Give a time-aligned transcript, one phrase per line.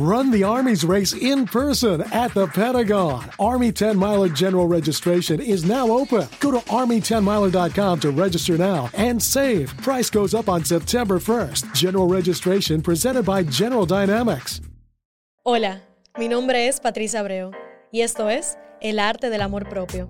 [0.00, 3.22] Run the Army's race in person at the Pentagon.
[3.38, 6.26] Army 10 Miler General Registration is now open.
[6.40, 9.76] Go to Army10miler.com to register now and save.
[9.82, 11.74] Price goes up on September 1st.
[11.74, 14.62] General registration presented by General Dynamics.
[15.44, 15.82] Hola,
[16.18, 17.50] mi nombre es Patricia Abreu
[17.92, 20.08] y esto es El Arte del Amor Propio.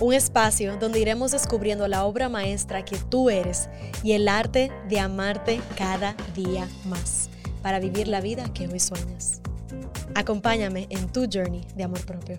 [0.00, 3.68] Un espacio donde iremos descubriendo la obra maestra que tú eres
[4.02, 7.28] y el arte de amarte cada día más
[7.64, 9.40] para vivir la vida que hoy sueñas.
[10.14, 12.38] Acompáñame en tu journey de amor propio.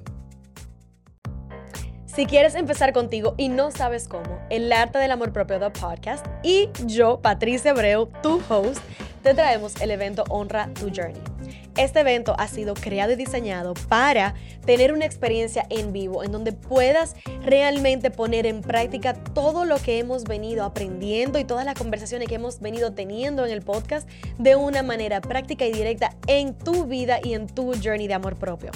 [2.05, 6.23] Si quieres empezar contigo y no sabes cómo, el arte del amor propio de podcast
[6.43, 8.77] y yo, Patricia Abreu, tu host,
[9.23, 11.34] te traemos el evento Honra tu Journey
[11.77, 14.33] este evento ha sido creado y diseñado para
[14.65, 19.99] tener una experiencia en vivo en donde puedas realmente poner en práctica todo lo que
[19.99, 24.07] hemos venido aprendiendo y todas las conversaciones que hemos venido teniendo en el podcast
[24.37, 28.35] de una manera práctica y directa en tu vida y en tu journey de amor
[28.35, 28.71] propio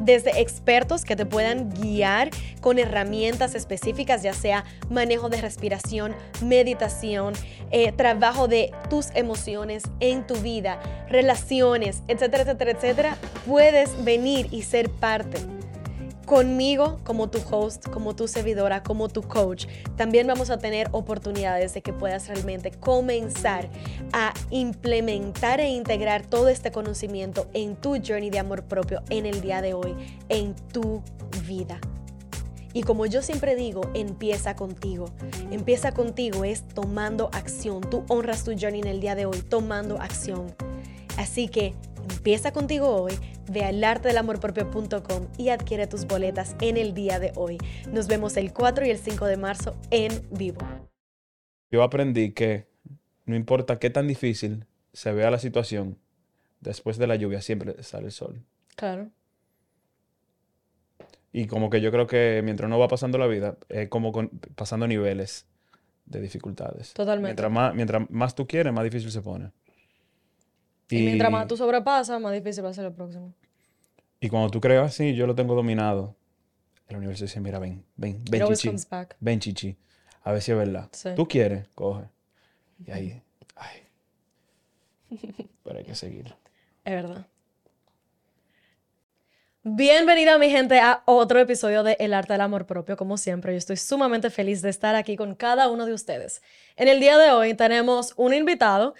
[0.00, 7.34] desde expertos que te puedan guiar con herramientas específicas, ya sea manejo de respiración, meditación,
[7.70, 14.62] eh, trabajo de tus emociones en tu vida, relaciones, etcétera, etcétera, etcétera, puedes venir y
[14.62, 15.38] ser parte
[16.24, 21.74] conmigo como tu host, como tu servidora, como tu coach, también vamos a tener oportunidades
[21.74, 23.68] de que puedas realmente comenzar
[24.12, 29.40] a implementar e integrar todo este conocimiento en tu journey de amor propio en el
[29.40, 29.94] día de hoy,
[30.28, 31.02] en tu
[31.46, 31.80] vida.
[32.72, 35.06] Y como yo siempre digo, empieza contigo.
[35.52, 37.80] Empieza contigo es tomando acción.
[37.82, 40.52] Tú honras tu journey en el día de hoy tomando acción.
[41.16, 41.74] Así que
[42.10, 43.14] empieza contigo hoy
[43.50, 47.58] Ve al artedelamorpropio.com y adquiere tus boletas en el día de hoy.
[47.90, 50.60] Nos vemos el 4 y el 5 de marzo en vivo.
[51.70, 52.66] Yo aprendí que
[53.26, 55.98] no importa qué tan difícil se vea la situación,
[56.60, 58.42] después de la lluvia siempre sale el sol.
[58.76, 59.10] Claro.
[61.32, 64.12] Y como que yo creo que mientras uno va pasando la vida, es como
[64.54, 65.46] pasando niveles
[66.06, 66.94] de dificultades.
[66.94, 67.28] Totalmente.
[67.28, 69.50] Mientras más, mientras más tú quieres, más difícil se pone.
[70.98, 73.34] Y, mientras más tú sobrepasas, más difícil va a ser el próximo.
[74.20, 76.14] Y cuando tú creas así, yo lo tengo dominado.
[76.88, 78.70] El universo dice, mira, ven, ven, ven, chichi.
[79.20, 79.76] Ven, chichi.
[80.22, 80.88] A ver si es verdad.
[81.16, 82.04] Tú quieres, coge.
[82.86, 83.22] Y ahí,
[83.56, 83.82] ay.
[85.62, 86.34] Pero hay que seguir.
[86.84, 87.26] Es verdad.
[89.62, 92.98] Bienvenida mi gente a otro episodio de El Arte del Amor Propio.
[92.98, 96.42] Como siempre, yo estoy sumamente feliz de estar aquí con cada uno de ustedes.
[96.76, 98.94] En el día de hoy tenemos un invitado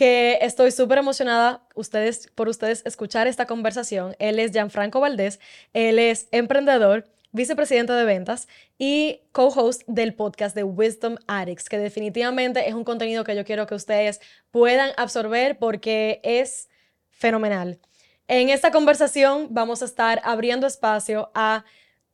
[0.00, 4.16] que estoy súper emocionada ustedes, por ustedes escuchar esta conversación.
[4.18, 5.40] Él es Gianfranco Valdés,
[5.74, 12.66] él es emprendedor, vicepresidente de ventas y co-host del podcast de Wisdom Addicts, que definitivamente
[12.66, 16.70] es un contenido que yo quiero que ustedes puedan absorber porque es
[17.10, 17.78] fenomenal.
[18.26, 21.66] En esta conversación vamos a estar abriendo espacio a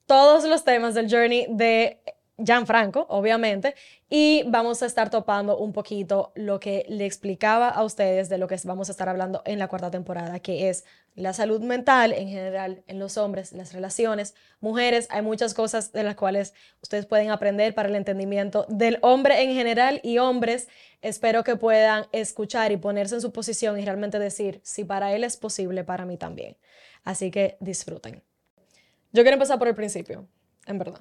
[0.07, 2.01] todos los temas del journey de
[2.39, 3.75] Gianfranco, obviamente,
[4.11, 8.47] y vamos a estar topando un poquito lo que le explicaba a ustedes de lo
[8.47, 12.29] que vamos a estar hablando en la cuarta temporada, que es la salud mental en
[12.29, 16.53] general en los hombres, las relaciones, mujeres, hay muchas cosas de las cuales
[16.83, 20.69] ustedes pueden aprender para el entendimiento del hombre en general y hombres,
[21.01, 25.25] espero que puedan escuchar y ponerse en su posición y realmente decir, si para él
[25.25, 26.59] es posible, para mí también.
[27.03, 28.23] Así que disfruten.
[29.13, 30.29] Yo quiero empezar por el principio,
[30.67, 31.01] en verdad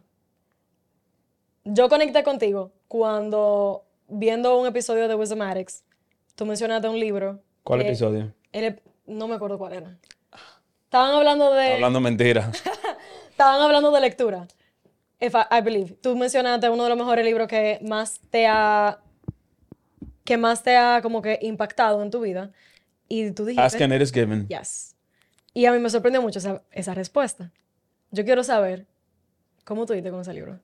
[1.66, 5.84] yo conecté contigo cuando viendo un episodio de Wisdom Addicts,
[6.36, 7.42] tú mencionaste un libro.
[7.64, 8.34] ¿Cuál episodio?
[9.08, 9.98] no me acuerdo cuál era.
[10.86, 11.74] Estaban hablando de...
[11.74, 12.52] Hablando mentira.
[13.30, 14.48] Estaban hablando de lectura.
[15.20, 15.96] If I, believe.
[15.96, 19.00] Tú mencionaste uno de los mejores libros que más te ha...
[20.24, 22.52] que más te ha como que impactado en tu vida.
[23.09, 23.66] Y tú dijiste...
[23.66, 24.47] Ask and it is given.
[24.47, 24.96] Yes.
[25.53, 27.52] Y a mí me sorprendió mucho esa, esa respuesta.
[28.12, 28.86] Yo quiero saber
[29.64, 30.59] cómo tú dijiste con ese libro.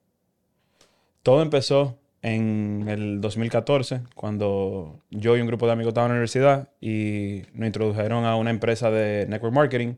[1.24, 6.20] Todo empezó en el 2014, cuando yo y un grupo de amigos estaban en la
[6.20, 9.96] universidad y nos introdujeron a una empresa de network marketing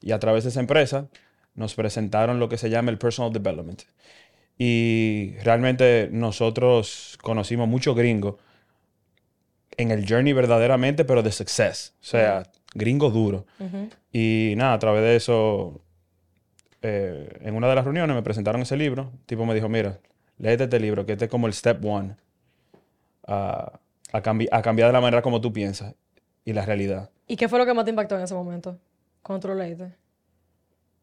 [0.00, 1.08] y a través de esa empresa
[1.54, 3.82] nos presentaron lo que se llama el personal development.
[4.58, 8.38] Y realmente nosotros conocimos mucho gringo
[9.76, 11.94] en el journey verdaderamente, pero de success.
[12.00, 13.46] O sea, gringo duro.
[14.12, 15.82] Y nada, a través de eso,
[16.82, 19.10] eh, en una de las reuniones me presentaron ese libro.
[19.12, 19.98] El tipo me dijo, mira,
[20.42, 22.16] léete este libro, que este es como el step one
[23.26, 23.80] a,
[24.12, 25.94] a, cambiar de la manera como tú piensas
[26.44, 27.08] y la realidad.
[27.26, 28.78] ¿Y qué fue lo que más te impactó en ese momento,
[29.22, 29.94] cuando tú lo leíste?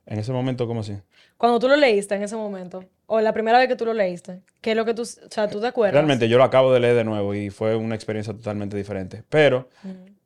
[0.06, 0.96] En ese momento, ¿cómo así?
[1.38, 4.42] Cuando tú lo leíste en ese momento, o la primera vez que tú lo leíste,
[4.62, 5.94] ¿qué es lo que tú, o sea, tú te acuerdas?
[5.94, 9.24] Realmente yo lo acabo de leer de nuevo y fue una experiencia totalmente diferente.
[9.30, 9.70] Pero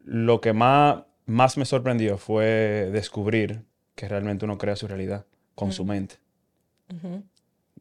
[0.04, 3.64] lo que más más me sorprendió fue descubrir
[3.96, 5.26] que realmente uno crea su realidad
[5.56, 6.16] con su mente.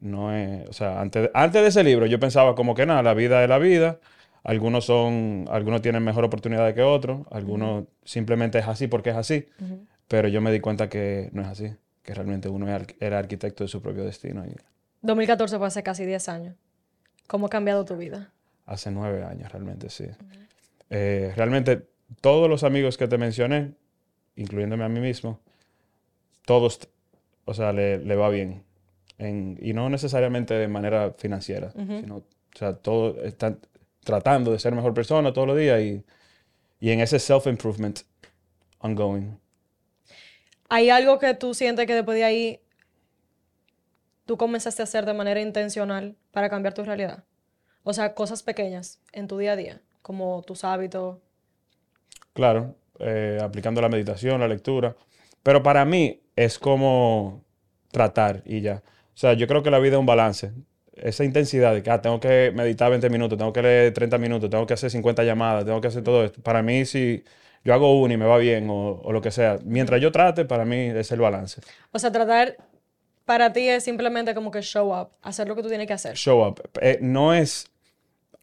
[0.03, 3.13] No es, o sea, antes, antes de ese libro yo pensaba como que nada, la
[3.13, 4.01] vida es la vida.
[4.43, 9.45] Algunos son, algunos tienen mejor oportunidad que otros, algunos simplemente es así porque es así.
[10.09, 11.73] Pero yo me di cuenta que no es así,
[12.03, 12.67] que realmente uno
[12.99, 14.43] era arquitecto de su propio destino.
[15.03, 16.55] 2014 fue hace casi 10 años.
[17.27, 18.33] ¿Cómo ha cambiado tu vida?
[18.65, 20.07] Hace nueve años, realmente, sí.
[20.89, 21.87] Eh, realmente,
[22.19, 23.71] todos los amigos que te mencioné,
[24.35, 25.39] incluyéndome a mí mismo,
[26.45, 26.89] todos,
[27.45, 28.63] o sea, le va bien
[29.19, 32.23] y no necesariamente de manera financiera, sino, o
[32.57, 33.59] sea, todos están
[34.03, 36.03] tratando de ser mejor persona todos los días y,
[36.79, 38.01] y en ese self-improvement
[38.79, 39.37] ongoing.
[40.69, 42.59] ¿Hay algo que tú sientes que después de ahí
[44.25, 47.23] tú comenzaste a hacer de manera intencional para cambiar tu realidad?
[47.83, 51.19] O sea, cosas pequeñas en tu día a día, como tus hábitos.
[52.33, 54.95] Claro, eh, aplicando la meditación, la lectura.
[55.43, 57.43] Pero para mí es como
[57.91, 58.81] tratar y ya.
[59.13, 60.51] O sea, yo creo que la vida es un balance.
[60.95, 64.49] Esa intensidad de que ah, tengo que meditar 20 minutos, tengo que leer 30 minutos,
[64.49, 66.41] tengo que hacer 50 llamadas, tengo que hacer todo esto.
[66.41, 67.23] Para mí, si
[67.63, 70.45] yo hago uno y me va bien o, o lo que sea, mientras yo trate,
[70.45, 71.61] para mí es el balance.
[71.91, 72.57] O sea, tratar
[73.25, 76.15] para ti es simplemente como que show up, hacer lo que tú tienes que hacer.
[76.15, 76.61] Show up.
[76.81, 77.71] Eh, no es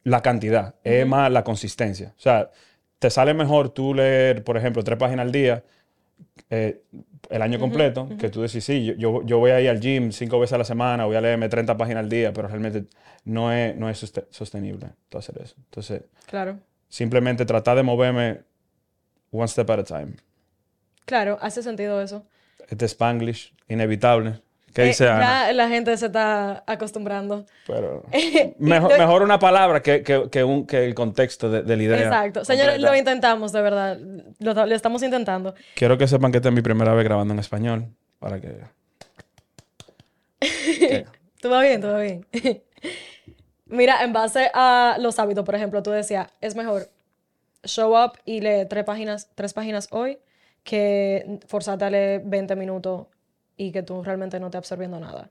[0.02, 2.14] la cantidad, es más la consistencia.
[2.17, 2.50] O sea,
[2.99, 5.62] te sale mejor tú leer, por ejemplo, tres páginas al día
[6.50, 6.82] eh,
[7.28, 10.40] el año completo, que tú decís, sí, yo, yo, voy a ir al gym cinco
[10.40, 12.87] veces a la semana, voy a leerme 30 páginas al día, pero realmente
[13.25, 15.55] no es, no es sostenible hacer eso.
[15.58, 16.58] Entonces, claro.
[16.88, 18.40] simplemente tratar de moverme
[19.31, 20.14] one step at a time.
[21.05, 22.26] Claro, hace sentido eso.
[22.69, 24.40] Este Spanglish, inevitable.
[24.75, 27.46] ¿Qué eh, dice Ya la gente se está acostumbrando.
[27.67, 28.05] Pero
[28.58, 31.99] mejor, mejor una palabra que, que, un, que el contexto de, la idea.
[31.99, 32.44] Exacto.
[32.44, 33.99] Señores, lo intentamos, de verdad.
[34.38, 35.55] Lo, estamos intentando.
[35.75, 37.88] Quiero que sepan que esta es mi primera vez grabando en español.
[38.19, 38.58] Para que...
[41.40, 42.26] todo va bien, todo va bien.
[43.67, 46.90] Mira, en base a los hábitos, por ejemplo, tú decías, es mejor
[47.64, 50.19] show up y leer tres páginas, tres páginas hoy
[50.62, 53.06] que forzarte a leer 20 minutos
[53.60, 55.28] y que tú realmente no estés absorbiendo nada.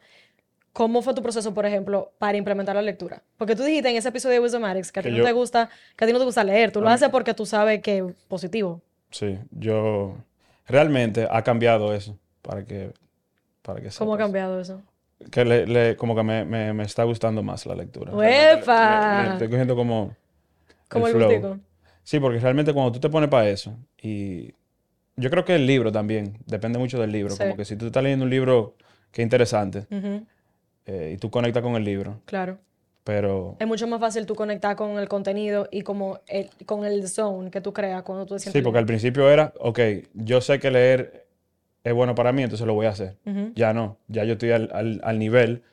[0.71, 3.23] ¿Cómo fue tu proceso, por ejemplo, para implementar la lectura?
[3.37, 6.03] Porque tú dijiste en ese episodio de Wisdomatics que a ti no te gusta, que
[6.05, 8.81] a ti no te gusta leer, tú lo haces porque tú sabes que es positivo.
[9.09, 10.15] Sí, yo
[10.67, 12.93] realmente ha cambiado eso para que
[13.63, 14.79] para que ¿Cómo ha cambiado eso?
[15.31, 18.13] Que le, como que me, me, está gustando más la lectura.
[18.13, 19.31] ¡Uepa!
[19.31, 20.15] estoy cogiendo como
[20.87, 21.61] como el, el
[22.03, 24.53] Sí, porque realmente cuando tú te pones para eso y
[25.19, 27.35] yo creo que el libro también, depende mucho del libro.
[27.37, 28.75] Como que si tú estás leyendo un libro
[29.11, 29.85] que es interesante
[30.85, 32.21] eh, y tú conectas con el libro.
[32.25, 32.57] Claro.
[33.03, 33.55] Pero...
[33.59, 37.49] Es mucho más fácil tú conectar con el contenido y como el, con el zone
[37.49, 39.79] que tú creas cuando tú Sí, porque al principio era, ok,
[40.13, 41.27] yo sé que leer
[41.83, 43.17] es bueno para mí, entonces lo voy a hacer.
[43.55, 45.63] Ya no, ya yo estoy al, al, nivel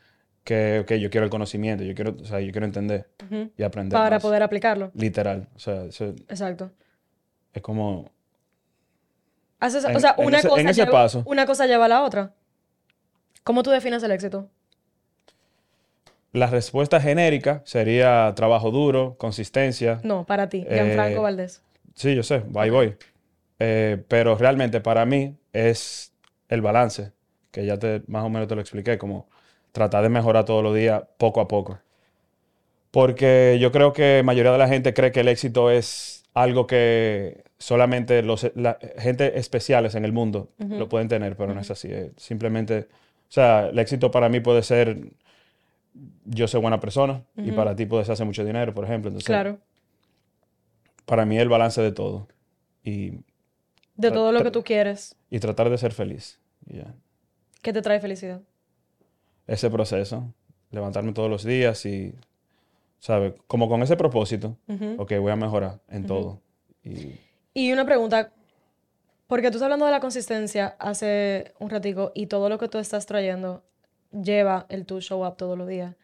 [0.44, 3.08] que, ok, yo quiero el conocimiento, yo quiero, o sea, yo quiero entender
[3.56, 3.98] y aprender.
[3.98, 4.90] Para poder aplicarlo.
[4.94, 6.70] Literal, o sea, Exacto.
[7.52, 8.10] Es como
[9.60, 12.32] o sea, una, cosa lleva, una cosa lleva a la otra.
[13.42, 14.48] ¿Cómo tú defines el éxito?
[16.32, 20.00] La respuesta genérica sería trabajo duro, consistencia.
[20.02, 21.62] No, para ti, Gianfranco eh, Valdés.
[21.94, 22.96] Sí, yo sé, y voy.
[23.58, 26.12] Eh, pero realmente para mí es
[26.48, 27.12] el balance,
[27.50, 29.28] que ya te, más o menos te lo expliqué, como
[29.72, 31.78] tratar de mejorar todos los días poco a poco.
[32.90, 36.66] Porque yo creo que la mayoría de la gente cree que el éxito es algo
[36.66, 41.70] que solamente los la, gente especiales en el mundo lo pueden tener, pero no es
[41.70, 41.88] así.
[42.18, 42.88] simplemente,
[43.28, 44.98] o sea, el éxito para mí puede ser
[46.26, 49.08] yo soy buena persona y para ti puedes hacer mucho dinero, por ejemplo.
[49.08, 49.58] Entonces, claro.
[51.06, 52.28] Para mí el balance de todo.
[52.84, 53.12] Y
[53.94, 55.16] de todo lo que tú quieres.
[55.30, 56.38] Y tratar de ser feliz.
[57.62, 58.42] ¿Qué te trae felicidad?
[59.46, 60.34] Ese proceso.
[60.70, 62.14] Levantarme todos los días y
[63.06, 63.34] ¿sabes?
[63.46, 64.56] Como con ese propósito,
[64.98, 66.40] ok, voy a mejorar en todo.
[67.54, 67.70] Y...
[67.70, 68.32] una pregunta,
[69.28, 72.78] porque tú estás hablando de la consistencia hace un ratico y todo lo que tú
[72.78, 73.62] estás trayendo
[74.10, 75.94] lleva el tu show up todos los días.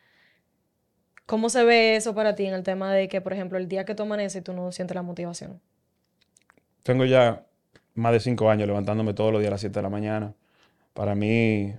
[1.27, 3.85] ¿Cómo se ve eso para ti en el tema de que, por ejemplo, el día
[3.85, 5.61] que tú amaneces tú no sientes la motivación?
[6.85, 7.45] Tengo ya
[7.95, 10.35] más de cinco años levantándome todos los días a las 7 de la mañana.
[10.95, 11.75] Para mí,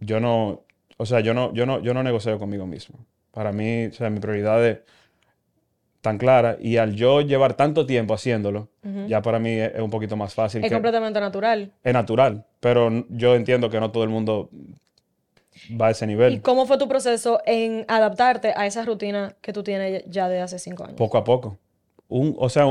[0.00, 0.64] yo no,
[0.96, 2.98] o sea, yo no, yo no, yo no negocio conmigo mismo.
[3.36, 4.78] Para mí, o sea, mi prioridad es
[6.00, 8.70] tan clara y al yo llevar tanto tiempo haciéndolo,
[9.06, 10.64] ya para mí es, un poquito más fácil.
[10.64, 11.70] Es completamente natural.
[11.84, 14.48] Es natural, pero yo entiendo que no todo el mundo
[15.78, 16.32] va a ese nivel.
[16.32, 20.40] ¿Y cómo fue tu proceso en adaptarte a esa rutina que tú tienes ya de
[20.40, 20.96] hace cinco años?
[20.96, 21.58] Poco a poco.
[22.08, 22.64] Un, o sea,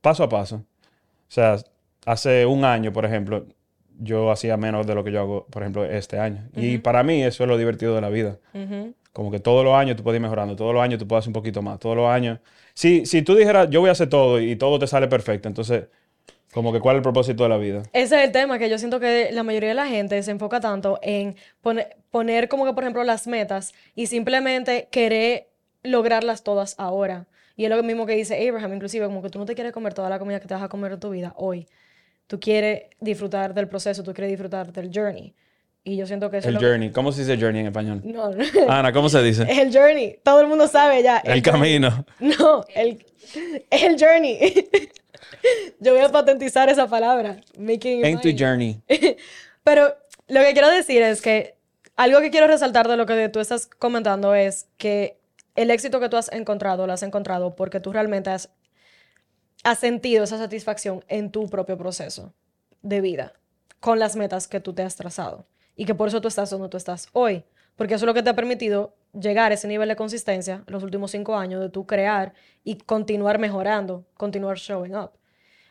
[0.00, 0.56] paso a paso.
[0.56, 0.62] O
[1.28, 1.58] sea,
[2.06, 3.44] hace un año, por ejemplo,
[3.98, 6.48] yo hacía menos de lo que yo hago, por ejemplo, este año.
[6.56, 8.38] Y para mí eso es lo divertido de la vida.
[8.54, 8.94] Ujú.
[9.12, 11.30] Como que todos los años tú puedes ir mejorando, todos los años tú puedes hacer
[11.30, 12.38] un poquito más, todos los años.
[12.74, 15.86] Si, si tú dijeras, yo voy a hacer todo y todo te sale perfecto, entonces,
[16.52, 17.82] como que cuál es el propósito de la vida.
[17.92, 20.60] Ese es el tema, que yo siento que la mayoría de la gente se enfoca
[20.60, 25.48] tanto en pone- poner como que, por ejemplo, las metas y simplemente querer
[25.82, 27.26] lograrlas todas ahora.
[27.56, 29.92] Y es lo mismo que dice Abraham, inclusive, como que tú no te quieres comer
[29.92, 31.66] toda la comida que te vas a comer en tu vida hoy.
[32.26, 35.34] Tú quieres disfrutar del proceso, tú quieres disfrutar del journey.
[35.82, 36.90] Y yo siento que eso El es journey.
[36.90, 38.02] ¿Cómo se dice journey en español?
[38.04, 38.44] No, no.
[38.68, 39.46] Ana, ¿cómo se dice?
[39.48, 40.18] El journey.
[40.22, 41.18] Todo el mundo sabe ya.
[41.18, 42.04] El camino.
[42.18, 43.04] No, el,
[43.70, 44.68] el journey.
[45.80, 47.40] Yo voy a patentizar esa palabra.
[47.58, 48.38] Making tu mine.
[48.38, 48.82] journey.
[49.64, 49.94] Pero
[50.28, 51.56] lo que quiero decir es que
[51.96, 55.18] algo que quiero resaltar de lo que tú estás comentando es que
[55.56, 58.50] el éxito que tú has encontrado lo has encontrado porque tú realmente has,
[59.64, 62.32] has sentido esa satisfacción en tu propio proceso
[62.82, 63.32] de vida
[63.80, 65.46] con las metas que tú te has trazado
[65.80, 67.42] y que por eso tú estás donde tú estás hoy.
[67.76, 70.82] Porque eso es lo que te ha permitido llegar a ese nivel de consistencia los
[70.82, 75.12] últimos cinco años de tú crear y continuar mejorando, continuar showing up.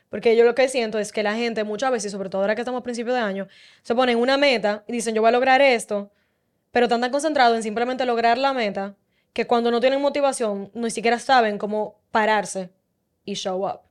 [0.08, 2.62] Porque yo lo que siento es que la gente muchas veces, sobre todo ahora que
[2.62, 3.46] estamos a principios de año,
[3.82, 6.10] se ponen una meta y dicen yo voy a lograr esto,
[6.72, 8.96] pero están tan concentrados en simplemente lograr la meta
[9.32, 12.70] que cuando no tienen motivación ni siquiera saben cómo pararse
[13.24, 13.82] y show up.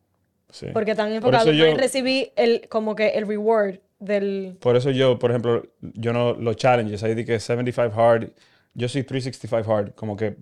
[0.51, 0.67] Sí.
[0.73, 4.57] Porque están enfocados yo- en recibir el, como que el reward del...
[4.59, 8.29] Por eso yo, por ejemplo, yo no los challenges, ahí di que 75 hard,
[8.73, 10.35] yo soy 365 hard, como que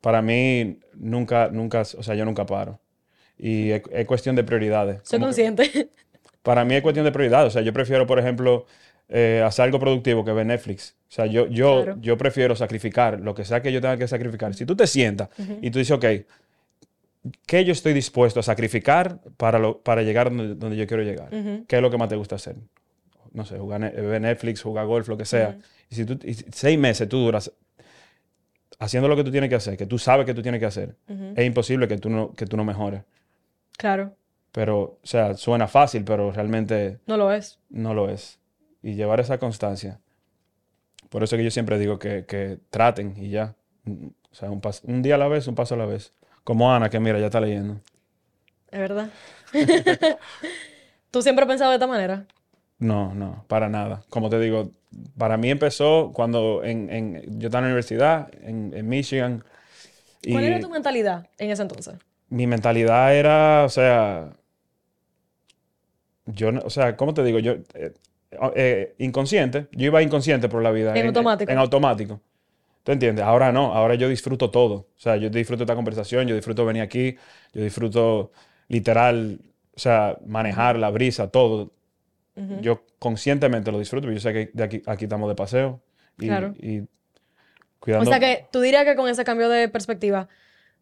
[0.00, 2.80] para mí nunca, nunca, o sea, yo nunca paro.
[3.38, 5.00] Y es, es cuestión de prioridades.
[5.04, 5.90] Soy consciente.
[6.42, 8.66] para mí es cuestión de prioridades, o sea, yo prefiero, por ejemplo,
[9.08, 10.94] eh, hacer algo productivo que ver Netflix.
[11.08, 11.98] O sea, yo, yo, Claro.
[12.00, 14.54] yo prefiero sacrificar lo que sea que yo tenga que sacrificar.
[14.54, 15.30] Si tú te sientas
[15.62, 16.04] y tú dices, ok,
[17.46, 21.30] ¿qué yo estoy dispuesto a sacrificar para, lo, para llegar donde, donde yo quiero llegar?
[21.66, 22.56] ¿Qué es lo que más te gusta hacer?
[23.38, 25.58] No sé, jugar, Netflix, jugar golf, lo que sea.
[25.88, 27.52] Y si tú, y seis meses tú duras
[28.80, 30.96] haciendo lo que tú tienes que hacer, que tú sabes que tú tienes que hacer,
[31.36, 33.02] es imposible que tú no, que tú no mejores.
[33.76, 34.14] claro,
[34.52, 37.58] Pero, o sea, suena fácil, pero realmente no lo es.
[37.70, 38.38] no lo es.
[38.82, 40.00] Y llevar esa constancia.
[41.10, 43.54] Por eso que yo siempre digo que, que traten y ya.
[43.86, 46.12] O sea, un, pas- un día a la vez, un paso a la vez.
[46.44, 47.80] Como Ana, que mira, ya está leyendo.
[48.70, 49.10] Es verdad.
[51.10, 52.26] ¿Tú siempre has pensado de esta manera?
[52.78, 54.02] No, no, para nada.
[54.08, 54.70] Como te digo,
[55.16, 59.44] para mí empezó cuando en, en- yo estaba en la universidad, en, en Michigan.
[60.22, 61.96] Y ¿Cuál era tu mentalidad en ese entonces?
[62.30, 64.30] mi mentalidad era, o sea,
[66.26, 67.38] yo, no- o sea, ¿cómo te digo?
[67.38, 67.92] Yo, eh,
[68.54, 70.98] eh, inconsciente, yo iba inconsciente por la vida.
[70.98, 71.50] En automático.
[71.50, 72.20] En, automático.
[72.84, 73.24] ¿Tú entiendes?
[73.24, 74.74] Ahora no, ahora yo disfruto todo.
[74.74, 77.16] O sea, yo disfruto esta conversación, yo disfruto venir aquí,
[77.54, 78.32] yo disfruto
[78.68, 79.40] literal,
[79.76, 81.72] o sea, manejar la brisa, todo.
[82.60, 85.80] Yo conscientemente lo disfruto, yo sé que de aquí, aquí estamos de paseo.
[86.18, 86.54] Y, Claro.
[86.58, 86.86] y O
[87.80, 88.10] cuidando.
[88.10, 90.28] sea que tú dirías que con ese cambio de perspectiva,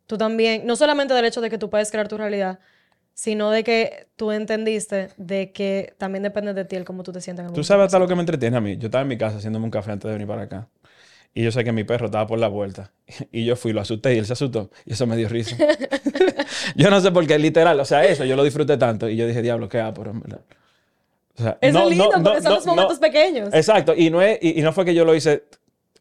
[0.06, 2.58] tú también, no solamente del hecho de que tú puedes crear tu realidad,
[3.14, 7.20] sino de que tú entendiste de que también depende de ti el cómo tú te
[7.22, 8.76] sientas en el Tú sabes hasta lo que me entretiene a mí.
[8.76, 10.68] Yo estaba en mi casa haciéndome un café antes de venir para acá.
[11.32, 12.92] Y yo sé que mi perro estaba por la vuelta.
[13.32, 14.70] Y yo fui, lo asusté y él se asustó.
[14.84, 15.56] Y eso me dio risa.
[16.76, 17.78] yo no sé por qué, literal.
[17.80, 19.08] O sea, eso yo lo disfruté tanto.
[19.08, 20.40] Y yo dije, diablo, qué pero en verdad.
[21.38, 23.52] O sea, Eso no- es lindo no- porque no- son los momentos pequeños.
[23.52, 23.94] Exacto.
[23.94, 25.44] Y no, es, y, y no fue que yo lo hice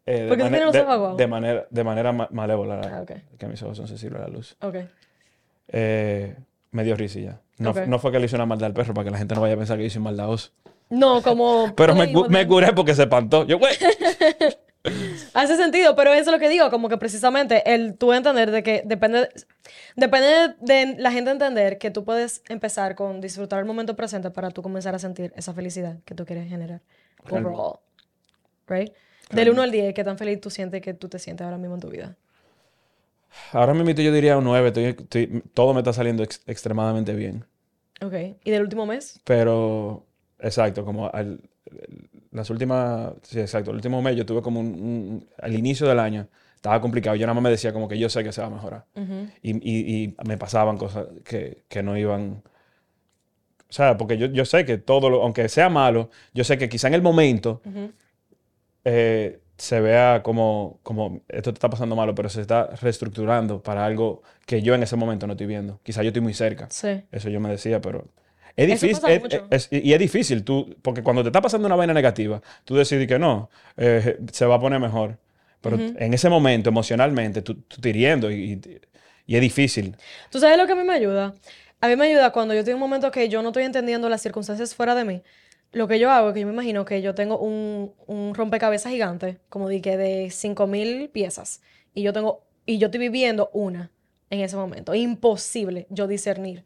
[0.05, 2.81] eh, de, los de- ojos de manera, de manera ma- malévola.
[2.83, 3.11] Ah, ok.
[3.37, 4.55] Que mis ojos son sensibles a la luz.
[5.67, 6.35] Eh,
[6.71, 7.39] me dio ya.
[7.57, 7.77] No, Ok.
[7.87, 9.55] no fue que le hice una maldad al perro para que la gente no vaya
[9.55, 10.51] a pensar que yo soy maldadoso.
[10.89, 11.73] No, como...
[11.75, 13.45] Pero me, me curé porque se espantó.
[13.45, 13.73] Yo, güey.
[15.35, 18.63] Hace sentido, pero eso es lo que digo, como que precisamente el tú entender de
[18.63, 19.29] que depende,
[19.95, 24.49] depende de la gente entender que tú puedes empezar con disfrutar el momento presente para
[24.51, 26.81] tú comenzar a sentir esa felicidad que tú quieres generar.
[27.29, 27.79] Overall.
[28.67, 28.93] Right?
[29.31, 31.75] Del 1 al 10, ¿qué tan feliz tú sientes que tú te sientes ahora mismo
[31.75, 32.15] en tu vida?
[33.51, 34.69] Ahora mismo yo diría un 9.
[34.69, 37.43] estoy- estoy- todo me está saliendo ex- extremadamente bien.
[38.01, 38.13] Ok.
[38.43, 39.19] ¿Y del último mes?
[39.25, 40.05] Pero,
[40.39, 41.41] exacto, como al-
[42.35, 45.99] las últimas, sí, exacto, el último mes yo tuve como un, un- al inicio del
[45.99, 47.15] año, estaba complicado.
[47.15, 48.85] Yo nada más me decía como que yo sé que se va a mejorar.
[49.41, 52.43] y, y- y me pasaban cosas que, que no iban...
[53.67, 56.69] O sea, porque yo, yo sé que todo, lo- aunque sea malo, yo sé que
[56.69, 57.61] quizá en el momento
[58.83, 63.85] eh, se vea como, como esto te está pasando malo, pero se está reestructurando para
[63.85, 65.79] algo que yo en ese momento no estoy viendo.
[65.83, 66.67] Quizá yo estoy muy cerca.
[66.69, 67.03] Sí.
[67.11, 68.07] Eso yo me decía, pero
[68.55, 68.91] es difícil.
[69.51, 72.75] es- es- y es difícil, tú, porque cuando te está pasando una vaina negativa, tú
[72.75, 75.17] decides que no, eh, se va a poner mejor.
[75.61, 78.61] Pero en ese momento, emocionalmente, tú, tú te hiriendo y, y-
[79.27, 79.95] y es difícil.
[80.29, 81.33] ¿Tú sabes lo que a mí me ayuda?
[81.81, 84.21] A mí me ayuda cuando yo tengo un momento que yo no estoy entendiendo las
[84.21, 85.21] circunstancias fuera de mí.
[85.71, 88.91] Lo que yo hago es que yo me imagino que yo tengo un, un rompecabezas
[88.91, 91.61] gigante, como dije, de 5000 piezas.
[91.93, 93.91] Y yo tengo, y yo estoy viviendo una
[94.29, 94.93] en ese momento.
[94.95, 96.63] Imposible yo discernir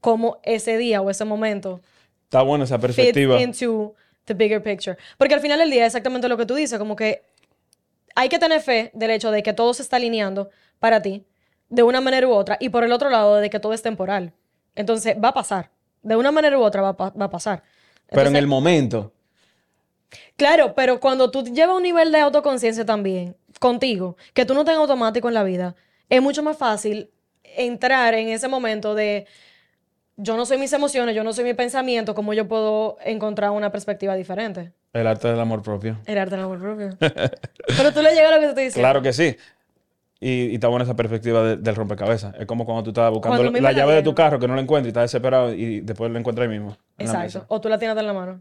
[0.00, 1.80] cómo ese día o ese momento
[2.24, 3.40] Está buena esa perspectiva.
[3.40, 3.94] into
[4.26, 4.96] the bigger picture.
[5.16, 7.22] Porque al final del día es exactamente lo que tú dices, como que
[8.14, 11.24] hay que tener fe del hecho de que todo se está alineando para ti
[11.68, 14.32] de una manera u otra y por el otro lado de que todo es temporal.
[14.74, 15.70] Entonces va a pasar.
[16.02, 17.62] De una manera u otra va, va a pasar.
[18.10, 19.12] Pero en el momento,
[20.36, 24.80] Claro, pero cuando tú llevas un nivel de autoconciencia también contigo, que tú no tengas
[24.80, 25.74] automático en la vida,
[26.08, 27.10] es mucho más fácil
[27.42, 29.26] entrar en ese momento de
[30.20, 33.70] yo no soy mis emociones, yo no soy mi pensamiento, cómo yo puedo encontrar una
[33.72, 34.72] perspectiva diferente.
[34.92, 35.96] el arte del amor propio.
[36.06, 36.90] El arte del amor propio.
[37.00, 38.86] pero tú le llegas a lo que te estoy diciendo.
[38.88, 39.36] Claro que sí.
[40.20, 42.34] Y, y está buena esa perspectiva de- del rompecabezas.
[42.36, 44.86] Es como cuando tú estás buscando la llave de tu carro que no la encuentras
[44.86, 46.76] y estás desesperado y después la encuentras ahí mismo.
[46.98, 47.44] Exacto.
[47.48, 48.40] O tú la tienes en la mano.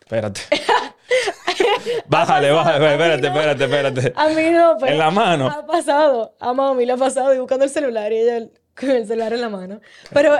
[0.00, 0.42] Espérate.
[2.08, 2.92] bájale, bájale.
[2.92, 4.12] Espérate, espérate, espérate.
[4.16, 5.48] A mí no, pero En la mano.
[5.48, 6.34] Ha pasado.
[6.40, 9.32] A mami le ha pasado y buscando el celular y ella el- con el celular
[9.32, 9.80] en la mano.
[10.12, 10.36] Pero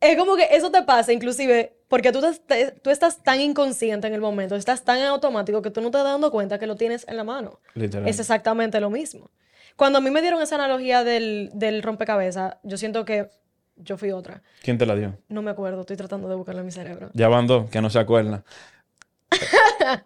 [0.00, 4.14] es como que eso te pasa, inclusive, porque tú, te- tú estás tan inconsciente en
[4.14, 6.76] el momento, estás tan en automático que tú no te das dando cuenta que lo
[6.76, 7.60] tienes en la mano.
[7.74, 8.08] Literal.
[8.08, 9.30] Es exactamente lo mismo.
[9.76, 13.28] Cuando a mí me dieron esa analogía del, del rompecabezas, yo siento que
[13.76, 14.42] yo fui otra.
[14.62, 15.18] ¿Quién te la dio?
[15.28, 17.10] No me acuerdo, estoy tratando de buscarlo en mi cerebro.
[17.12, 18.44] Ya van dos, que no se acuerdan.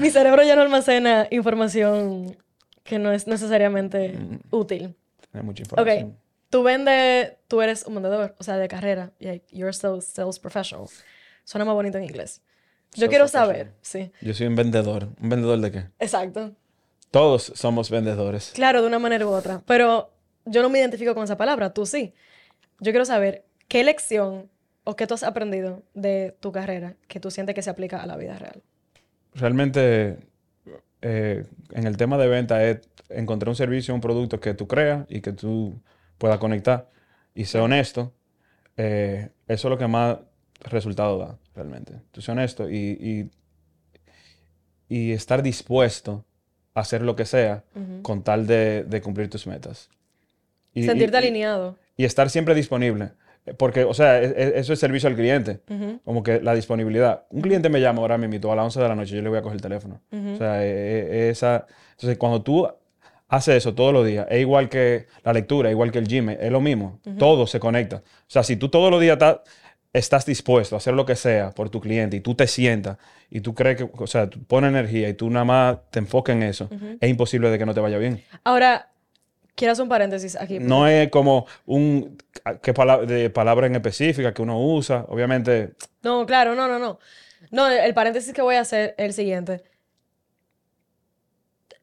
[0.00, 2.36] Mi cerebro ya no almacena información
[2.84, 4.18] que no es necesariamente
[4.50, 4.94] útil.
[5.40, 6.18] Hay mucha Ok, información.
[6.50, 9.12] tú vendes, tú eres un vendedor, o sea, de carrera.
[9.18, 10.86] y You're a sales, sales professional.
[11.44, 12.42] Suena más bonito en inglés.
[12.92, 15.08] Yo Sales quiero saber, sí, Yo soy un vendedor.
[15.20, 15.84] ¿Un vendedor de qué?
[15.98, 16.52] exacto.
[17.10, 18.52] Todos somos vendedores.
[18.54, 19.62] Claro, de una manera u otra.
[19.66, 20.10] Pero
[20.44, 22.12] yo no me identifico con esa palabra, tú sí.
[22.80, 24.50] Yo quiero saber qué lección
[24.84, 28.06] o qué tú has aprendido de tu carrera que tú sientes que se aplica a
[28.06, 28.62] la vida real.
[29.34, 30.18] Realmente,
[31.02, 35.06] eh, en el tema de venta es encontrar un servicio, un producto que tú creas
[35.08, 35.80] y que tú
[36.18, 36.90] puedas conectar
[37.34, 38.12] y ser honesto.
[38.76, 40.18] eh, eso es lo que más
[40.60, 41.94] resultado da, realmente.
[42.12, 43.30] Tú ser honesto y, y,
[44.88, 46.24] y estar dispuesto
[46.74, 47.64] a hacer lo que sea
[48.02, 49.88] con tal de, de cumplir tus metas.
[50.74, 51.76] Y- Sentirte alineado.
[51.96, 53.10] y estar siempre disponible.
[53.54, 55.60] Porque, o sea, e- e- eso es servicio al cliente.
[56.04, 57.24] Como que la disponibilidad.
[57.30, 59.38] Un cliente me llama ahora mismo a las 11 de la noche, yo le voy
[59.38, 60.00] a coger el teléfono.
[60.34, 61.66] O sea, e- esa...
[61.92, 62.68] Entonces, cuando tú
[63.28, 66.50] haces eso todos los días, es igual que la lectura, igual que el gym, es
[66.50, 67.00] lo mismo.
[67.18, 67.96] Todo se conecta.
[67.96, 69.40] O sea, si tú todos los días estás,
[69.92, 72.98] estás dispuesto a hacer lo que sea por tu cliente y tú te sientas
[73.30, 76.36] y tú crees que, o sea, tú pones energía y tú nada más te enfocas
[76.36, 76.68] en eso,
[77.00, 78.22] es imposible de que no te vaya bien.
[78.44, 78.90] Ahora,
[79.58, 80.60] quiero hacer un paréntesis aquí.
[80.60, 82.16] No es como un
[82.62, 85.04] que pala- de palabra en específica que uno usa.
[85.08, 86.98] Obviamente, No, claro, no, no, no.
[87.50, 89.62] No, el paréntesis que voy a hacer es el siguiente.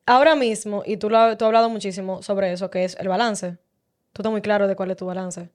[0.05, 3.57] Ahora mismo, y tú, lo, tú has hablado muchísimo sobre eso, que es el balance.
[4.13, 5.49] Tú estás muy claro de cuál es tu balance.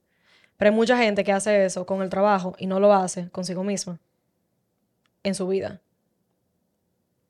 [0.57, 3.63] Pero hay mucha gente que hace eso con el trabajo y no lo hace consigo
[3.63, 3.99] misma
[5.23, 5.81] en su vida.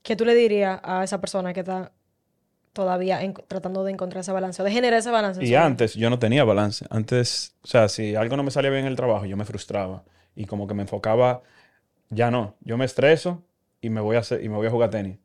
[0.03, 1.91] ¿Qué tú le dirías a esa persona que está
[2.73, 5.43] todavía en- tratando de encontrar ese balance o de generar ese balance?
[5.43, 6.85] y antes yo no tenía balance.
[6.89, 10.03] Antes, o sea, si algo no me salía bien en el trabajo, yo me frustraba.
[10.35, 11.41] Y como que me enfocaba,
[12.09, 12.55] ya no.
[12.61, 13.43] Yo me estreso
[13.81, 15.17] y me voy a, hacer, y me voy a jugar tenis.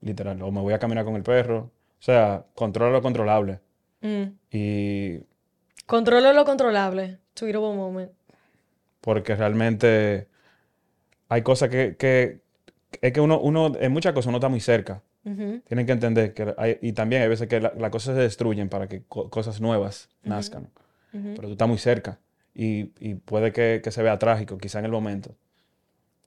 [0.00, 0.40] Literal.
[0.42, 1.70] O me voy a caminar con el perro.
[2.00, 3.60] O sea, controla lo controlable.
[4.00, 4.22] Mm.
[4.50, 5.20] Y
[5.86, 7.18] Controla lo controlable.
[7.34, 8.10] Tweetable moment.
[9.00, 10.28] porque realmente
[11.28, 12.40] hay cosas que, que
[13.00, 15.02] es que uno, uno, en muchas cosas uno está muy cerca.
[15.24, 15.60] Ujú.
[15.68, 18.68] Tienen que entender que hay, y también hay veces que la- las cosas se destruyen
[18.68, 20.70] para que co- cosas nuevas nazcan.
[21.12, 21.34] Ujú.
[21.36, 22.18] Pero tú estás muy cerca
[22.54, 25.34] y, y puede que, que se vea trágico quizá en el momento.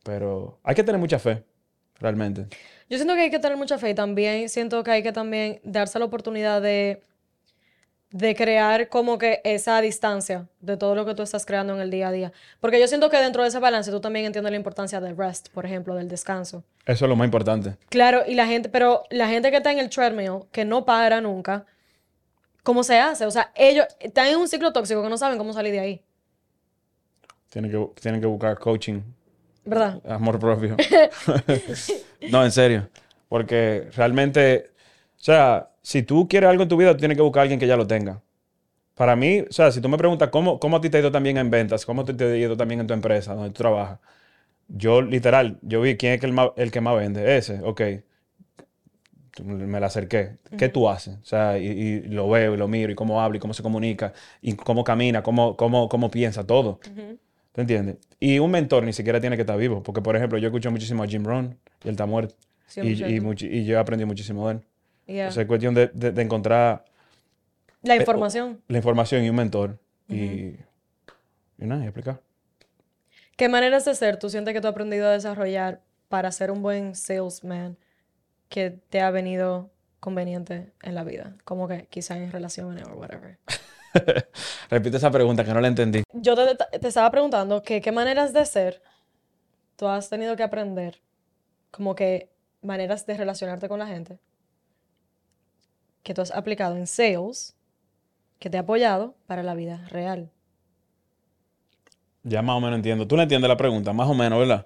[0.04, 1.44] Pero hay que tener mucha fe,
[2.00, 2.48] realmente.
[2.90, 5.60] Yo siento que hay que tener mucha fe y también siento que hay que también
[5.64, 7.02] darse la oportunidad de,
[8.16, 11.92] de crear como que esa distancia de todo lo que tú estás creando en el
[11.92, 12.32] día a día.
[12.62, 15.50] Porque yo siento que dentro de ese balance tú también entiendes la importancia del rest,
[15.50, 16.64] por ejemplo, del descanso.
[16.86, 17.76] Eso es lo más importante.
[17.90, 21.20] Claro, y la gente, pero la gente que está en el treadmill, que no para
[21.20, 21.66] nunca,
[22.64, 23.26] ¿cómo se hace?
[23.26, 26.02] O sea, ellos están en un ciclo tóxico que no saben cómo salir de ahí,
[27.50, 29.02] Tienen que, tienen que buscar coaching,
[29.66, 30.02] ¿verdad?
[30.08, 30.78] amor propio.
[32.32, 32.88] no, en serio.
[33.28, 34.72] Porque realmente,
[35.20, 37.60] o sea, si tú quieres algo en tu vida, tú tienes que buscar a alguien
[37.60, 38.22] que ya lo tenga.
[38.96, 41.12] Para mí, o sea, si tú me preguntas cómo, cómo a ti te ha ido
[41.12, 44.00] también en ventas, cómo te, te ha ido también en tu empresa, donde tú trabajas,
[44.68, 47.38] yo literal, yo vi quién es el, más- el que más vende.
[47.38, 47.82] Ese, ok.
[49.44, 50.38] me la acerqué.
[50.58, 51.18] ¿Qué tú haces?
[51.22, 53.62] O sea, y, y lo veo y lo miro y cómo habla y cómo se
[53.64, 56.80] comunica y cómo camina, cómo, cómo, cómo piensa, todo.
[57.52, 57.98] ¿Te entiendes?
[58.20, 59.84] Y un mentor ni siquiera tiene que estar vivo.
[59.84, 62.36] Porque, por ejemplo, yo escucho muchísimo a Jim Rohn y él está muerto.
[62.82, 63.10] Y, 100%.
[63.10, 64.62] y, muchi- y yo aprendí muchísimo de él.
[65.08, 65.32] Yeah.
[65.32, 66.86] Sea, es cuestión de, de- de encontrar
[67.84, 68.62] La información.
[68.68, 69.80] la información y un mentor.
[70.08, 70.16] Y,
[71.58, 72.22] y nada, y explicar.
[73.38, 76.62] ¿Qué maneras de ser tú sientes que tú has aprendido a desarrollar para ser un
[76.62, 77.78] buen salesman
[78.50, 81.36] que te ha venido conveniente en la vida?
[81.44, 83.38] Como que quizá en relaciones o whatever.
[84.70, 86.04] Repite esa pregunta que no la entendí.
[86.14, 88.82] Yo te, te estaba preguntando que qué maneras de ser
[89.76, 91.02] tú has tenido que aprender,
[91.72, 92.30] como que
[92.62, 94.18] maneras de relacionarte con la gente,
[96.06, 97.56] que tú has aplicado en sales,
[98.38, 100.30] que te ha apoyado para la vida real.
[102.22, 103.08] Ya más o menos entiendo.
[103.08, 104.66] Tú no entiendes la pregunta, más o menos, ¿verdad?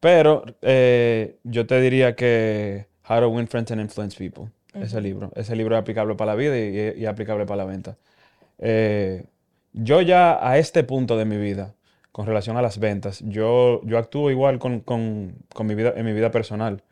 [0.00, 4.50] Pero eh, yo te diría que How to Win Friends and Influence People.
[4.72, 5.30] Ese libro.
[5.34, 7.96] Ese libro es aplicable para la vida y, y aplicable para la venta.
[8.58, 9.24] Eh,
[9.74, 11.74] yo ya a este punto de mi vida,
[12.12, 16.06] con relación a las ventas, yo, yo actúo igual con, con- con mi vida, en
[16.06, 16.82] mi vida personal.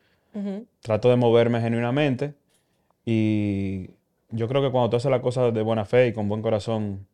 [0.82, 2.34] Trato de moverme genuinamente
[3.06, 3.90] y
[4.30, 7.06] yo creo que cuando tú haces las cosas de buena fe y con buen corazón,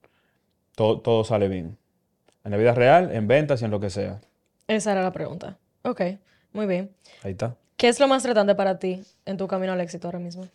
[0.74, 1.76] todo, todo sale bien.
[2.44, 4.20] En la vida real, en ventas y en lo que sea.
[4.66, 5.58] Esa era la pregunta.
[5.82, 6.00] Ok,
[6.52, 6.90] muy bien.
[7.22, 7.54] Ahí está.
[7.76, 10.48] ¿Qué es lo más retante para ti en tu camino al éxito ahora mismo?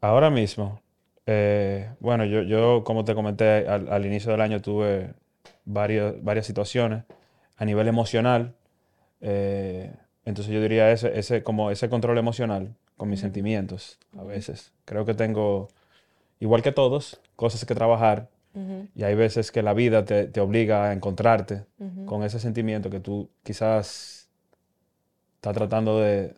[0.00, 0.80] Ahora mismo,
[1.26, 5.14] eh, bueno, yo, yo como te comenté al, al inicio del año tuve
[5.64, 7.04] varias, varias situaciones
[7.56, 8.54] a nivel emocional.
[9.20, 9.92] eh,
[10.24, 14.72] entonces yo diría ese, ese, como ese control emocional con mis sentimientos a veces.
[14.84, 15.68] Creo que tengo,
[16.40, 18.28] igual que todos, cosas que trabajar
[18.94, 21.64] y hay veces que la vida te, te obliga a encontrarte
[22.06, 24.28] con ese sentimiento que tú quizás
[25.36, 26.34] estás tratando de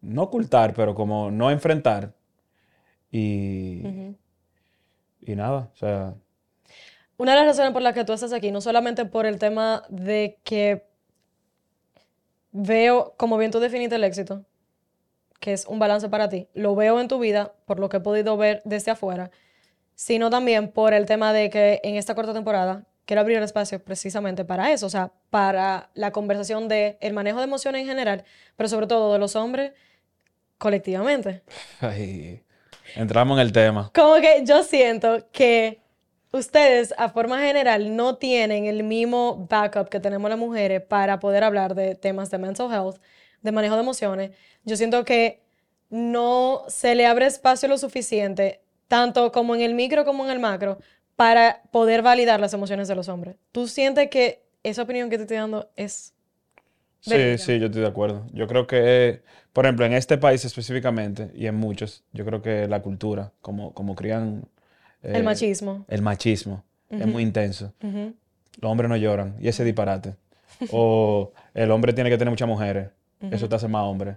[0.00, 2.14] no ocultar, pero como no enfrentar.
[3.10, 4.16] Y,
[5.20, 6.14] y nada, o sea,
[7.16, 9.82] Una de las razones por las que tú estás aquí, no solamente por el tema
[9.88, 10.84] de que
[12.52, 14.44] veo, como bien tú definiste el éxito,
[15.42, 18.00] que es un balance para ti, lo veo en tu vida, por lo que he
[18.00, 19.32] podido ver desde afuera,
[19.96, 23.82] sino también por el tema de que en esta corta temporada quiero abrir el espacio
[23.82, 28.24] precisamente para eso, o sea, para la conversación de el manejo de emociones en general,
[28.56, 29.72] pero sobre todo de los hombres
[30.58, 31.42] colectivamente.
[31.80, 32.44] ay,
[32.94, 33.90] entramos en el tema.
[33.92, 35.80] Como que yo siento que
[36.30, 41.42] ustedes, a forma general, no tienen el mismo backup que tenemos las mujeres para poder
[41.42, 43.00] hablar de temas de mental health,
[43.42, 44.30] de manejo de emociones.
[44.64, 45.40] Yo siento que
[45.90, 50.38] no se le abre espacio lo suficiente, tanto como en el micro como en el
[50.38, 50.78] macro,
[51.16, 53.36] para poder validar las emociones de los hombres.
[53.52, 56.14] ¿Tú sientes que esa opinión que te estoy dando es...
[57.00, 57.44] Sí, verídica?
[57.44, 58.26] sí, yo estoy de acuerdo.
[58.32, 62.68] Yo creo que, por ejemplo, en este país específicamente y en muchos, yo creo que
[62.68, 64.44] la cultura, como, como crían
[65.02, 65.84] El eh, machismo.
[65.88, 67.72] el machismo, es muy intenso.
[67.80, 70.14] Los hombres no lloran, y ese disparate.
[70.70, 72.90] O el hombre tiene que tener muchas mujeres,
[73.30, 74.16] eso te hace más hombre.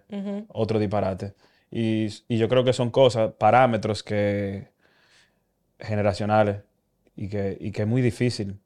[0.49, 1.33] Otro disparate.
[1.71, 4.67] Y, y yo creo que son cosas, parámetros que
[5.79, 6.57] generacionales
[7.15, 8.57] y que, y que es muy difícil.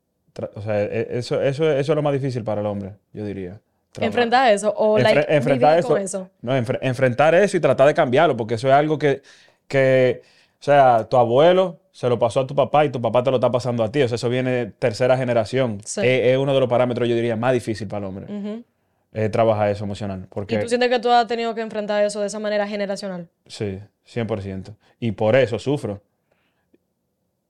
[0.56, 3.60] O sea, e- eso, eso, eso es lo más difícil para el hombre, yo diría.
[4.00, 5.98] Enfrentar eso o Enfre- like, enfrentar vivir eso.
[5.98, 6.30] eso.
[6.42, 9.22] No, enfre- enfrentar eso y tratar de cambiarlo, porque eso es algo que,
[9.68, 10.22] que,
[10.60, 13.38] o sea, tu abuelo se lo pasó a tu papá y tu papá te lo
[13.38, 14.02] está pasando a ti.
[14.04, 15.82] O sea, eso viene tercera generación.
[15.84, 16.02] Sí.
[16.02, 18.26] Es, es uno de los parámetros, yo diría, más difícil para el hombre.
[18.34, 18.64] Ujú.
[19.12, 20.22] Es trabajar eso emocional.
[20.24, 23.30] ¿Y Porque, tú sientes que tú has tenido que enfrentar eso de esa manera generacional?
[23.48, 24.76] sí, 100%.
[25.00, 26.02] Y por eso sufro.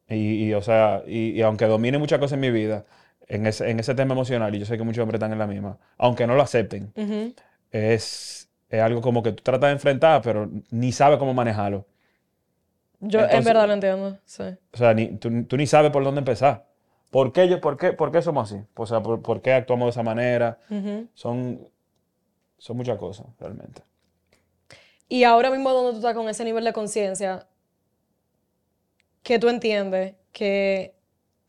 [0.08, 2.86] Y, y, o sea, y, y aunque domine muchas cosas en mi vida,
[3.30, 5.48] en ese, en ese tema emocional, y yo sé que muchos hombres están en la
[5.48, 6.92] misma, aunque no lo acepten,
[7.72, 11.86] es, es algo como que tú tratas de enfrentar, pero ni sabes cómo manejarlo.
[13.02, 14.44] Yo en verdad lo entiendo, sí.
[14.74, 16.66] O sea, ni, tú, tú ni sabes por dónde empezar.
[17.10, 18.64] ¿Por qué, yo, por qué, por qué somos así?
[18.76, 20.60] O sea, por, por qué actuamos de esa manera?
[20.70, 21.08] Ujú.
[21.14, 21.68] Son,
[22.58, 23.82] son muchas cosas, realmente.
[25.08, 27.48] Y ahora mismo donde tú estás con ese nivel de conciencia,
[29.24, 30.94] ¿qué tú entiendes que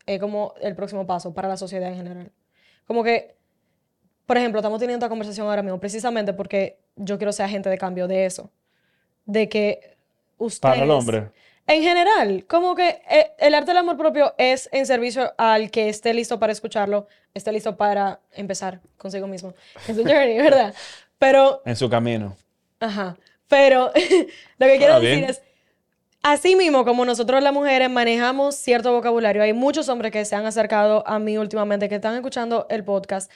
[0.06, 2.32] es como el próximo paso para la sociedad en general?
[2.86, 3.36] Como que,
[4.24, 7.76] por ejemplo, estamos teniendo esta conversación ahora mismo precisamente porque yo quiero ser agente de
[7.76, 8.50] cambio de eso.
[9.26, 9.96] De que
[10.38, 10.74] ustedes...
[10.74, 11.30] Para el hombre.
[11.70, 15.88] En general, como que eh, el arte del amor propio es en servicio al que
[15.88, 19.54] esté listo para escucharlo, esté listo para empezar consigo mismo.
[19.86, 20.74] Es un journey, ¿verdad?
[21.18, 22.36] Pero, En su camino.
[22.80, 23.92] ajá, pero
[24.58, 25.30] lo que quiero Ah, decir bien.
[25.30, 25.42] es,
[26.22, 30.46] así mismo como nosotros las mujeres manejamos cierto vocabulario, hay muchos hombres que se han
[30.46, 33.30] acercado a mí últimamente, que están escuchando el podcast,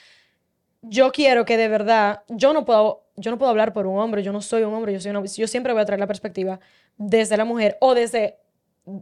[0.89, 4.23] yo quiero que de verdad, yo no puedo, yo no puedo hablar por un hombre,
[4.23, 6.59] yo no soy un hombre, yo soy una, yo siempre voy a traer la perspectiva
[6.97, 8.37] desde la mujer o desde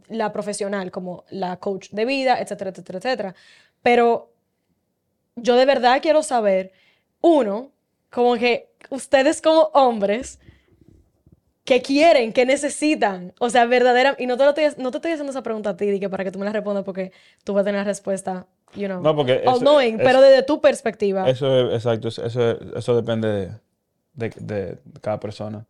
[0.08, 3.36] la profesional, como la coach de vida, etcétera, etcétera, etcétera.
[3.82, 4.34] Pero
[5.36, 6.72] yo de verdad quiero saber,
[7.22, 7.72] uno,
[8.10, 10.39] como que ustedes como hombres,
[11.65, 12.32] ¿qué quieren?
[12.34, 13.34] ¿Qué necesitan?
[13.39, 15.78] O sea, verdadera, y no te, lo estoy, no te estoy haciendo esa pregunta a
[15.78, 17.12] ti, que para que tú me la respondas porque
[17.43, 20.21] tú vas a tener la respuesta, you know, No, porque eso- all knowing, es- pero
[20.21, 21.29] desde tu perspectiva.
[21.29, 23.49] Eso es, exacto, eso, eso, eso depende de,
[24.13, 25.65] de- de cada persona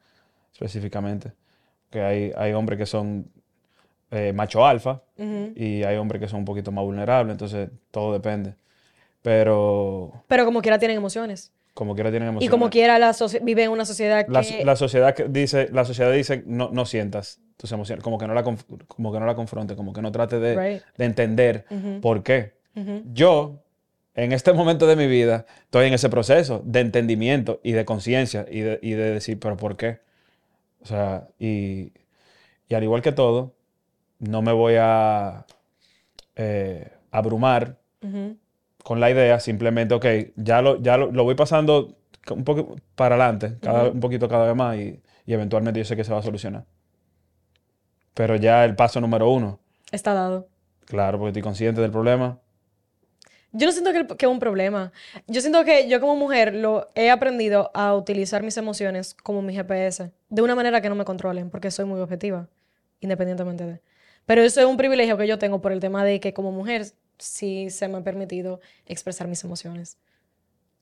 [0.53, 1.31] específicamente.
[1.89, 3.27] Que hay, hay hombres que son
[4.11, 5.53] eh, macho alfa Ujú.
[5.55, 8.55] y hay hombres que son un poquito más vulnerables, entonces todo depende.
[9.21, 11.51] Pero Pero como quiera tienen emociones.
[11.73, 12.51] como quiera tienen Y emociones.
[12.51, 14.31] como quiera la socie- vive en una sociedad que...
[14.31, 18.27] la, la sociedad que dice, la sociedad dice no, no sientas tus emociones, como que
[18.27, 20.83] no la como que no la confronte, como que no trate de, Right.
[20.97, 22.01] de entender Ujú.
[22.01, 22.53] por qué.
[23.13, 23.59] Yo,
[24.15, 28.45] en este momento de mi vida, estoy en ese proceso de entendimiento y de conciencia
[28.49, 29.99] y de, y de decir, pero ¿por qué?
[30.81, 31.93] O sea, y,
[32.67, 33.53] y al igual que todo,
[34.19, 35.45] no me voy a
[36.36, 37.77] eh, abrumar
[38.83, 40.05] con la idea, simplemente, ok,
[40.36, 41.95] ya lo, ya lo, lo voy pasando
[42.29, 45.95] un poco para adelante, cada, un poquito cada vez más y, y eventualmente yo sé
[45.95, 46.65] que se va a solucionar.
[48.13, 49.59] Pero ya el paso número uno,
[49.91, 50.47] Está dado.
[50.86, 52.39] claro, porque estoy consciente del problema,
[53.53, 54.91] Yo no siento que, el- que es un problema.
[55.27, 59.53] Yo siento que yo como mujer lo he aprendido a utilizar mis emociones como mi
[59.55, 62.49] GPS, de una manera que no me controlen, porque soy muy objetiva,
[62.99, 63.81] independientemente de.
[64.25, 66.87] Pero eso es un privilegio que yo tengo por el tema de que como mujer
[67.19, 69.97] sí se me ha permitido expresar mis emociones.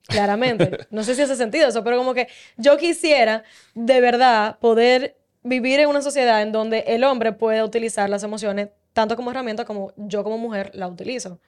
[0.08, 0.78] Claramente.
[0.92, 3.44] No sé si hace sentido eso, pero como que yo quisiera
[3.76, 8.70] de verdad poder vivir en una sociedad en donde el hombre puede utilizar las emociones
[8.94, 11.40] tanto como herramienta como yo como mujer la utilizo.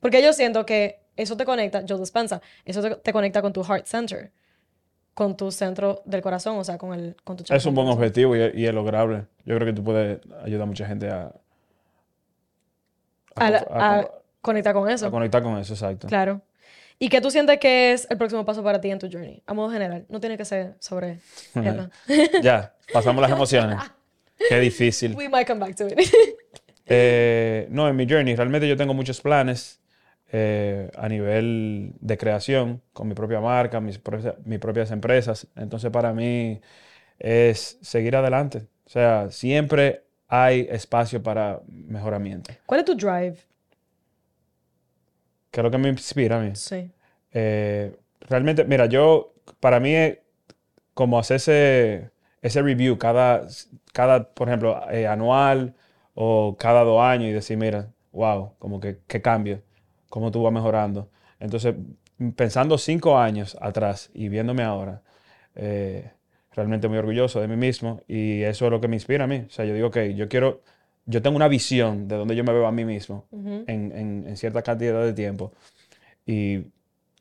[0.00, 3.62] Porque yo siento que eso te conecta, Joe Dispensa, eso te, te conecta con tu
[3.64, 4.30] heart center,
[5.14, 7.94] con tu centro del corazón, o sea, con, el, con tu Es un buen chakra.
[8.04, 9.24] objetivo y, y es lograble.
[9.44, 11.32] Yo creo que tú puedes ayudar a mucha gente a,
[13.34, 14.10] A, a a con-
[14.42, 15.10] conectar con a eso.
[15.10, 16.06] conectar con eso, exacto.
[16.08, 16.42] Claro.
[16.98, 19.42] ¿Y qué tú sientes que es el próximo paso para ti en tu journey?
[19.46, 20.06] A modo general.
[20.08, 21.18] No tiene que ser sobre.
[22.42, 23.78] Ya, pasamos las emociones.
[24.48, 25.14] Qué difícil.
[25.14, 25.98] We might come back to it.
[26.86, 29.80] Eh, no, en mi journey realmente yo tengo muchos planes
[30.32, 34.00] eh, a nivel de creación, con mi propia marca, mis,
[34.44, 35.46] mis propias empresas.
[35.56, 36.60] Entonces para mí
[37.18, 38.66] es seguir adelante.
[38.86, 42.52] O sea, siempre hay espacio para mejoramiento.
[42.66, 43.36] ¿Cuál es tu drive?
[45.50, 46.50] ¿Qué es lo que me inspira a mí?
[46.54, 46.90] Sí.
[47.32, 50.18] Eh, realmente, mira, yo, para mí, es
[50.94, 52.10] como hacer ese,
[52.42, 53.46] ese review cada,
[53.92, 55.74] cada por ejemplo, eh, anual
[56.14, 59.62] o cada dos años y decir, mira, wow, como que qué cambio,
[60.16, 61.10] cómo tú vas mejorando.
[61.40, 61.74] Entonces,
[62.36, 65.02] pensando cinco años atrás y viéndome ahora,
[65.54, 66.10] eh,
[66.52, 69.44] realmente muy orgulloso de mí mismo y eso es lo que me inspira a mí.
[69.46, 70.62] O sea, yo digo que yo quiero,
[71.04, 73.26] yo tengo una visión de donde yo me veo a mí mismo
[73.66, 75.52] en, en- en cierta cantidad de tiempo.
[76.26, 76.66] Y,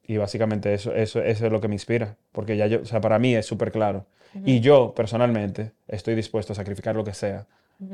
[0.08, 2.15] y básicamente eso, eso, eso es lo que me inspira.
[2.31, 4.05] Porque ya yo, o sea, para mí es súper claro.
[4.45, 7.47] Y yo, personalmente, estoy dispuesto a sacrificar lo que sea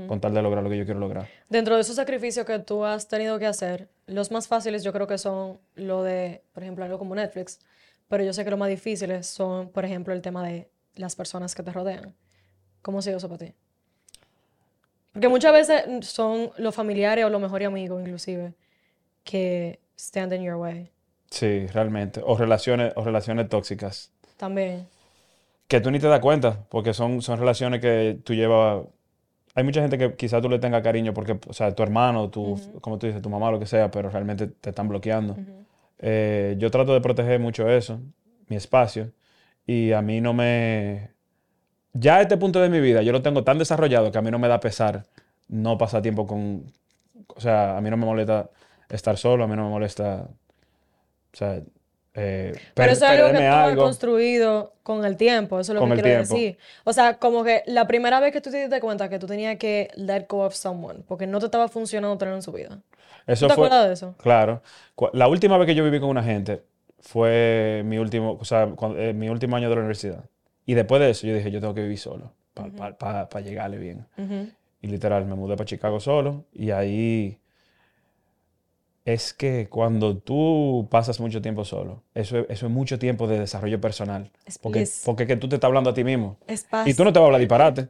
[0.08, 1.28] con tal de lograr lo que yo quiero lograr.
[1.50, 5.08] Dentro de esos sacrificios que tú has tenido que hacer, los más fáciles yo creo
[5.08, 7.60] que son lo de, por ejemplo, algo como Netflix,
[8.08, 11.56] pero yo sé que los más difíciles son, por ejemplo, el tema de las personas
[11.56, 12.14] que te rodean.
[12.82, 13.54] ¿Cómo ha sido eso para ti?
[15.14, 18.54] Porque muchas veces son los familiares o los mejores amigos, inclusive,
[19.24, 20.92] que stand in your way.
[21.30, 22.22] Sí, realmente.
[22.24, 24.12] O relaciones, o relaciones tóxicas.
[24.38, 24.88] También.
[25.68, 28.86] Que tú ni te das cuenta, porque son, son relaciones que tú llevas...
[29.54, 32.60] Hay mucha gente que quizás tú le tengas cariño porque, o sea, tu hermano, tu,
[32.80, 35.36] como tú dices, tu mamá, lo que sea, pero realmente te están bloqueando.
[36.00, 38.00] Eh, yo trato de proteger mucho eso,
[38.48, 39.12] mi espacio,
[39.66, 41.12] y a mí no me...
[41.94, 44.32] Ya a este punto de mi vida yo lo tengo tan desarrollado que a mí
[44.32, 45.04] no me da pesar
[45.50, 46.72] no pasar tiempo con...
[47.28, 48.50] O sea, a mí no me molesta
[48.90, 50.30] estar solo, a mí no me molesta...
[51.34, 51.62] O sea,
[52.14, 55.76] eh, Pero per- eso es algo que tú has construido con el tiempo, eso es
[55.76, 56.34] lo Con que quiero tiempo.
[56.36, 56.58] decir.
[56.84, 59.58] O sea, como que la primera vez que tú te diste cuenta que tú tenías
[59.58, 62.80] que let go of someone, porque no te estaba funcionando tenerlo en su vida.
[63.28, 64.16] Eso ¿Tú te fue, acuerdas de eso?
[64.18, 64.62] Claro.
[65.14, 66.64] La última vez que yo viví con una gente
[67.00, 70.26] fue mi último, o sea, cuando- eh, mi último año de la universidad.
[70.66, 74.06] Y después de eso yo dije, yo tengo que vivir solo para llegarle bien.
[74.82, 77.38] Y literal, me mudé para Chicago solo y ahí
[79.06, 83.40] es que cuando tú pasas mucho tiempo solo, eso, es- eso es mucho tiempo de
[83.40, 84.30] desarrollo personal.
[84.46, 86.38] Es Porque, porque que tú te estás hablando a ti mismo.
[86.48, 86.88] Es paz.
[86.88, 87.88] Y tú no te vas a hablar disparate.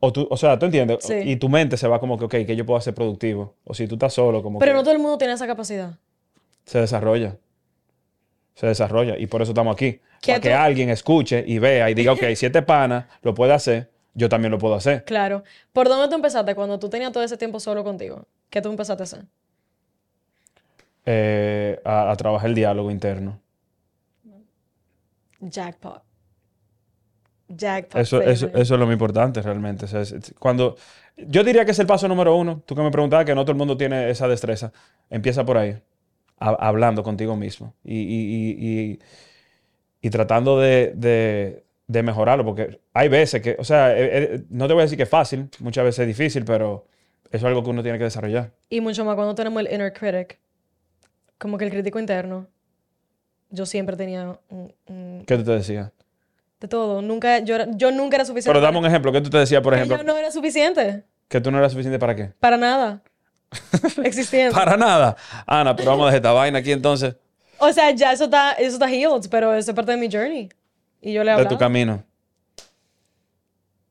[0.00, 0.98] O, tú, o sea, tú entiendes.
[1.00, 1.14] Sí.
[1.24, 3.54] Y tu mente se va como que, ok, que yo puedo hacer productivo.
[3.64, 5.94] O si tú estás solo, como Pero que no todo el mundo tiene esa capacidad.
[6.64, 7.36] se desarrolla.
[8.54, 9.16] se desarrolla.
[9.18, 10.00] Y por eso estamos aquí.
[10.20, 13.52] ¿Qué Para que alguien escuche y vea y diga, ok, si este pana lo puede
[13.52, 15.04] hacer, yo también lo puedo hacer.
[15.04, 15.44] Claro.
[15.72, 18.26] ¿Por dónde tú empezaste cuando tú tenías todo ese tiempo solo contigo?
[18.50, 19.24] ¿Qué tú empezaste a hacer?
[21.10, 23.40] Eh, a, a trabajar el diálogo interno.
[25.40, 26.02] Jackpot.
[27.48, 28.00] Jackpot.
[28.02, 29.86] Eso, eso, eso es lo más importante realmente.
[29.86, 30.76] O sea, es- es- cuando,
[31.16, 32.62] yo diría que es el paso número uno.
[32.66, 34.70] Tú que me preguntabas que no todo el mundo tiene esa destreza.
[35.08, 35.80] Empieza por ahí,
[36.40, 38.98] ha- hablando contigo mismo y, y- y- y-
[40.02, 42.44] y tratando de, de- de mejorarlo.
[42.44, 45.08] Porque hay veces que, o sea, eh, eh, no te voy a decir que es
[45.08, 46.86] fácil, muchas veces es difícil, pero
[47.30, 48.50] eso es algo que uno tiene que desarrollar.
[48.68, 50.38] Y mucho más cuando tenemos el inner critic.
[51.38, 52.46] Como que el crítico interno.
[53.50, 55.90] Yo siempre tenía un- un- ¿Qué tú te decías?
[56.60, 57.00] de todo.
[57.02, 58.50] Nunca, yo, era- yo nunca era suficiente.
[58.52, 59.12] Pero dame un ejemplo.
[59.12, 59.96] ¿Qué tú te decías, por que ejemplo?
[59.96, 61.04] Yo no era suficiente.
[61.28, 62.32] Que tú no eras suficiente para qué?
[62.40, 63.02] Para nada.
[64.04, 64.54] Existiendo.
[64.54, 65.16] Para nada.
[65.46, 67.14] Ana, pero vamos a dejar esta vaina aquí entonces.
[67.58, 70.48] O sea, ya eso está, eso está healed, pero eso es parte de mi journey.
[71.00, 71.48] Y yo le De hablaba.
[71.48, 72.02] tu camino.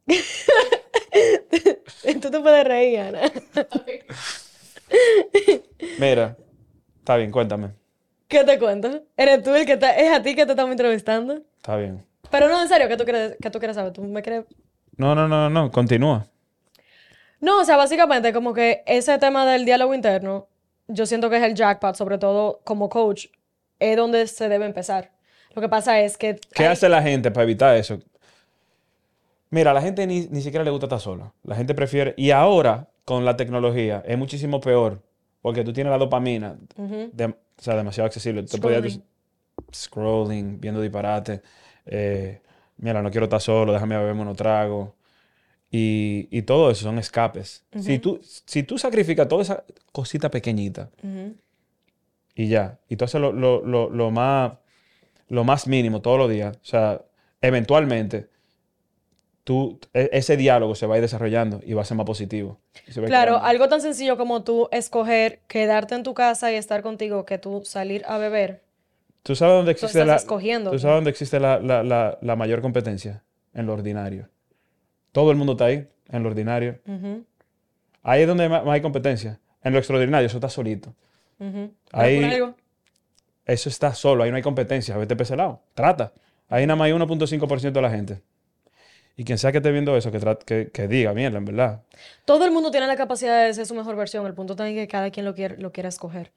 [2.22, 3.22] Tú te puedes reír, Ana.
[6.00, 6.38] Mira,
[7.08, 7.70] está bien, cuéntame.
[8.28, 9.02] ¿Qué te cuento?
[9.16, 11.42] ¿Eres tú el que está, es a ti que te estamos entrevistando?
[11.56, 12.06] Está bien.
[12.30, 13.94] Pero no, en serio, ¿qué tú quieres, qué tú quieres saber?
[13.94, 14.44] ¿Tú me quieres...?
[14.98, 16.28] No, no, no, no, continúa.
[17.40, 20.50] No, o sea, básicamente como que ese tema del diálogo interno,
[20.90, 23.28] yo siento que es el jackpot, sobre todo como coach,
[23.80, 25.12] es donde se debe empezar.
[25.56, 26.36] Lo que pasa es que...
[26.54, 28.00] ¿Qué hay- hace la gente para evitar eso?
[29.50, 31.32] Mira, a la gente ni, ni siquiera le gusta estar sola.
[31.46, 32.14] La gente prefiere.
[32.18, 35.07] Y ahora, con la tecnología, es muchísimo peor.
[35.48, 36.58] Porque tú tienes la dopamina,
[37.14, 38.44] de- o sea, demasiado accesible.
[38.44, 39.04] Tú podías- Scrolling.
[39.74, 41.42] scrolling, viendo disparate.
[41.86, 42.42] eh,
[42.78, 44.90] mira, no quiero estar solo, déjame beberme unos tragos.
[45.72, 47.64] Y, y todo eso son escapes.
[47.82, 50.90] si, tú, si tú sacrificas toda esa cosita pequeñita
[52.36, 54.54] y ya, y tú haces lo, lo- lo- lo más,
[55.30, 57.02] lo más mínimo todos los días, o sea,
[57.42, 58.30] eventualmente
[59.48, 62.60] tú, e- ese diálogo se va a ir desarrollando y va a ser más positivo.
[63.06, 67.38] Claro, algo tan sencillo como tú escoger quedarte en tu casa y estar contigo que
[67.38, 68.62] tú salir a beber.
[69.24, 70.70] ¿Tú sabes dónde existe la, escogiendo.
[70.72, 73.24] ¿tú sabes dónde existe la, la- mayor competencia?
[73.54, 74.28] En lo ordinario.
[75.14, 76.80] Todo el mundo está ahí, en lo ordinario.
[78.04, 79.40] Ahí es donde más hay competencia.
[79.64, 80.94] En lo extraordinario, eso está solito.
[81.94, 82.44] Ahí-.
[83.46, 84.98] Eso está solo, ahí no hay competencia.
[84.98, 85.62] Vete para ese lado.
[85.74, 86.12] Trata.
[86.50, 88.22] Ahí nada más hay 1.5% de la gente.
[89.20, 91.82] Y quien sea que esté viendo eso, que, que, que diga, mierda, en verdad.
[92.24, 94.26] Todo el mundo tiene la capacidad de ser su mejor versión.
[94.28, 96.32] El punto está en que cada quien lo quiere, lo quiera escoger.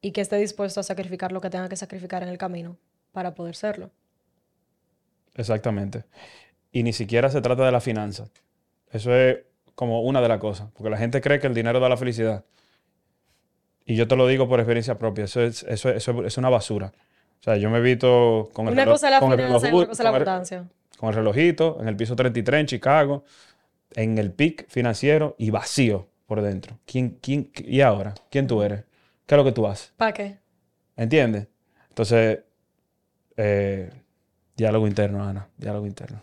[0.00, 2.76] Y que esté dispuesto a sacrificar lo que tenga que sacrificar en el camino
[3.12, 3.90] para poder serlo.
[5.34, 6.04] Exactamente.
[6.72, 8.26] Y ni siquiera se trata de la finanza.
[8.90, 9.38] Eso es
[9.74, 10.68] como una de las cosas.
[10.74, 12.44] Porque la gente cree que el dinero da la felicidad.
[13.84, 15.24] Y yo te lo digo por experiencia propia.
[15.24, 16.92] Eso es, eso es, eso es una basura.
[17.40, 19.38] O sea, yo me he visto con el Una reloj- cosa es la con el
[19.38, 20.64] finanza y otra cosa es la con el- abundancia.
[21.04, 23.24] Con el relojito, en el piso 33 en Chicago,
[23.92, 26.78] en el pic financiero y vacío por dentro.
[26.86, 28.14] ¿Quién, quién, ¿Y ahora?
[28.30, 28.84] ¿Quién tú eres?
[29.26, 29.92] ¿Qué es lo que tú haces?
[29.96, 30.38] ¿Para qué?
[30.96, 31.48] ¿Entiendes?
[31.88, 32.40] Entonces,
[33.36, 33.90] eh,
[34.56, 36.22] diálogo interno, Ana, diálogo interno.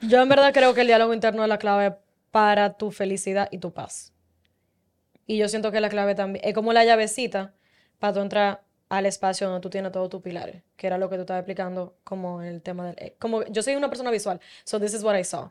[0.00, 1.96] Yo en verdad creo que el diálogo interno es la clave
[2.30, 4.12] para tu felicidad y tu paz.
[5.26, 7.54] Y yo siento que la clave también es como la llavecita
[7.98, 11.16] para tú entrar al espacio donde tú tienes todos tus pilares, que era lo que
[11.16, 12.96] tú estabas explicando como el tema del...
[12.98, 15.50] eh, Como, yo soy una persona visual, so this is what I saw.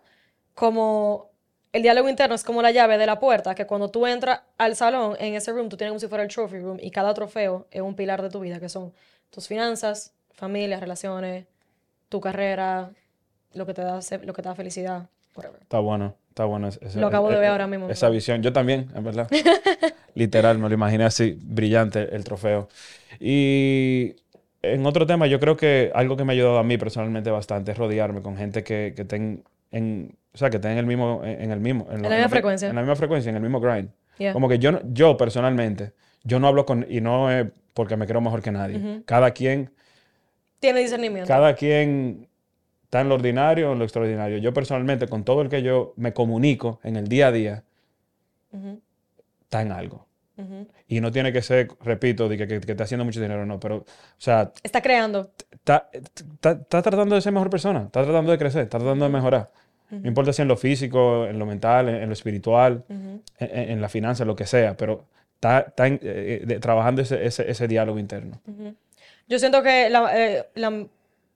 [0.54, 1.30] Como
[1.71, 4.75] el diálogo interno es como la llave de la puerta, que cuando tú entras al
[4.75, 7.65] salón, en ese room, tú tienes como si fuera el trophy room y cada trofeo
[7.71, 8.93] es un pilar de tu vida, que son
[9.30, 11.45] tus finanzas, familia, relaciones,
[12.10, 12.91] tu carrera,
[13.54, 15.62] lo que te da, lo que te da felicidad, whatever.
[15.62, 16.69] Está bueno, está bueno.
[16.95, 18.41] Lo acabo de ver ahora mismo, en Esa visión.
[18.41, 19.28] Yo también, en verdad.
[20.15, 22.69] Literal, me lo imaginé así, brillante el trofeo.
[23.19, 24.15] Y
[24.62, 27.71] en otro tema, yo creo que algo que me ha ayudado a mí personalmente bastante
[27.73, 31.21] es rodearme con gente que, que estén en, o sea, que estén en el mismo,
[31.23, 32.69] en, en el mismo, en, lo- la misma fre- frecuencia.
[32.69, 33.89] En la misma frecuencia, en el mismo grind.
[34.17, 34.34] Yeah.
[34.34, 35.91] Como que yo, yo personalmente,
[36.23, 38.78] yo no hablo con, y no es porque me creo mejor que nadie.
[38.78, 39.04] Ujú.
[39.06, 39.71] Cada quien,
[40.60, 41.28] Tiene discernimiento.
[41.28, 42.28] cada quien
[42.89, 44.39] está en lo ordinario o en lo extraordinario.
[44.39, 47.63] Yo personalmente, con todo el que yo me comunico en el día a día,
[49.43, 50.07] está en algo.
[50.38, 50.68] ujú.
[50.88, 53.59] Y no tiene que ser, repito, de que, que, que está haciendo mucho dinero, no,
[53.59, 53.86] pero, o
[54.18, 55.32] sea, Está creando.
[55.51, 59.11] está, está, está tratando de ser mejor persona, está tratando de crecer, está tratando de
[59.11, 59.51] mejorar.
[59.91, 63.70] No importa si en lo físico, en lo mental, en, en lo espiritual, en, en-
[63.72, 65.05] en la finanza, lo que sea, pero
[65.36, 68.39] está, eh, de- trabajando ese, ese, ese diálogo interno.
[69.28, 70.86] Yo siento que la, eh, la-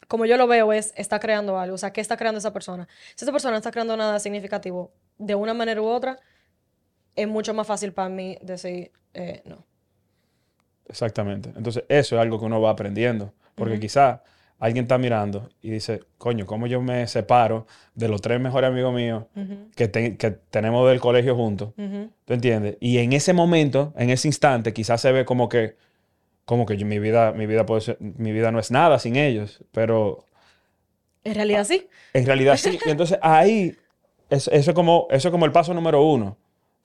[0.08, 1.76] como yo lo veo es, está creando algo.
[1.76, 2.88] O sea, ¿qué está creando esa persona?
[3.16, 6.20] Si esa persona no está creando nada significativo de una manera u otra,
[7.16, 9.64] es mucho más fácil para mí decir eh, no.
[10.88, 11.52] Exactamente.
[11.56, 13.34] Entonces, eso es algo que uno va aprendiendo.
[13.56, 14.24] Porque quizá
[14.60, 18.94] alguien está mirando y dice, coño, ¿cómo yo me separo de los tres mejores amigos
[18.94, 19.26] míos
[19.76, 21.74] que, te- que tenemos del colegio juntos?
[22.26, 22.78] ¿Tú entiendes?
[22.80, 25.76] Y en ese momento, en ese instante, quizás se ve como que,
[26.46, 29.16] como que yo- mi vida, mi vida puede ser- mi vida no es nada sin
[29.16, 30.26] ellos, pero
[31.24, 31.88] En realidad sí.
[32.14, 32.78] en realidad sí.
[32.86, 33.76] Y entonces ahí,
[34.30, 36.38] es- eso, es como, eso es como el paso número uno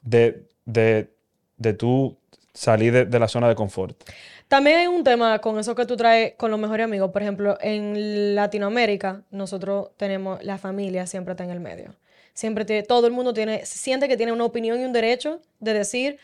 [0.02, 1.10] de, de,
[1.56, 2.16] de tú
[2.54, 4.00] salir de, de la zona de confort.
[4.48, 7.10] También hay un tema con eso que tú traes con los mejores amigos.
[7.10, 11.94] Por ejemplo, en Latinoamérica, nosotros tenemos la familia siempre está en el medio.
[12.32, 16.18] Siempre todo el mundo tiene, siente que tiene una opinión y un derecho de decir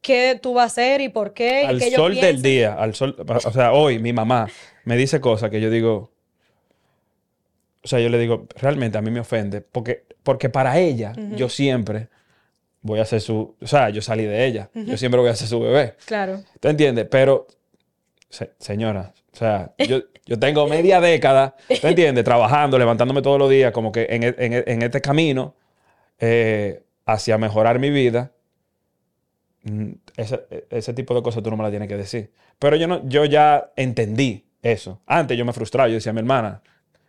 [0.00, 1.64] qué tú vas a hacer y por qué.
[1.66, 4.48] al sol del día, al sol, o sea, hoy mi mamá
[4.84, 6.10] me dice cosas que yo digo,
[7.82, 11.48] o sea, yo le digo, realmente a mí me ofende, porque, porque para ella yo
[11.48, 12.08] siempre
[12.82, 15.48] voy a ser su, o sea, yo salí de ella, yo siempre voy a ser
[15.48, 16.42] su bebé, Claro.
[16.60, 17.06] ¿tú entiendes?
[17.10, 17.46] Pero,
[18.28, 22.24] se- señora, o sea, yo, yo tengo media década, ¿tú entiendes?
[22.24, 25.54] Trabajando, levantándome todos los días, como que en, en en este camino
[26.18, 28.32] eh, hacia mejorar mi vida.
[29.62, 32.30] Mm, Ese, e- ese tipo de cosas tú no me las tienes que decir.
[32.58, 35.00] Pero yo, no, yo ya entendí eso.
[35.06, 36.62] Antes yo me frustraba, yo decía a mi hermana,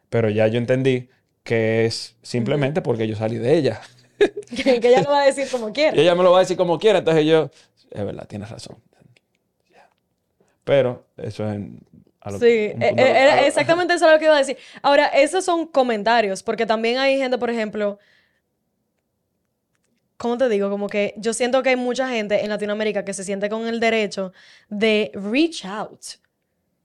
[0.10, 1.10] pero ya yo entendí
[1.44, 3.82] que es simplemente porque yo salí de ella.
[4.56, 6.02] que, que ella lo va a decir como Y quiera.
[6.02, 7.50] ella me lo va a decir como quiera, entonces yo,
[7.92, 8.78] es verdad, tienes razón.
[10.64, 11.56] Pero eso es...
[11.56, 11.80] en-
[12.40, 14.56] Sí, eh, eh, era exactamente eso es lo que iba a decir.
[14.84, 17.98] Ahora, esos son comentarios, porque también hay gente, por ejemplo,
[20.22, 20.70] ¿cómo te digo?
[20.70, 23.80] Como que yo siento que hay mucha gente en Latinoamérica que se siente con el
[23.80, 24.34] derecho
[24.70, 26.00] de reach out.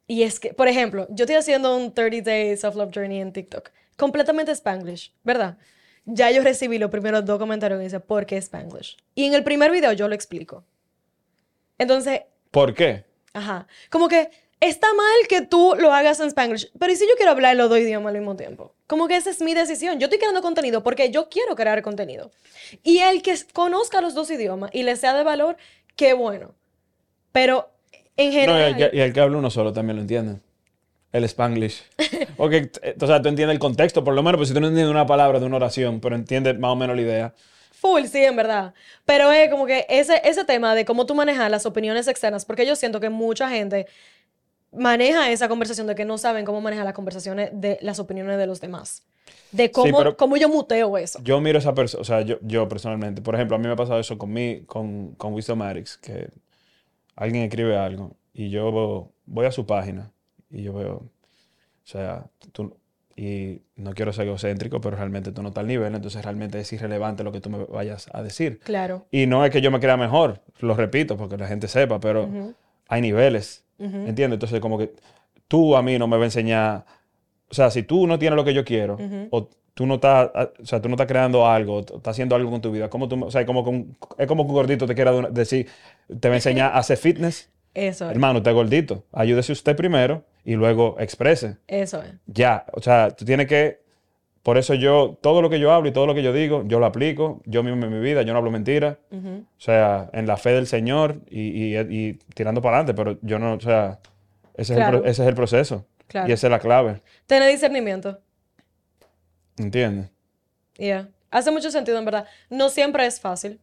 [0.06, 3.68] Y es que, por ejemplo, yo estoy haciendo un 30 Day Self-Love Journey en TikTok,
[3.98, 5.58] completamente Spanglish, ¿verdad?
[6.06, 8.96] Ya yo recibí los primeros dos comentarios que dicen, ¿por qué Spanglish?
[9.14, 10.64] Y en el primer video yo lo explico.
[11.76, 13.04] Entonces, ¿Por qué?
[13.34, 13.66] Ajá.
[13.90, 14.30] Como que
[14.60, 17.68] está mal que tú lo hagas en Spanglish, pero ¿y si yo quiero hablar los
[17.68, 18.75] dos idiomas al mismo tiempo?
[18.86, 19.98] Como que esa es mi decisión.
[19.98, 22.30] Yo estoy creando contenido porque yo quiero crear contenido.
[22.82, 25.56] Y el que conozca los dos idiomas y le sea de valor,
[25.96, 26.54] qué bueno.
[27.32, 27.68] Pero
[28.16, 28.76] en No, general...
[28.76, 30.40] que- y el que habla uno solo también lo entiende.
[31.12, 31.82] El Spanglish.
[32.36, 34.68] Porque, eh, o sea, tú entiendes el contexto, por lo menos, pues si tú no
[34.68, 37.34] entiendes una palabra de una oración, pero entiendes más o menos la idea.
[37.72, 38.74] Full, sí, en verdad.
[39.04, 42.66] Pero es como que ese, ese tema de cómo tú manejas las opiniones externas, porque
[42.66, 43.86] yo siento que mucha gente
[44.72, 48.46] maneja esa conversación de que no saben cómo manejar las conversaciones de las opiniones de
[48.46, 49.04] los demás.
[49.52, 51.18] De cómo, pero- cómo yo muteo eso.
[51.22, 53.72] Yo miro a esa persona, o sea, yo, yo personalmente, por ejemplo, a mí me
[53.72, 56.28] ha pasado eso con mí, con, con Wisdomatics, que
[57.16, 60.12] alguien escribe algo y yo voy a su página
[60.50, 61.08] y yo veo, o
[61.84, 62.76] sea, tú,
[63.16, 66.72] y no quiero ser egocéntrico, pero realmente tú no estás al nivel, entonces realmente es
[66.72, 68.60] irrelevante lo que tú me vayas a decir.
[68.60, 69.06] Claro.
[69.10, 72.28] Y no es que yo me crea mejor, lo repito, porque la gente sepa, pero
[72.88, 74.36] hay niveles, ¿entiendes?
[74.36, 74.92] Entonces, como que
[75.48, 76.84] tú a mí no me va a enseñar,
[77.50, 78.96] o sea, si tú no tienes lo que yo quiero,
[79.30, 82.50] o tú no estás, o sea, tú no estás creando algo, o estás haciendo algo
[82.50, 84.94] con tu vida, ¿cómo tú, o sea, como un- es como que un gordito te
[84.94, 85.68] quiera decir,
[86.20, 87.50] te va a enseñar a hacer fitness.
[87.74, 88.10] Eso es.
[88.12, 91.58] Hermano, usted es gordito, ayúdese usted primero y luego exprese.
[91.66, 92.14] Eso es.
[92.26, 93.80] Ya, o sea, tú tienes que,
[94.46, 96.78] por eso yo, todo lo que yo hablo y todo lo que yo digo, yo
[96.78, 100.36] lo aplico, yo mismo en mi vida, yo no hablo mentira, o sea, en la
[100.36, 103.98] fe del Señor y, y- y tirando para adelante, pero yo no, o sea,
[104.54, 105.00] ese, es, el, Claro.
[105.00, 106.28] pro- ese es el proceso Claro.
[106.28, 108.20] y esa es la clave, Tener discernimiento.
[109.58, 110.10] ¿entiendes?
[110.76, 111.08] Yeah.
[111.30, 112.26] Hace mucho sentido, en verdad.
[112.48, 113.58] No siempre es fácil.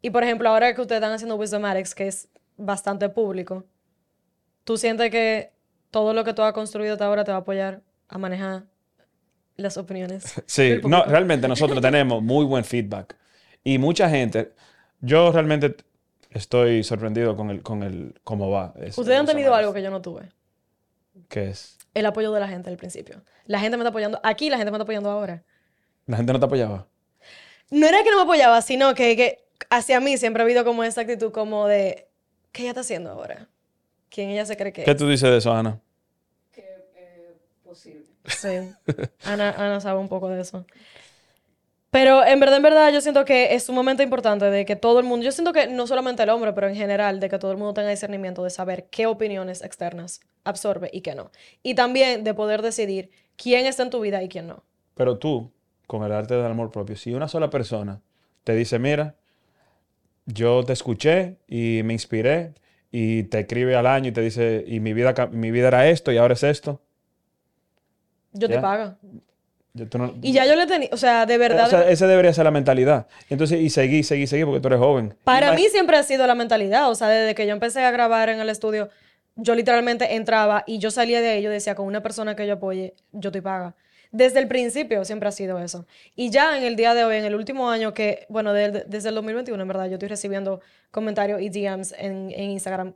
[0.00, 3.64] Y por ejemplo, ahora que ustedes están haciendo Wisdomatics, que es bastante público,
[4.64, 5.52] ¿tú sientes que
[5.90, 8.64] todo lo que tú has construido hasta ahora te va a apoyar a manejar
[9.56, 10.34] las opiniones?
[10.46, 13.16] Sí, no, realmente nosotros tenemos muy buen feedback
[13.62, 14.52] y mucha gente,
[15.00, 15.76] yo realmente
[16.30, 18.74] estoy sorprendido con el, con el, cómo va.
[18.80, 20.30] eso, Ustedes han tenido algo que yo no tuve.
[21.28, 21.78] ¿Qué es?
[21.94, 23.22] El apoyo de la gente al principio.
[23.46, 24.20] La gente me está apoyando.
[24.22, 25.44] Aquí la gente me está apoyando ahora.
[26.06, 26.86] La gente no te apoyaba.
[27.70, 30.82] No era que no me apoyaba, sino que, que hacia mí siempre ha habido como
[30.84, 32.08] esa actitud como de,
[32.52, 33.48] ¿qué ella está haciendo ahora?
[34.10, 34.96] ¿Quién ella se cree que ¿Qué es?
[34.96, 35.80] tú dices de eso, Ana?
[38.26, 38.72] Sí.
[39.24, 40.64] Ana, Ana sabe un poco de eso.
[41.94, 45.06] Pero en verdad, en verdad, yo siento que es sumamente importante de que todo el
[45.06, 47.56] mundo, yo siento que no solamente el hombre, pero en general, de que todo el
[47.56, 51.30] mundo tenga discernimiento de saber qué opiniones externas absorbe y qué no.
[51.62, 54.64] Y también de poder decidir quién está en tu vida y quién no.
[54.94, 55.52] Pero tú,
[55.86, 58.00] con el arte del amor propio, si una sola persona
[58.42, 59.14] te dice, mira,
[60.26, 62.54] yo te escuché y me inspiré
[62.90, 66.10] y te escribe al año y te dice, y mi vida, mi vida era esto
[66.10, 66.80] y ahora es esto.
[68.34, 68.60] Yo te Ya.
[68.60, 68.94] pago.
[69.76, 71.66] yo- tú no- Y ya yo le tenía, o sea, de verdad.
[71.66, 73.08] O sea, esa debería ser la mentalidad.
[73.28, 75.16] Entonces, y seguí, seguí, seguí, porque tú eres joven.
[75.24, 78.28] Para mí siempre ha sido la mentalidad, o sea, desde que yo empecé a grabar
[78.28, 78.88] en el estudio,
[79.34, 82.52] yo literalmente entraba y yo salía de ahí, yo decía, con una persona que yo
[82.54, 83.74] apoye, yo estoy paga.
[84.12, 85.86] Desde el principio siempre ha sido eso.
[86.14, 89.08] Y ya en el día de hoy, en el último año que, bueno, de- desde
[89.08, 90.60] el 2021, en verdad, yo estoy recibiendo
[90.92, 92.94] comentarios y DMs en, en Instagram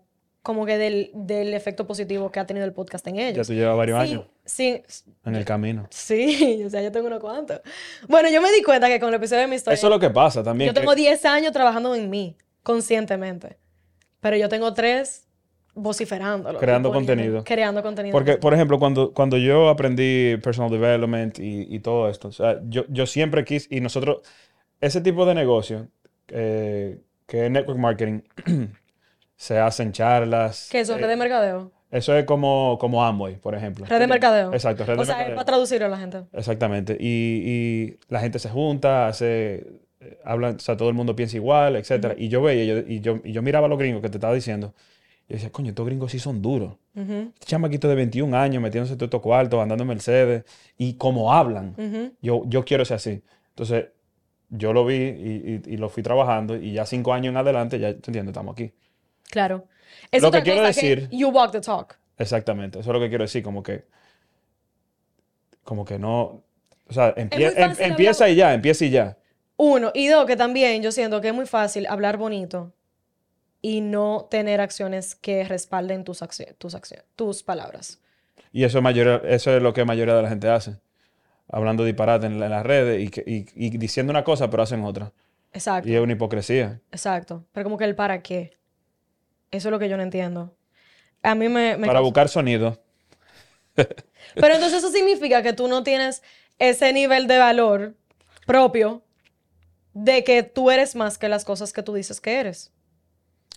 [0.48, 3.46] como que del, del efecto positivo que ha tenido el podcast en ellos.
[3.46, 4.82] Ya tú llevas varios Sí, años Sí,
[5.26, 5.86] en el camino.
[5.90, 7.60] sí, o sea, yo tengo unos cuantos.
[8.08, 10.00] Bueno, yo me di cuenta que con el episodio de mi historia, Eso es lo
[10.00, 10.68] que pasa también.
[10.68, 13.58] yo que- tengo 10 años trabajando en mí, conscientemente.
[14.20, 15.26] Pero yo tengo 3
[15.74, 16.58] vociferándolo.
[16.58, 17.44] Creando poniendo- contenido.
[17.44, 18.12] Creando contenido.
[18.12, 22.58] Porque, por ejemplo, cuando, cuando yo aprendí personal development y, y todo esto, o sea,
[22.68, 24.22] yo, yo siempre quise, y nosotros,
[24.80, 25.88] ese tipo de negocio,
[26.28, 28.20] eh, que es network marketing,
[29.38, 30.68] se hacen charlas.
[30.70, 30.98] ¿Qué es eso?
[30.98, 31.72] eh, ¿Red de mercadeo?
[31.90, 33.86] Eso es como, como Amway, por ejemplo.
[33.86, 34.52] Red de mercadeo.
[34.52, 35.36] Exacto, red de o sea, es mercadeo.
[35.36, 36.24] para traducirlo a la gente.
[36.32, 36.96] Exactamente.
[37.00, 39.66] Y, y la gente se junta, hace,
[40.00, 42.14] eh, hablan, o sea, todo el mundo piensa igual, etcétera.
[42.18, 44.18] Y yo veía, y yo, y, yo, y yo miraba a los gringos que te
[44.18, 44.74] estaba diciendo,
[45.28, 46.74] y yo decía, coño, estos gringos sí son duros.
[46.94, 50.44] Ujú, Este chamaquito de 21 años metiéndose en todos estos cuartos, andando en Mercedes,
[50.76, 52.12] y como hablan, ujú.
[52.20, 53.22] yo, yo quiero ser así.
[53.50, 53.86] Entonces,
[54.50, 57.78] yo lo vi y, y- y lo fui trabajando, y ya cinco años en adelante,
[57.78, 58.28] ya, ¿te entiendes?
[58.32, 58.72] Estamos aquí.
[59.30, 59.66] Claro.
[60.10, 61.96] Es Lo otra que quiero cosa decir- you walk the talk.
[62.18, 63.84] Exactamente, eso es lo que quiero decir, como que,
[65.64, 66.42] como que no,
[66.88, 69.18] o sea, empie- em- empieza hablar- y ya, empieza y ya.
[69.56, 69.90] Uno.
[69.94, 72.72] Y dos, que también yo siento que es muy fácil hablar bonito
[73.60, 78.00] y no tener acciones que respalden tus, acci- tus, acci- tus palabras.
[78.52, 80.76] Y eso es, mayoría- eso es lo que la mayoría de la gente hace,
[81.48, 84.62] hablando disparate en, la- en las redes y, que- y- y diciendo una cosa pero
[84.62, 85.12] hacen otra.
[85.52, 85.88] Exacto.
[85.88, 86.80] Y es una hipocresía.
[86.92, 87.44] Exacto.
[87.52, 88.56] Pero como que el para qué.
[89.50, 90.54] Eso es lo que yo no entiendo.
[91.22, 91.76] A mí me...
[91.76, 92.80] me Para causa- buscar sonido.
[93.74, 96.22] Pero entonces eso significa que tú no tienes
[96.58, 97.94] ese nivel de valor
[98.46, 99.02] propio
[99.94, 102.72] de que tú eres más que las cosas que tú dices que eres.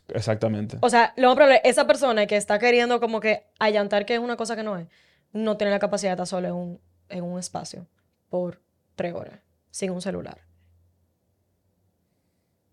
[0.09, 0.77] Exactamente.
[0.81, 4.19] O sea, lo más probable, esa persona que está queriendo como que allantar que es
[4.19, 4.87] una cosa que no es,
[5.33, 7.87] no tiene la capacidad de estar solo en un, en un espacio
[8.29, 8.61] por
[8.95, 9.39] tres horas,
[9.71, 10.39] sin un celular.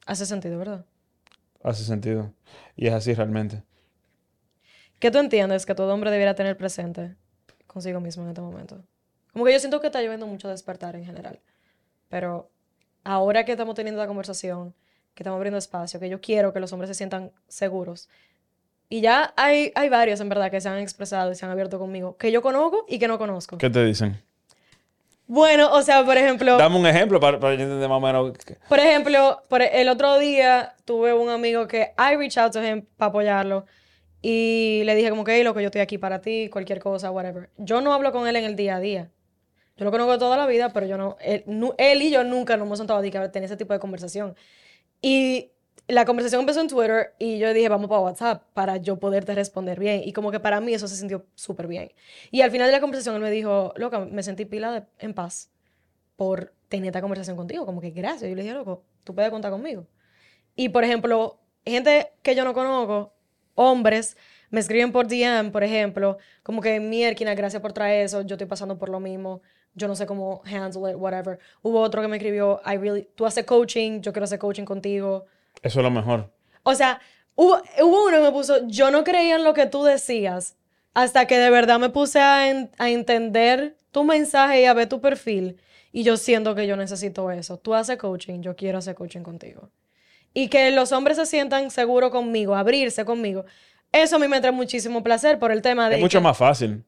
[0.06, 0.84] Hace sentido, ¿verdad?
[1.62, 2.32] Hace sentido.
[2.76, 3.62] Y es así realmente.
[4.98, 7.14] ¿Qué tú entiendes que todo hombre debiera tener presente
[7.66, 8.82] consigo mismo en este momento?
[9.32, 11.40] Como que yo siento que está lloviendo mucho despertar en general.
[12.08, 12.50] Pero
[13.04, 14.74] ahora que estamos teniendo la conversación,
[15.14, 18.08] que estamos abriendo espacio, que yo quiero que los hombres se sientan seguros.
[18.88, 21.78] Y ya hay, hay varios, en verdad, que se han expresado y se han abierto
[21.78, 23.58] conmigo, que yo conozco y que no conozco.
[23.58, 24.20] ¿Qué te dicen?
[25.28, 26.56] Bueno, o sea, por ejemplo...
[26.56, 28.32] Dame un ejemplo para, para yo entender más o menos.
[28.66, 32.64] Por ejemplo, por e, el otro día tuve un amigo que I reached out to
[32.64, 33.66] him para apoyarlo
[34.22, 37.50] y le dije como que, "Hey, loco, yo estoy aquí para ti, cualquier cosa, whatever.
[37.58, 39.10] Yo no hablo con él en el día a día.
[39.76, 41.44] Yo lo conozco toda la vida, pero yo no, él,
[41.76, 44.34] él y yo nunca nos hemos sentado a que tener ese tipo de conversación.
[45.02, 45.52] Y
[45.88, 49.78] la conversación empezó en Twitter y yo dije, vamos para WhatsApp para yo poderte responder
[49.80, 50.02] bien.
[50.04, 51.92] Y como que para mí eso se sintió súper bien.
[52.30, 55.14] Y al final de la conversación él me dijo, loca, me sentí pila de- en
[55.14, 55.50] paz
[56.16, 57.64] por tener esta conversación contigo.
[57.64, 58.28] Como que gracias.
[58.28, 59.86] Yo le dije, loco, tú puedes contar conmigo.
[60.56, 63.14] Y por ejemplo, gente que yo no conozco,
[63.54, 64.16] hombres,
[64.50, 68.46] me escriben por DM, por ejemplo, como que mierda, gracias por traer eso, yo estoy
[68.46, 69.42] pasando por lo mismo,
[69.74, 71.38] yo no sé cómo handle it, whatever.
[71.62, 75.26] Hubo otro que me escribió, I really, tú haces coaching, yo quiero hacer coaching contigo.
[75.62, 76.30] Eso es lo mejor.
[76.62, 77.00] O sea,
[77.34, 80.56] hubo, hubo uno que me puso, yo no creía en lo que tú decías,
[80.94, 84.88] hasta que de verdad me puse a, en- a entender tu mensaje y a ver
[84.88, 85.56] tu perfil.
[85.92, 87.56] Y yo siento que yo necesito eso.
[87.58, 89.70] Tú haces coaching, yo quiero hacer coaching contigo.
[90.34, 93.44] Y que los hombres se sientan seguros conmigo, abrirse conmigo.
[93.90, 95.96] Eso a mí me trae muchísimo placer por el tema de...
[95.96, 96.84] Es mucho que más fácil.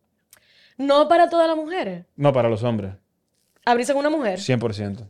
[0.76, 2.04] No para todas las mujeres.
[2.16, 2.92] No para los hombres.
[3.64, 4.38] Abrirse con una mujer.
[4.38, 5.06] 100%.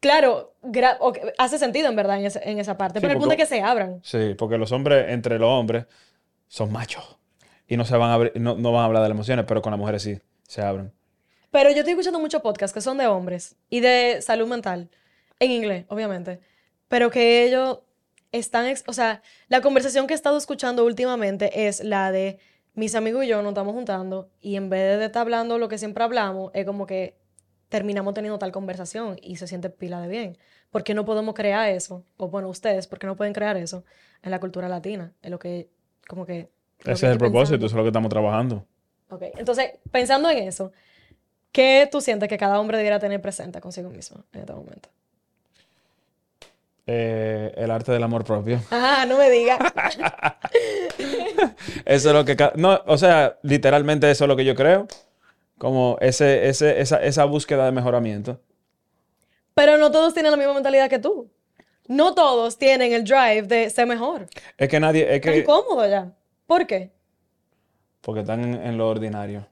[0.00, 0.54] Claro,
[1.36, 2.98] hace sentido en verdad en, esa parte.
[2.98, 4.00] Sí, pero el punto es que se abran.
[4.02, 5.84] Sí, porque los hombres, entre los hombres,
[6.48, 7.18] son machos.
[7.68, 9.70] Y no se van a no, no van a hablar de las emociones, pero con
[9.70, 10.92] las mujeres sí, se abren.
[11.50, 14.88] Pero yo estoy escuchando muchos podcasts que son de hombres y de salud mental,
[15.38, 16.40] en inglés, obviamente,
[16.88, 17.80] pero que ellos
[18.32, 22.38] están, o sea, la conversación que he estado escuchando últimamente es la de
[22.74, 25.78] mis amigos y yo nos estamos juntando y en vez de estar hablando lo que
[25.78, 27.16] siempre hablamos, es como que
[27.70, 30.38] terminamos teniendo tal conversación y se siente pila de bien.
[30.70, 32.04] ¿Por qué no podemos crear eso?
[32.18, 33.84] O bueno, ustedes, ¿por qué no pueden crear eso
[34.22, 35.12] en la cultura latina?
[35.22, 35.68] En lo que,
[36.06, 36.50] como que...
[36.80, 37.66] Ese es el propósito, pensando.
[37.66, 38.66] eso es lo que estamos trabajando.
[39.08, 40.72] Ok, entonces, pensando en eso,
[41.52, 44.88] ¿qué tú sientes que cada hombre debiera tener presente consigo mismo en este momento?
[46.86, 48.60] Eh, el arte del amor propio.
[48.72, 49.58] Ah, no me digas.
[51.84, 52.36] Eso es lo que...
[52.56, 54.88] No, o sea, literalmente eso es lo que yo creo.
[55.60, 58.40] Como ese, ese, esa, esa búsqueda de mejoramiento.
[59.54, 61.30] Pero no todos tienen la misma mentalidad que tú.
[61.86, 64.26] No todos tienen el drive de ser mejor.
[64.56, 65.14] Es que nadie...
[65.14, 65.38] Es que...
[65.38, 66.12] incómodo ya.
[66.46, 66.90] ¿Por qué?
[68.00, 69.46] porque están en, en lo ordinario.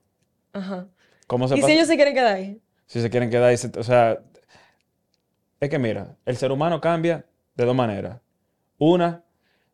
[0.52, 0.86] Ajá.
[1.26, 2.60] ¿Cómo se ¿Y si ellos se quieren quedar ahí?
[2.86, 4.20] Si se quieren quedar ahí, o sea,
[5.60, 8.20] es que mira, el ser humano cambia de dos maneras.
[8.78, 9.24] Una,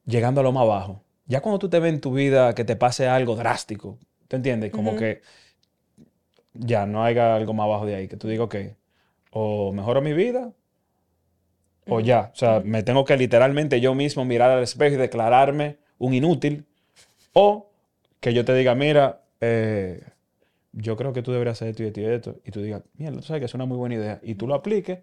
[0.05, 1.05] llegando a lo más bajo.
[1.27, 4.73] Ya cuando tú te ves en tu vida que te pase algo drástico, ¿te entiendes?
[4.73, 5.23] Como que
[6.55, 8.57] ya no haya algo más bajo de ahí, que tú digas, ok,
[9.31, 10.53] o mejoro mi vida,
[11.87, 12.31] o ya.
[12.33, 16.67] O sea, me tengo que literalmente yo mismo mirar al espejo y declararme un inútil,
[17.33, 17.71] o
[18.21, 20.03] que yo te diga, mira, eh,
[20.73, 23.19] yo creo que tú deberías hacer esto y esto y esto, y tú digas, mierda,
[23.19, 25.01] tú sabes que es una muy buena idea, y tú lo apliques,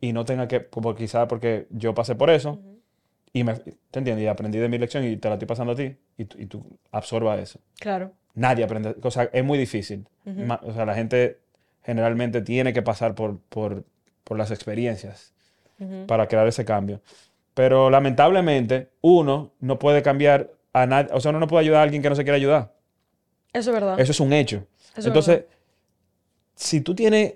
[0.00, 2.60] y no tenga que, como quizá porque yo pasé por eso,
[3.32, 4.24] y me, ¿te entiendes?
[4.24, 6.78] Y aprendí de mi lección y te la estoy pasando a ti, y, y tú
[6.90, 7.60] absorba eso.
[7.78, 8.12] Claro.
[8.34, 10.06] Nadie aprende, o sea, es muy difícil.
[10.46, 11.38] Ma- o sea, la gente
[11.84, 13.84] generalmente tiene que pasar por, por,
[14.24, 15.32] por las experiencias
[16.06, 17.00] para crear ese cambio.
[17.54, 21.82] Pero lamentablemente, uno no puede cambiar a nadie, o sea, uno no puede ayudar a
[21.82, 22.72] alguien que no se quiere ayudar.
[23.52, 24.00] Eso es verdad.
[24.00, 24.64] Eso es un hecho.
[24.96, 25.50] Eso Entonces, verdad.
[26.54, 27.34] si tú tienes,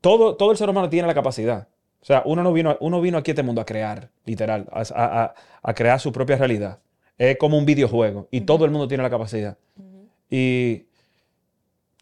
[0.00, 1.68] todo, todo el ser humano tiene la capacidad.
[2.00, 4.80] O sea, uno no vino, uno vino aquí a este mundo a crear, literal, a,
[4.80, 6.78] a- a- a crear su propia realidad.
[7.18, 9.58] Es como un videojuego y todo el mundo tiene la capacidad.
[10.34, 10.86] Y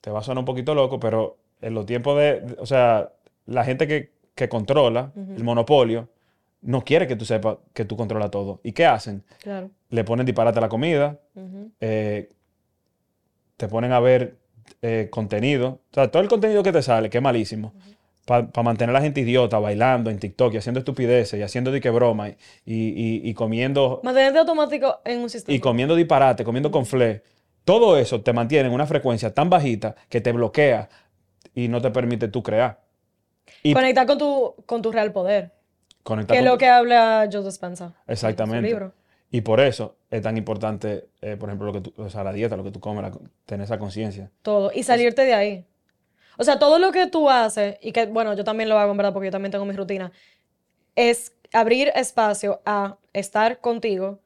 [0.00, 3.10] te va a sonar un poquito loco, pero en los tiempos de, de- o sea,
[3.46, 6.08] la gente que, que controla el monopolio
[6.62, 8.60] no quiere que tú sepas que tú controlas todo.
[8.62, 9.24] ¿Y qué hacen?
[9.42, 9.70] Claro.
[9.88, 11.18] Le ponen disparate a la comida,
[11.80, 12.30] eh,
[13.56, 14.36] te ponen a ver
[14.82, 17.72] eh, contenido, o sea, todo el contenido que te sale, que es malísimo,
[18.24, 21.90] para mantener a la gente idiota bailando en TikTok y haciendo estupideces y haciendo dique
[21.90, 25.54] broma y, y, y comiendo Mantenerte automático en un sistema.
[25.56, 27.22] y comiendo disparate, comiendo conflé,
[27.70, 30.88] todo eso te mantiene en una frecuencia tan bajita que te bloquea
[31.54, 32.80] y no te permite tú crear.
[33.62, 35.52] Y Conectar con tu, con tu real poder.
[36.02, 37.92] conectar Que es lo que habla Joe Dispenza.
[38.08, 38.58] Exactamente.
[38.58, 38.92] En su libro.
[39.30, 42.32] Y por eso es tan importante, eh, por ejemplo, lo que tú, o sea, la
[42.32, 43.12] dieta, lo que tú comes, la-
[43.46, 44.30] tener esa conciencia.
[44.42, 44.72] Todo.
[44.74, 45.64] Y salirte de ahí.
[46.38, 48.96] O sea, todo lo que tú haces, y que, bueno, yo también lo hago en
[48.96, 50.10] verdad porque yo también tengo mi rutina,
[50.96, 54.18] es abrir espacio a estar contigo,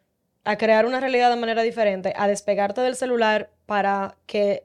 [0.45, 4.65] a crear una realidad de manera diferente, a despegarte del celular para que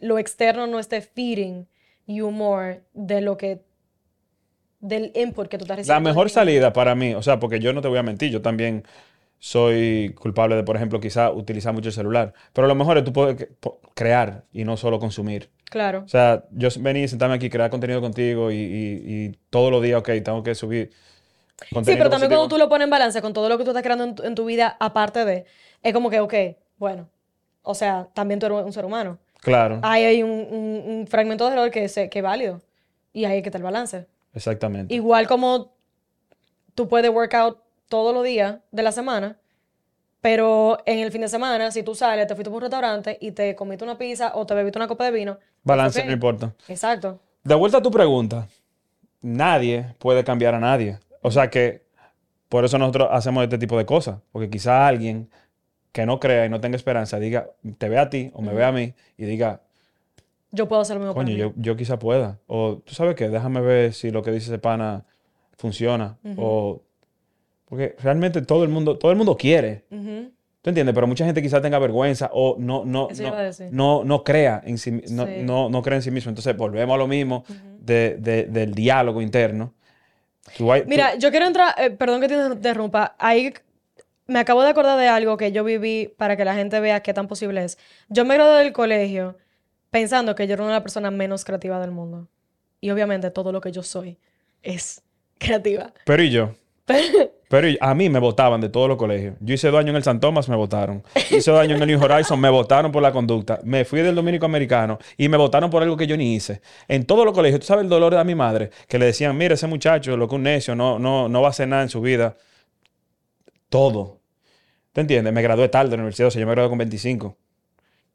[0.00, 1.66] lo externo no esté feeding
[2.06, 3.62] you more de lo que
[4.80, 6.10] del input que tú estás La recibiendo.
[6.10, 6.34] mejor de ti.
[6.34, 8.84] salida para mí, o sea, porque yo no te voy a mentir, yo también
[9.38, 12.34] soy culpable de, por ejemplo, quizá utilizar mucho el celular.
[12.52, 13.50] Pero lo mejor es tú poder
[13.94, 15.50] crear y no solo consumir.
[15.70, 16.02] Claro.
[16.04, 19.82] O sea, yo venir y sentarme aquí, crear contenido contigo y, y- y todos los
[19.82, 20.90] días, ok, tengo que subir
[21.60, 22.28] Sí, pero también positivo.
[22.40, 24.22] cuando tú lo pones en balance con todo lo que tú estás creando en tu,
[24.22, 25.44] en tu vida, aparte de,
[25.82, 26.34] es como que, ok,
[26.78, 27.08] bueno,
[27.62, 29.18] o sea, también tú eres un ser humano.
[29.40, 32.60] Claro, Ahí hay un, un- un fragmento de error que es, que es válido.
[33.12, 34.06] Y ahí hay que estar balance.
[34.34, 34.92] exactamente.
[34.94, 35.72] Igual como
[36.74, 39.36] tú puedes workout todos los días de la semana,
[40.20, 43.32] pero en el fin de semana, si tú sales, te fuiste por un restaurante y
[43.32, 45.38] te comiste una pizza o te bebiste una copa de vino.
[45.62, 46.54] Balance no importa.
[46.68, 47.20] Exacto.
[47.44, 48.48] De vuelta a tu pregunta,
[49.20, 50.98] nadie puede cambiar a nadie.
[51.26, 51.82] O sea que
[52.50, 54.18] por eso nosotros hacemos este tipo de cosas.
[54.30, 55.30] Porque quizá alguien
[55.90, 57.48] que no crea y no tenga esperanza diga,
[57.78, 59.62] te ve a ti o me ve a mí y diga,
[60.50, 61.40] Yo puedo hacer lo mismo para coño, mí.
[61.40, 62.38] yo, yo quizá pueda.
[62.46, 65.04] O tú sabes qué, déjame ver si lo que dice ese pana
[65.56, 66.18] funciona.
[66.36, 66.82] O
[67.64, 69.84] porque realmente todo el mundo, todo el mundo quiere.
[69.90, 70.94] ¿Tú entiendes?
[70.94, 73.30] Pero mucha gente quizá tenga vergüenza o no, no, no,
[73.70, 75.32] no, no crea en sí, no, Sí.
[75.42, 76.28] no, no cree en sí mismo.
[76.30, 77.44] Entonces volvemos a lo mismo
[77.78, 79.74] de- de- del diálogo interno.
[80.56, 83.52] Tú hay- tú- Mira, yo quiero entrar, eh, perdón que te interrumpa, ahí
[84.26, 87.12] me acabo de acordar de algo que yo viví para que la gente vea qué
[87.14, 87.78] tan posible es.
[88.08, 89.36] Yo me gradué del colegio
[89.90, 92.28] pensando que yo era una de las personas menos creativas del mundo.
[92.80, 94.18] Y obviamente todo lo que yo soy
[94.62, 95.02] es
[95.38, 95.92] creativa.
[96.04, 96.54] pero y yo.
[96.84, 97.32] Pero
[97.62, 99.34] y- a mí me votaban de todos los colegios.
[99.40, 101.02] Yo hice daño en el San Tomás, me votaron.
[101.30, 103.60] Hice daño en el New Horizon, me votaron por la conducta.
[103.64, 106.60] Me fui del Dominico Americano y me votaron por algo que yo ni hice.
[106.88, 109.54] En todos los colegios, tú sabes el dolor de mi madre, que le decían, mira,
[109.54, 112.00] ese muchacho, lo que un necio, no, no, no va a hacer nada en su
[112.00, 112.36] vida.
[113.68, 114.20] Todo.
[114.92, 115.32] ¿Te entiendes?
[115.32, 117.36] Me gradué tarde de la universidad, o sea, yo me gradué con 25.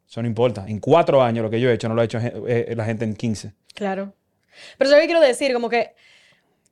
[0.08, 0.66] Eso no importa.
[0.68, 2.86] En cuatro años lo que yo he hecho no lo ha hecho gen- eh, la
[2.86, 3.54] gente en 15.
[3.76, 4.14] Claro.
[4.78, 5.92] Pero eso que quiero decir, como que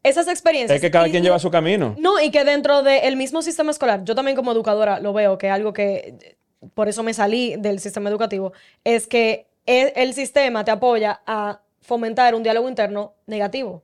[0.09, 0.75] esas experiencias...
[0.75, 1.95] Es que cada y- quien lleva su camino.
[1.99, 5.49] No, y que dentro del mismo sistema escolar, yo también como educadora lo veo, que
[5.49, 6.37] algo que,
[6.73, 8.53] por eso me salí del sistema educativo,
[8.83, 13.83] es que e- el sistema te apoya a fomentar un diálogo interno negativo.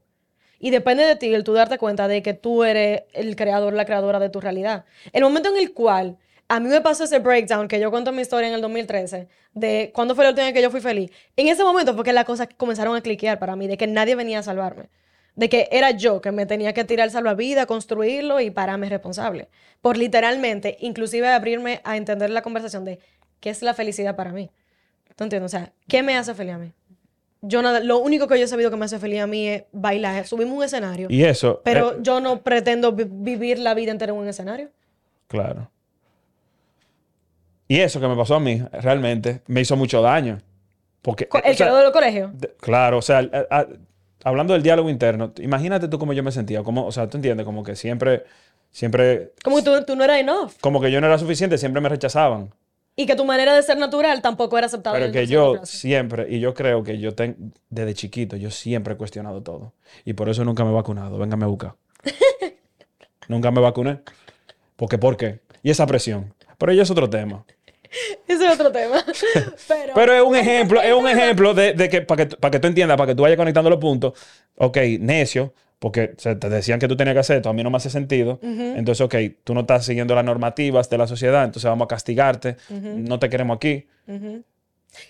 [0.59, 3.83] Y depende de ti el tú darte cuenta de que tú eres el creador, la
[3.85, 4.85] creadora de tu realidad.
[5.11, 6.17] El momento en el cual
[6.47, 9.27] a mí me pasó ese breakdown que yo cuento en mi historia en el 2013,
[9.53, 12.13] de cuándo fue la última vez que yo fui feliz, en ese momento fue que
[12.13, 14.85] las cosas comenzaron a cliquear para mí, de que nadie venía a salvarme.
[15.35, 19.47] De que era yo que me tenía que tirar salvavidas, construirlo y pararme responsable.
[19.81, 22.99] Por literalmente, inclusive abrirme a entender la conversación de
[23.39, 24.51] ¿qué es la felicidad para mí?
[25.15, 25.53] ¿Tú entiendes?
[25.53, 26.71] O sea, ¿qué me hace feliz a mí?
[27.41, 29.63] Yo nada, lo único que yo he sabido que me hace feliz a mí es
[29.73, 31.07] bailar, subirme un escenario.
[31.09, 31.61] Y eso.
[31.63, 34.69] pero eh, yo no pretendo vi- vivir la vida entera en un escenario.
[35.27, 35.69] Claro.
[37.67, 40.41] Y eso que me pasó a mí, realmente, me hizo mucho daño.
[41.01, 41.27] Porque.
[41.43, 42.31] El sea, que lo de los colegios.
[42.39, 43.19] de- claro, o sea,
[43.49, 43.67] a- a-
[44.23, 46.63] hablando del diálogo interno, imagínate tú cómo yo me sentía.
[46.63, 48.23] Como, o sea, tú entiendes, como que siempre.
[48.71, 49.33] Siempre.
[49.43, 50.53] Como que tú, tú no eras enough.
[50.59, 52.51] Como que yo no era suficiente, siempre me rechazaban.
[52.95, 54.97] Y que tu manera de ser natural tampoco era aceptada.
[54.97, 57.35] Pero que yo siempre, y yo creo que yo tengo,
[57.69, 59.73] desde chiquito, yo siempre he cuestionado todo.
[60.05, 61.17] Y por eso nunca me he vacunado.
[61.17, 61.75] Véngame a buscar.
[63.27, 63.99] nunca me vacuné.
[64.75, 65.39] Porque, ¿por qué?
[65.63, 66.33] Y esa presión.
[66.57, 67.45] Pero ella es otro tema.
[68.27, 69.03] Ese es otro tema.
[69.67, 72.59] Pero, Pero es un ejemplo, es un ejemplo de, de que, para que, para que
[72.59, 74.13] tú entiendas, para que tú vayas conectando los puntos.
[74.55, 77.63] Ok, necio, porque o sea, te decían que tú tenías que hacer esto, a mí
[77.63, 78.39] no me hace sentido.
[78.41, 82.57] Entonces, ok, tú no estás siguiendo las normativas de la sociedad, entonces vamos a castigarte,
[82.69, 83.87] no te queremos aquí.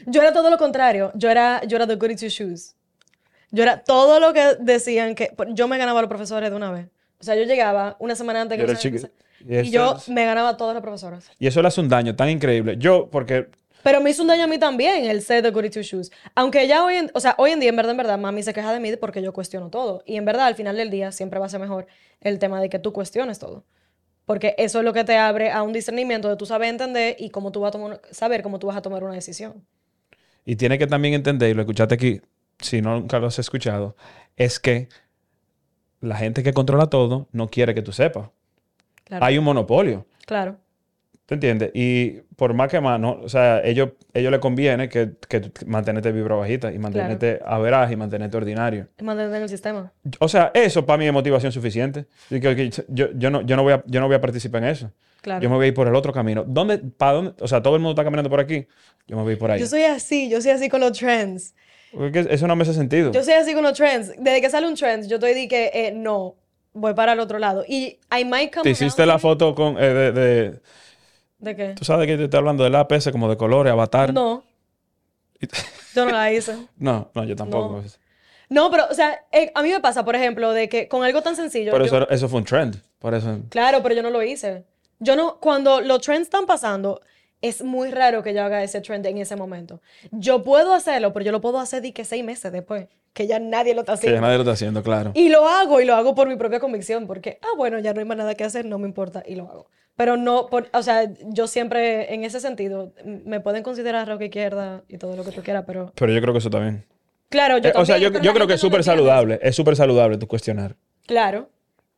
[0.05, 1.11] yo era todo lo contrario.
[1.15, 2.75] Yo era, yo era the goody two shoes.
[3.51, 5.31] Yo era todo lo que decían que...
[5.49, 6.87] Yo me ganaba a los profesores de una vez.
[7.19, 9.09] O sea, yo llegaba una semana antes que Yo era
[9.47, 11.29] y yo es- me ganaba a todos los profesores.
[11.39, 12.75] Y eso le hace un daño tan increíble.
[12.77, 13.49] Yo, porque
[13.83, 16.09] Pero me hizo un daño a mí también el ser de Goody Two Shoes.
[16.35, 18.53] Aunque ya hoy en, o sea, hoy en día, en verdad, en verdad, mami se
[18.53, 20.03] queja de mí porque yo cuestiono todo.
[20.05, 21.87] Y en verdad, al final del día, siempre va a ser mejor
[22.21, 23.65] el tema de que tú cuestiones todo.
[24.25, 27.29] Porque eso es lo que te abre a un discernimiento de tú saber entender y
[27.29, 29.65] cómo tú vas a tomar, saber cómo tú vas a tomar una decisión.
[30.45, 32.21] Y tiene que también entender, y lo escuchaste aquí,
[32.59, 33.97] si no nunca lo has escuchado,
[34.37, 34.87] es que
[35.99, 38.29] la gente que controla todo no quiere que tú sepas.
[39.03, 39.25] Claro.
[39.25, 40.05] Hay un monopolio.
[40.25, 40.57] Claro.
[41.25, 41.71] ¿Tú entiendes?
[41.73, 43.19] Y por más que más, ¿no?
[43.23, 47.91] O sea, ellos, ellos les conviene que, que mantenerte vibra bajita y mantenerte a veraz
[47.91, 48.87] y mantenerte ordinario.
[48.97, 49.93] Es mantener en el sistema.
[50.19, 52.07] O sea, eso para mí es motivación suficiente.
[52.29, 54.69] Y que yo, yo, no, yo, no voy a, yo no voy a participar en
[54.69, 54.91] eso.
[55.21, 55.41] Claro.
[55.41, 56.43] Yo me voy a ir por el otro camino.
[56.45, 57.33] ¿Dónde, para dónde?
[57.39, 58.67] O sea, todo el mundo está caminando por aquí.
[59.07, 59.61] Yo me voy a ir por ahí.
[59.61, 61.55] Yo soy así, yo soy así con los trends.
[61.93, 63.11] Porque eso no me hace sentido.
[63.13, 64.13] Yo soy así con los trends.
[64.17, 66.35] Desde que sale un trend, yo estoy de que eh, no,
[66.73, 67.63] voy para el otro lado.
[67.67, 70.61] Y I might come Te hiciste la foto con, eh, de, de-
[71.39, 71.73] ¿De qué?
[71.75, 74.13] Tú sabes que te estoy hablando del APS como de colores, avatar.
[74.13, 74.43] No,
[75.95, 76.55] yo no la hice.
[76.77, 77.81] No, no, yo tampoco.
[77.81, 77.83] No.
[78.49, 81.21] No, pero, o sea, eh, a mí me pasa, por ejemplo, de que con algo
[81.21, 81.71] tan sencillo.
[81.71, 82.75] Pero yo- eso, eso fue un trend.
[82.99, 83.39] Por eso.
[83.49, 84.65] Claro, pero yo no lo hice.
[84.99, 87.01] Yo no, cuando los trends están pasando,
[87.43, 89.81] es muy raro que yo haga ese trend en ese momento.
[90.11, 93.37] Yo puedo hacerlo, pero yo lo puedo hacer de que seis meses después, que ya
[93.37, 94.17] nadie lo está Que haciendo.
[94.17, 95.11] ya nadie lo está haciendo, claro.
[95.13, 97.99] Y lo hago, y lo hago por mi propia convicción, porque, ah, bueno, ya no
[97.99, 99.67] hay más nada que hacer, no me importa, y lo hago.
[99.95, 104.83] Pero no, por, o sea, yo siempre, en ese sentido, me pueden considerar rock izquierda
[104.87, 106.85] y todo lo que tú quieras, pero, Pero yo creo que eso también.
[107.29, 109.37] claro, yo Eh, o sea, también, yo, creo que es súper saludable.
[109.43, 110.77] Es súper saludable tu cuestionar.
[111.05, 111.49] Claro.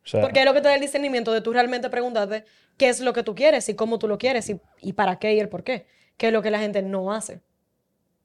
[0.06, 2.44] O sea, Porque es lo que te da el discernimiento de tú realmente preguntarte
[2.76, 5.34] qué es lo que tú quieres y cómo tú lo quieres y, y para qué
[5.34, 5.86] y el por qué.
[6.16, 7.40] Que es lo que la gente no hace.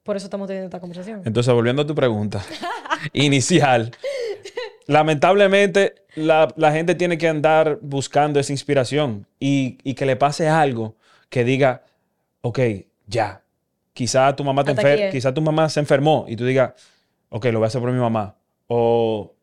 [0.03, 1.21] Por eso estamos teniendo esta conversación.
[1.25, 2.43] Entonces, volviendo a tu pregunta
[3.13, 3.91] inicial.
[4.87, 10.49] Lamentablemente, la, la gente tiene que andar buscando esa inspiración y, y que le pase
[10.49, 10.95] algo
[11.29, 11.83] que diga,
[12.41, 12.59] ok,
[13.07, 13.41] ya.
[13.93, 16.73] Quizá tu mamá te enfer- quizá tu mamá se enfermó y tú digas,
[17.29, 18.35] ok, lo voy a hacer por mi mamá.
[18.67, 19.33] O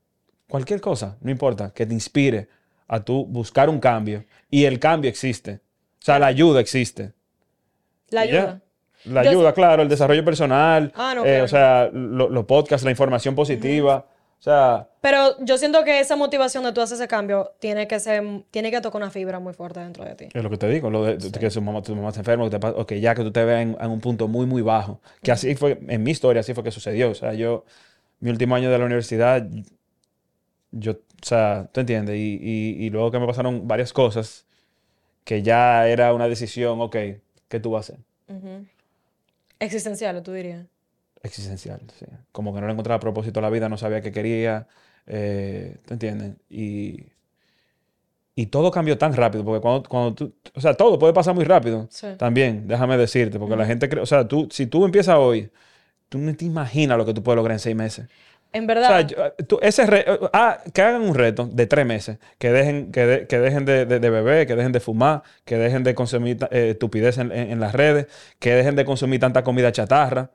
[0.48, 2.48] cualquier cosa, no importa, que te inspire
[2.86, 4.24] a tú buscar un cambio.
[4.50, 5.60] Y el cambio existe.
[6.00, 7.12] O sea, la ayuda existe.
[8.10, 8.30] La ya.
[8.40, 8.60] ayuda.
[9.04, 11.44] La Yo- ayuda, claro, el desarrollo personal, Ah, no, eh, claro.
[11.44, 14.06] o sea, lo- los podcasts, la información positiva.
[14.38, 17.98] O sea, Pero yo siento que esa motivación de tú hacer ese cambio tiene que
[18.00, 20.28] ser, tiene que tocar una fibra muy fuerte dentro de ti.
[20.32, 22.50] es lo que te digo, lo de, que su mamá, tu mamá está enferma, que
[22.50, 24.62] te pa- o que ya que tú te veas en, en un punto muy, muy
[24.62, 25.00] bajo.
[25.22, 27.10] Que así fue, en mi historia, así fue que sucedió.
[27.10, 27.64] O sea, yo,
[28.20, 29.44] mi último año de la universidad,
[30.72, 30.96] yo, o
[31.26, 34.46] sea, tú entiendes, y, y- y luego que me pasaron varias cosas,
[35.24, 36.96] que ya era una decisión, ok,
[37.48, 38.04] ¿qué tú vas a hacer?
[38.36, 38.66] Ujú.
[39.60, 40.66] Existencial, tú dirías.
[41.22, 41.80] existencial.
[41.98, 42.06] sí.
[42.32, 44.68] Como que no le encontraba propósito a la vida, no sabía qué quería.
[45.06, 46.34] eh, ¿Te entiendes?
[46.50, 47.06] Y,
[48.34, 51.44] y todo cambió tan rápido, porque cuando, cuando tú, o sea, todo puede pasar muy
[51.44, 51.88] rápido.
[51.90, 52.06] Sí.
[52.16, 55.50] También, déjame decirte, porque la gente cree, o sea, tú, si tú empiezas hoy,
[56.08, 58.08] tú no te imaginas lo que tú puedes lograr en seis meses.
[58.52, 58.88] En O verdad.
[58.88, 62.90] sea, yo- tú- ese re- ah, que hagan un reto de tres meses, que dejen,
[62.92, 65.94] que de- que dejen de, de- de beber, que dejen de fumar, que dejen de
[65.94, 68.06] consumir eh, estupidez en, en- en las redes,
[68.38, 70.30] que dejen de consumir tanta comida chatarra.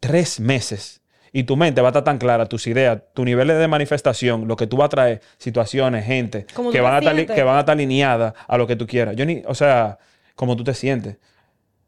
[0.00, 1.00] Tres meses.
[1.32, 4.54] Y tu mente va a estar tan clara, tus ideas, tu nivel de manifestación, lo
[4.56, 7.72] que tú vas a traer, situaciones, gente, que van, a estar, que van a estar
[7.72, 9.16] alineadas a lo que tú quieras.
[9.16, 9.98] Yo ni, o sea,
[10.36, 11.16] como tú te sientes.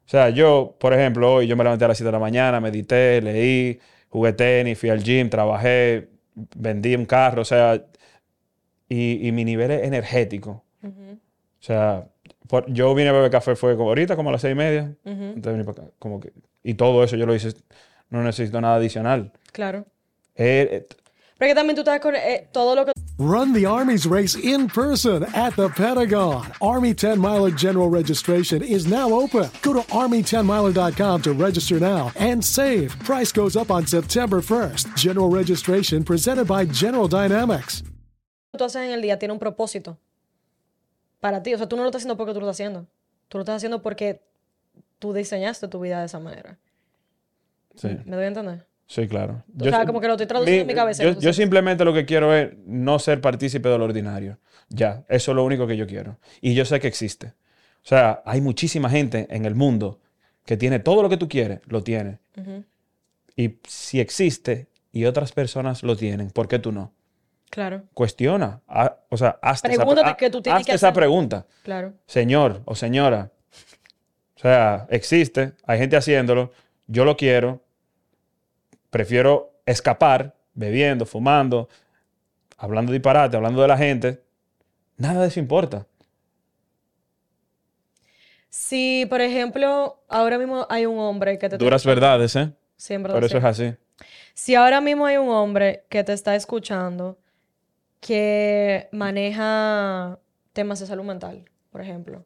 [0.07, 2.61] O sea, yo, por ejemplo, hoy yo me levanté a las 7 de la mañana,
[2.61, 3.79] medité, leí,
[4.17, 6.09] jugué tenis, fui al gym, trabajé,
[6.57, 7.85] vendí un carro, o sea,
[8.89, 10.65] y, y mi nivel es energético.
[10.83, 12.07] O sea,
[12.49, 14.95] por- yo vine a beber café fue como ahorita, como a las seis y media.
[15.05, 15.93] Antes de venir para acá.
[15.99, 17.53] Como que, y todo eso yo lo hice,
[18.09, 19.33] no necesito nada adicional.
[19.53, 19.85] Claro.
[20.35, 20.87] Eh, eh,
[21.39, 24.69] Pero que también tú estás con eh, todo lo que Run the Army's race in
[24.69, 26.53] person at the Pentagon.
[26.61, 29.49] Army 10 Miler General Registration is now open.
[29.63, 32.95] Go to Army10miler.com to register now and save.
[33.05, 34.95] Price goes up on September 1st.
[34.97, 37.83] General registration presented by General Dynamics.
[38.59, 39.97] tú haces en el día tiene un propósito
[41.21, 41.55] para ti.
[41.55, 42.87] O sea, tú no lo estás haciendo porque tú lo estás haciendo.
[43.29, 44.21] Tú lo estás haciendo porque
[44.99, 46.59] tú diseñaste tu vida de esa manera.
[47.77, 48.67] sí, ¿Me doy a entender?
[48.87, 49.43] Sí, claro.
[49.59, 52.05] O sea, como que lo estoy traduciendo en mi cabeza, Yo, yo simplemente lo que
[52.05, 54.39] quiero es no ser partícipe de lo ordinario.
[54.69, 56.19] Ya, eso es lo único que yo quiero.
[56.41, 57.29] Y yo sé que existe.
[57.29, 60.01] O sea, hay muchísima gente en el mundo
[60.45, 62.19] que tiene todo lo que tú quieres, lo tiene.
[63.37, 66.93] Y si existe y otras personas lo tienen, ¿por qué tú no?
[67.51, 68.61] Claro, Cuestiona.
[69.09, 71.47] o sea, hazte, esa, Pregúntate qué tú tienes hazte que esa pregunta.
[71.63, 71.93] claro.
[72.07, 73.31] Señor o señora.
[74.37, 76.53] O sea, existe, hay gente haciéndolo,
[76.87, 77.63] yo lo quiero,
[78.91, 81.69] prefiero escapar bebiendo, fumando,
[82.57, 84.23] hablando disparate, hablando de la gente.
[84.97, 85.87] Nada de eso importa.
[88.49, 91.59] Si, por ejemplo, ahora mismo hay un hombre que te...
[91.59, 92.53] Duras verdades, ¿eh?
[92.89, 93.39] Verdad, Por eso sí.
[93.39, 93.75] es así.
[94.35, 97.19] Si ahora mismo hay un hombre que te está escuchando
[98.01, 100.19] que maneja
[100.53, 102.25] temas de salud mental, por ejemplo,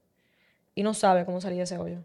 [0.75, 2.05] y no sabe cómo salir de ese hoyo,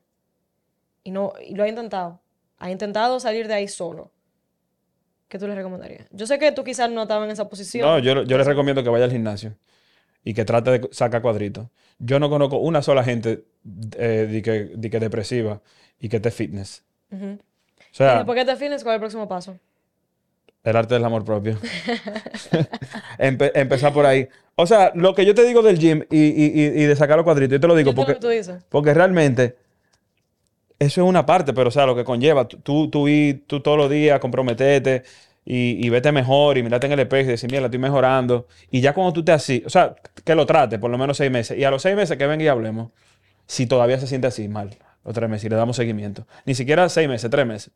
[1.04, 2.20] y, no, y lo ha intentado,
[2.58, 4.12] ha intentado salir de ahí solo,
[5.28, 6.08] ¿qué tú le recomendarías?
[6.12, 7.88] Yo sé que tú quizás no estabas en esa posición.
[7.88, 9.56] No, yo, yo les recomiendo que vaya al gimnasio
[10.24, 11.68] y que trate de sacar cuadritos.
[12.00, 13.46] Yo no conozco una sola gente
[13.98, 15.62] eh, de que, de que depresiva
[16.00, 16.84] y que esté fitness.
[17.12, 17.26] Ujú.
[17.26, 17.40] O Y
[17.92, 19.58] sea, después que te defines, ¿cuál es el próximo paso?
[20.64, 21.58] El arte del amor propio.
[23.20, 24.28] Empe- empezar por ahí.
[24.56, 27.18] O sea, lo que yo te digo del gym y, y- y- y de sacar
[27.18, 28.64] los cuadritos, yo te lo digo porque, lo que tú dices.
[28.70, 29.58] porque realmente
[30.80, 33.62] eso es una parte, pero o sea, lo que conlleva, tú, tú, tú ir tú
[33.62, 35.04] todos los días, comprometerte
[35.46, 38.48] y, y vete mejor y mirarte en el espejo y decir, mira, estoy mejorando.
[38.72, 41.32] Y ya cuando tú te así, o sea, que lo trate por lo menos seis
[41.32, 41.58] meses.
[41.58, 42.92] Y a los seis meses que venga y hablemos,
[43.48, 46.28] si todavía se siente así mal, o tres meses y le damos seguimiento.
[46.46, 47.72] Ni siquiera seis meses, tres meses.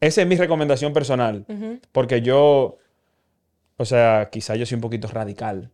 [0.00, 1.46] Esa es mi recomendación personal.
[1.92, 2.78] Porque yo,
[3.76, 5.70] o sea, quizá yo soy un poquito radical.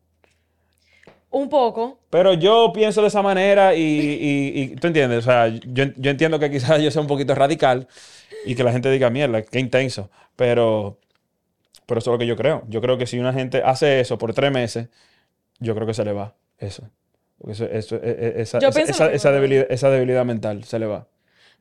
[1.30, 1.98] Un poco.
[2.10, 6.10] Pero yo pienso de esa manera y, y- y- tú entiendes, o sea, yo, yo
[6.10, 7.86] entiendo que quizás yo sea un poquito radical
[8.46, 10.10] y que la gente diga, mierda, qué intenso.
[10.36, 10.98] Pero,
[11.86, 12.62] pero eso es lo que yo creo.
[12.68, 14.88] Yo creo que si una gente hace eso por tres meses,
[15.58, 16.88] yo creo que se le va eso.
[17.46, 21.06] Eso- eso- e- e- esa, Yo esa- debilidad, esa debilidad mental se le va.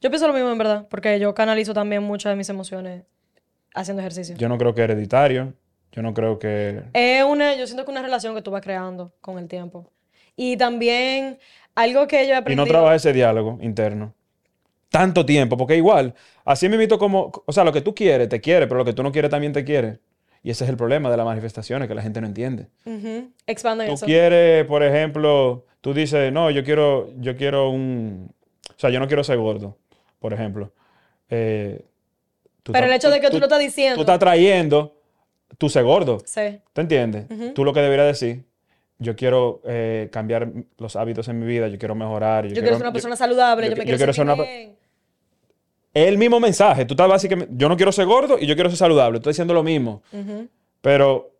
[0.01, 3.03] Yo pienso lo mismo en verdad, porque yo canalizo también muchas de mis emociones
[3.73, 4.35] haciendo ejercicio.
[4.37, 5.53] Yo no creo que hereditario.
[5.97, 6.83] Yo no creo que...
[6.93, 9.89] Es una, yo siento que una relación que tú vas creando con el tiempo.
[10.35, 11.39] Y también
[11.73, 14.13] algo que yo he Y no trabaja ese diálogo interno.
[14.89, 16.13] Tanto tiempo, porque igual,
[16.45, 18.93] así me invito como, o sea, lo que tú quieres, te quiere, pero lo que
[18.93, 19.97] tú no quieres también te quiere.
[20.43, 22.67] Y ese es el problema de las manifestaciones, que la gente no entiende.
[22.85, 24.05] Ujú, Expanden Tú eso.
[24.05, 28.31] quieres, por ejemplo, tú dices, no, yo quiero, yo quiero un,
[28.69, 29.79] o sea, yo no quiero ser gordo,
[30.19, 30.71] por ejemplo.
[31.31, 31.83] Eh,
[32.61, 34.01] tú Pero el hecho de que tú lo estás Tú diciendo.
[34.01, 34.96] estás trayendo
[35.57, 36.19] tú ser gordo.
[36.25, 36.59] Sí.
[36.73, 37.25] ¿Te entiendes?
[37.53, 38.45] Tú lo que deberías decir,
[38.99, 42.45] yo quiero eh, cambiar los hábitos en mi vida, yo quiero mejorar.
[42.45, 44.25] Yo, Yo quiero ser una persona saludable, yo yo, me qui- quiero, yo quiero ser
[44.25, 44.35] una.
[45.93, 46.85] Es el mismo mensaje.
[46.85, 49.17] Tú estás básicamente, yo no quiero ser gordo y yo quiero ser saludable.
[49.17, 50.01] Estoy diciendo lo mismo.
[50.81, 51.31] Pero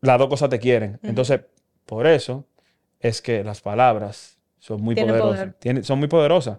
[0.00, 0.98] las dos cosas te quieren.
[1.02, 1.40] Entonces,
[1.86, 2.44] por eso
[3.00, 5.40] es que las palabras son muy Tienen poderosas.
[5.40, 5.54] poder.
[5.58, 6.58] Tienen- son muy poderosas.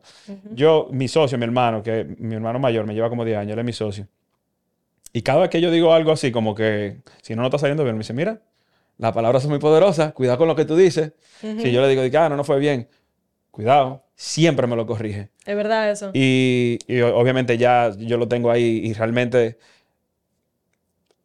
[0.51, 3.59] Yo, mi socio, mi hermano, que mi hermano mayor me lleva como 10 años, él
[3.59, 4.07] es mi socio.
[5.17, 7.85] Y cada vez que yo digo algo así, como que si no, no está saliendo
[7.85, 8.41] bien, me dice, mira,
[8.97, 11.13] las palabras son muy poderosas, cuidado con lo que tú dices.
[11.39, 12.89] Si yo le digo, ah, no, no fue bien,
[13.49, 15.29] cuidado, siempre me lo corrige.
[15.45, 16.11] Es verdad eso.
[16.13, 16.79] Y,
[17.13, 19.57] obviamente ya yo lo tengo ahí y realmente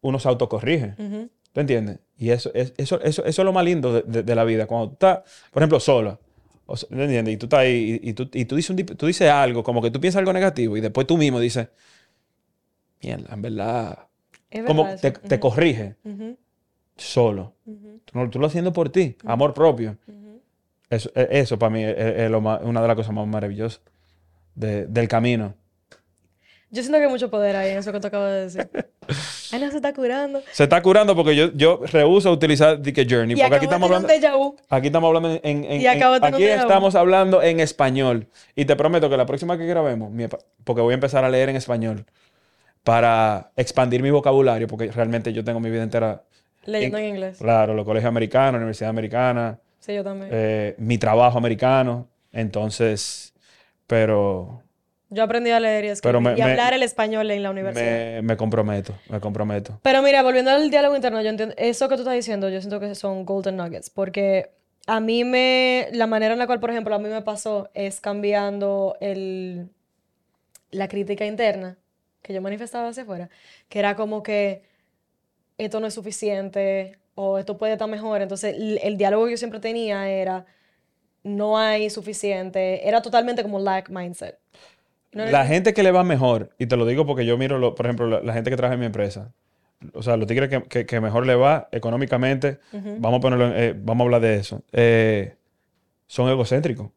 [0.03, 0.95] uno se autocorrige.
[0.97, 1.29] Ujú.
[1.53, 1.99] ¿Tú entiendes?
[2.17, 4.67] Y eso, es, eso, eso, eso es lo más lindo de, de- de la vida.
[4.69, 5.21] Cuando tú estás,
[5.51, 6.21] por ejemplo, solo.
[6.67, 7.35] O sea, ¿tú entiendes?
[7.35, 9.83] Y tú estás ahí y, y tú, y tú, dices un tú dices algo, como
[9.83, 11.69] que tú piensas algo negativo y después tú mismo dices,
[13.03, 13.99] mierda, en verdad.
[14.51, 15.97] Es Como verdad te, te corrige
[16.97, 17.55] solo.
[18.05, 19.97] Tú, tú lo haciendo por ti, amor propio.
[20.89, 23.81] Eso, e- eso para mí es, es lo más- una de las cosas más maravillosas
[24.55, 25.55] de- del camino.
[26.73, 28.71] Yo siento que hay mucho poder ahí en eso que tú acabas de decir.
[29.53, 30.41] Ay, no se está curando.
[30.53, 33.35] Se está curando porque yo, yo rehuso utilizar Dick Journey.
[33.37, 34.09] Y Porque aquí acabo estamos hablando.
[34.69, 38.29] Aquí estamos hablando en, en- en- Y acabo aquí estamos hablando en español.
[38.55, 40.13] Y te prometo que la próxima que grabemos,
[40.65, 42.05] porque voy a empezar a leer en español
[42.85, 46.23] para expandir mi vocabulario, porque realmente yo tengo mi vida entera,
[46.65, 47.39] Leyendo en inglés.
[47.39, 50.29] claro, los colegios americanos, universidad americana, Sí, yo también.
[50.33, 52.09] eh, mi trabajo americano.
[52.33, 53.33] Entonces,
[53.87, 54.63] pero
[55.09, 57.85] yo aprendí a leer y escribir me- y me- hablar el español en la universidad.
[57.87, 59.79] me, me comprometo, me comprometo.
[59.83, 62.79] Pero mira, volviendo al diálogo interno, yo entiendo, eso que tú estás diciendo, yo siento
[62.79, 64.51] que son golden nuggets, porque
[64.87, 68.01] a mí me, la manera en la cual, por ejemplo, a mí me pasó es
[68.01, 69.71] cambiando el,
[70.71, 71.77] la crítica interna
[72.23, 73.31] que yo manifestaba hacia afuera,
[73.69, 74.63] que era como que
[75.59, 78.23] esto no es suficiente o esto puede estar mejor.
[78.23, 80.47] Entonces, el, el diálogo que yo siempre tenía era
[81.25, 84.39] no hay suficiente, era totalmente como lack mindset.
[85.13, 87.75] No La gente que le va mejor, y te lo digo porque yo miro, lo-
[87.75, 89.33] por ejemplo, la, la gente que trabaja en mi empresa,
[89.95, 92.61] o sea, los tigres que, que- que mejor le va económicamente,
[92.97, 95.37] vamos a ponerlo, eh, vamos a hablar de eso, eh,
[96.07, 96.91] son egocéntricos.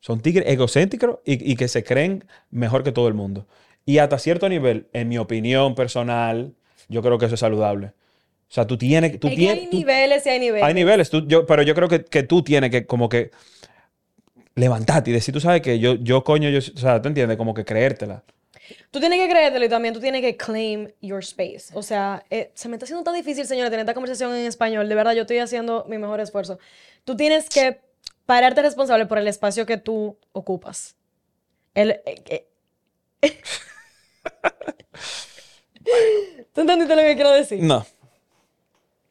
[0.00, 3.46] Son tigres egocéntricos y, y que se creen mejor que todo el mundo.
[3.86, 6.52] Y hasta cierto nivel, en mi opinión personal,
[6.88, 7.88] yo creo que eso es saludable.
[7.88, 9.18] O sea, tú tienes...
[9.20, 10.64] Tú Es que tienes hay tú- niveles y hay niveles.
[10.66, 13.30] hay niveles, tú- yo, pero yo creo que, que tú tienes que como que
[14.54, 17.36] levantarte y decir, tú sabes que yo, yo coño, yo, o sea, ¿tú entiendes?
[17.36, 18.24] Como que creértela.
[18.90, 21.66] Tú tienes que creértelo y también tú tienes que claim your space.
[21.74, 24.88] O sea, eh, se me está haciendo tan difícil, señora, tener esta conversación en español.
[24.88, 26.58] De verdad, yo estoy haciendo mi mejor esfuerzo.
[27.04, 27.80] Tú tienes que
[28.26, 30.94] pararte responsable por el espacio que tú ocupas.
[31.74, 32.46] El, eh,
[33.22, 33.40] eh.
[36.54, 37.62] ¿Tú entendiste lo que quiero decir?
[37.62, 37.86] No.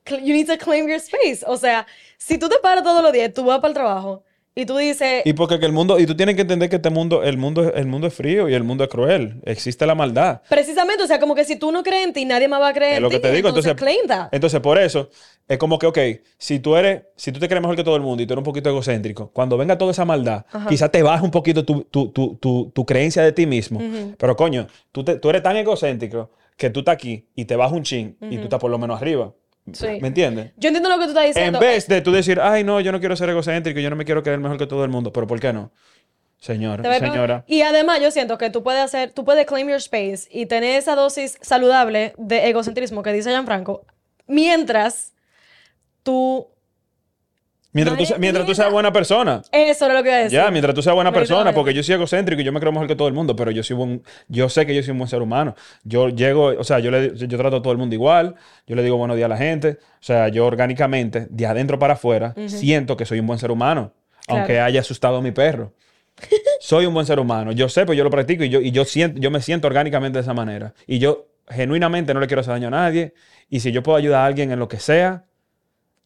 [0.10, 1.44] You need to claim your space.
[1.46, 1.86] O sea,
[2.18, 4.24] si tú te paras todos los días, tú vas para el trabajo
[4.62, 6.90] y tú dices, Y porque que el mundo, y tú tienes que entender que este
[6.90, 9.42] mundo, el mundo, el mundo es frío y el mundo es cruel.
[9.46, 10.42] Existe la maldad.
[10.50, 12.74] precisamente, o sea, como que si tú no crees en ti, nadie más va a
[12.74, 13.16] creer Es en lo ti.
[13.16, 13.50] que te digo.
[13.50, 14.30] Entonces, Entonces, claim that.
[14.32, 15.10] entonces, por eso,
[15.48, 15.98] es como que, ok,
[16.38, 18.40] si tú eres, si tú te crees mejor que todo el mundo y tú eres
[18.42, 22.10] un poquito egocéntrico, cuando venga toda esa maldad, quizás te baja un poquito tu, tu,
[22.10, 22.36] tu,
[22.74, 23.82] tu, creencia de ti mismo.
[24.18, 27.74] Pero coño, tú, te- tú eres tan egocéntrico que tú estás aquí y te bajas
[27.74, 29.34] un chin y tú estás por lo menos arriba.
[29.74, 30.00] Sí.
[30.02, 30.52] ¿Me entiendes?
[30.58, 31.60] Yo entiendo lo que tú estás En diciendo.
[31.60, 34.24] vez de tú decir, ay, no, yo no quiero ser egocéntrico, yo no me quiero
[34.24, 35.72] creer mejor que todo el mundo, pero ¿por qué no?
[36.38, 37.44] Señor, señora.
[37.48, 40.78] Y además yo siento que tú puedes hacer, tú puedes claim your space y tener
[40.78, 43.86] esa dosis saludable de egocentrismo que dice Gianfranco,
[44.28, 45.14] mientras
[46.04, 46.48] tú...
[47.72, 49.44] Mientras, tú, Madre mientras tú seas buena persona.
[49.52, 50.40] Eso era lo que iba a decir.
[50.40, 52.88] Ya, mientras tú seas buena persona, porque yo soy egocéntrico y yo me creo mejor
[52.88, 55.08] que todo el mundo, pero yo soy buen, yo sé que yo soy un buen
[55.08, 55.56] ser humano.
[55.84, 58.82] Yo llego, o sea, yo, le, yo trato a todo el mundo igual, yo le
[58.84, 62.98] digo buenos días a la gente, o sea, yo orgánicamente, de adentro para afuera, siento
[62.98, 63.94] que soy un buen ser humano,
[64.26, 64.40] Claro.
[64.42, 65.74] aunque haya asustado a mi perro.
[66.60, 68.84] soy un buen ser humano, yo sé, pues yo lo practico y yo, y yo,
[68.84, 70.74] siento, yo me siento orgánicamente de esa manera.
[70.88, 73.14] Y yo genuinamente no le quiero hacer daño a nadie,
[73.48, 75.26] y si yo puedo ayudar a alguien en lo que sea,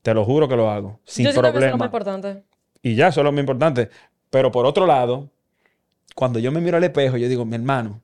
[0.03, 1.77] te lo juro que lo hago, sin yo siento que eso es lo problema.
[1.77, 2.43] más importante.
[2.83, 3.89] Y ya, eso es lo más importante.
[4.29, 5.29] Pero por otro lado,
[6.15, 8.01] cuando yo me miro al espejo, yo digo, mi hermano,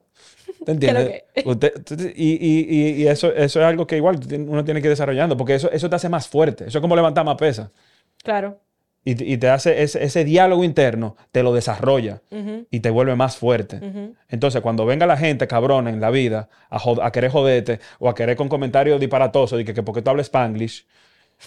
[0.65, 1.23] ¿te entiendes?
[1.45, 5.37] Usted- y y- y- eso, eso es algo que igual uno tiene que ir desarrollando,
[5.37, 6.65] porque eso, eso te hace más fuerte.
[6.67, 7.71] Eso es como levantar más pesa.
[8.23, 8.59] Claro.
[9.05, 12.21] Y, te- y te hace ese, ese diálogo interno, te lo desarrolla
[12.69, 13.79] y te vuelve más fuerte.
[14.27, 18.13] Entonces, cuando venga la gente cabrón en la vida a, a querer joderte o a
[18.15, 20.85] querer con comentarios disparatosos de que, que por qué tú hablas Spanglish,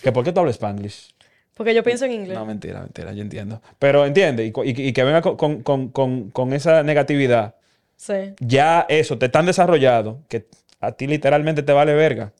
[0.00, 1.14] que por qué tú hablas Spanglish.
[1.54, 2.36] Porque yo pienso en inglés.
[2.38, 3.60] No, mentira, mentira, yo entiendo.
[3.78, 7.56] Pero entiende, y, y- y que venga con, con- con- con- esa negatividad,
[7.96, 8.34] Sí.
[8.40, 10.46] ya eso, te tan desarrollado que
[10.80, 12.32] a ti literalmente te vale verga.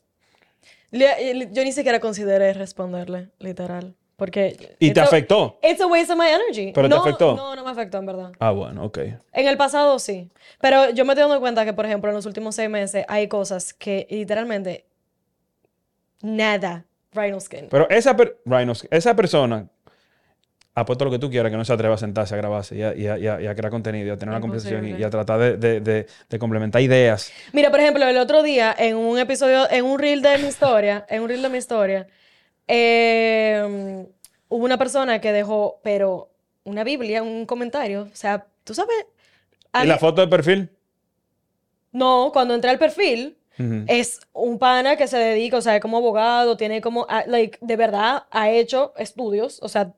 [0.91, 3.93] Li- Yo ni siquiera consideré responderle, literal.
[4.15, 4.75] Porque...
[4.79, 5.57] Y te a- afectó.
[5.63, 6.71] It's a waste of my energy.
[6.73, 7.35] Pero te no, afectó.
[7.35, 8.31] No, no me afectó, en verdad.
[8.39, 8.97] Ah, bueno, ok.
[9.31, 10.29] En el pasado sí.
[10.61, 13.27] Pero yo me estoy dando cuenta que, por ejemplo, en los últimos seis meses hay
[13.27, 14.85] cosas que literalmente
[16.21, 16.85] nada.
[17.13, 17.67] Rhino skin.
[17.69, 19.67] Pero esa, per- Rhinos, esa persona,
[20.75, 22.95] apuesto lo que tú quieras, que no se atreva a sentarse a grabarse y a,
[22.95, 25.09] y a- y a- y a crear contenido, y a tener una conversación y, a
[25.09, 27.31] tratar de, de- de- de complementar ideas.
[27.51, 31.05] Mira, por ejemplo, el otro día, en un episodio, en un reel de mi historia,
[31.09, 32.07] en un reel de mi historia,
[32.67, 34.05] eh,
[34.49, 36.29] hubo una persona que dejó, pero
[36.63, 38.03] una Biblia, un comentario.
[38.11, 38.95] O sea, tú sabes.
[39.73, 40.69] a ¿Y la foto de perfil?
[41.91, 43.37] No, cuando entré al perfil,
[43.87, 47.75] Es un pana que se dedica, o sea, como abogado, tiene como, ah, like, de
[47.75, 49.93] verdad, ha hecho estudios, o sea,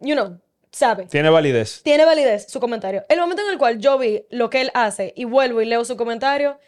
[0.00, 0.38] you know,
[0.70, 1.06] sabe.
[1.06, 1.82] Tiene validez.
[1.82, 3.04] Tiene validez su comentario.
[3.08, 5.84] El momento en el cual yo vi lo que él hace y vuelvo y leo
[5.84, 6.58] su comentario,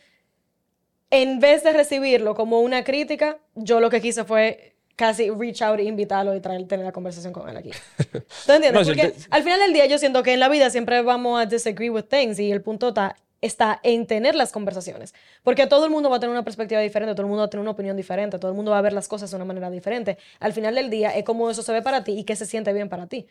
[1.10, 5.78] en vez de recibirlo como una crítica, yo lo que quise fue casi reach out
[5.78, 7.70] e invitarlo y traer, tener la conversación con él aquí.
[8.46, 8.72] ¿Tú entiendes?
[8.72, 11.46] No, Porque al final del día yo siento que en la vida siempre vamos a
[11.46, 13.16] disagree with things y el punto está,
[13.46, 15.14] está en tener las conversaciones.
[15.42, 17.50] Porque todo el mundo va a tener una perspectiva diferente, todo el mundo va a
[17.50, 19.70] tener una opinión diferente, todo el mundo va a ver las cosas de una manera
[19.70, 20.18] diferente.
[20.40, 22.72] Al final del día es como eso se ve para ti y que se siente
[22.72, 23.26] bien para ti.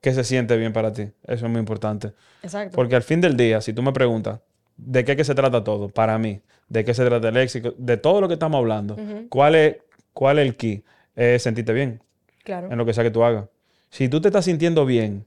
[0.00, 1.02] Que se siente bien para ti.
[1.26, 2.12] Eso es muy importante.
[2.42, 2.76] Exacto.
[2.76, 4.40] Porque al fin del día, si tú me preguntas,
[4.76, 5.88] ¿de qué se trata todo?
[5.88, 7.74] Para mí, ¿de qué se trata el éxito?
[7.78, 8.96] De todo lo que estamos hablando,
[9.28, 9.76] ¿cuál, es,
[10.12, 10.84] ¿cuál es el key?
[11.16, 12.00] Es sentirte bien
[12.44, 12.70] claro.
[12.70, 13.46] en lo que sea que tú hagas.
[13.90, 15.26] Si tú te estás sintiendo bien,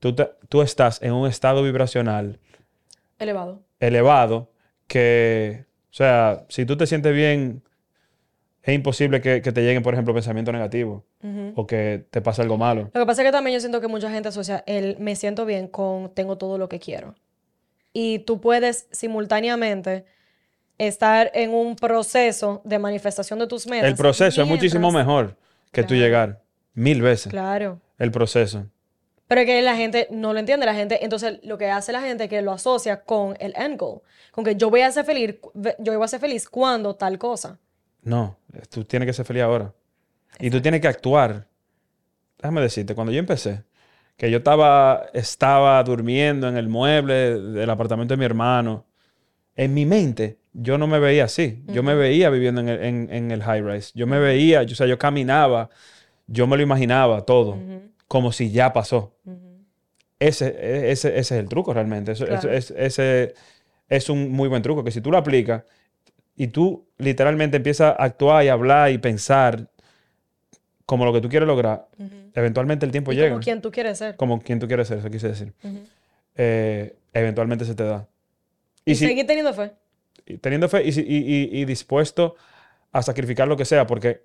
[0.00, 2.38] tú, te- tú estás en un estado vibracional
[3.22, 3.62] Elevado.
[3.80, 4.50] elevado
[4.86, 7.62] que, o sea, si tú te sientes bien,
[8.62, 11.02] es imposible que, que te lleguen, por ejemplo, pensamientos negativos
[11.54, 12.90] o que te pase algo malo.
[12.92, 15.44] Lo que pasa es que también yo siento que mucha gente asocia el me siento
[15.46, 17.14] bien con tengo todo lo que quiero.
[17.92, 20.04] Y tú puedes simultáneamente
[20.78, 23.88] estar en un proceso de manifestación de tus metas.
[23.88, 25.36] El proceso es muchísimo mejor
[25.70, 26.02] que tú Claro.
[26.02, 26.42] llegar.
[26.74, 27.30] Mil veces.
[27.30, 27.80] Claro.
[27.98, 28.66] El proceso.
[29.32, 30.66] Pero es que la gente no lo entiende.
[30.66, 33.78] La gente, entonces lo que hace la gente es que lo asocia con el end
[33.78, 34.02] goal.
[34.30, 35.36] Con que yo voy a ser feliz,
[35.78, 37.58] yo voy a ser feliz cuando tal cosa.
[38.02, 38.36] No,
[38.68, 39.72] tú tienes que ser feliz ahora.
[40.38, 41.46] Y tú tienes que actuar.
[42.36, 43.62] Déjame decirte, cuando yo empecé,
[44.18, 48.84] que yo estaba, estaba durmiendo en el mueble del apartamento de mi hermano,
[49.56, 51.62] en mi mente yo no me veía así.
[51.68, 53.92] Yo me veía viviendo en el, en- en el high rise.
[53.94, 55.70] Yo me veía, yo, o sea, yo caminaba,
[56.26, 57.56] yo me lo imaginaba todo,
[58.12, 59.14] como si ya pasó.
[60.18, 62.12] Ese, e- ese, ese es el truco realmente.
[62.12, 62.50] Eso- Claro.
[62.52, 63.32] es, ese
[63.88, 65.64] es un muy buen truco, que si tú lo aplicas
[66.36, 69.66] y tú literalmente empiezas a actuar y hablar y pensar
[70.84, 71.88] como lo que tú quieres lograr,
[72.34, 73.30] eventualmente el tiempo Y llega.
[73.30, 74.16] como quien tú quieres ser.
[74.16, 75.54] Como quien tú quieres ser, eso quise decir.
[76.36, 78.06] Eh, eventualmente se te da.
[78.84, 79.72] Y, Y, si- seguir teniendo fe.
[80.42, 82.36] teniendo fe y- y- y dispuesto
[82.92, 84.20] a sacrificar lo que sea, porque,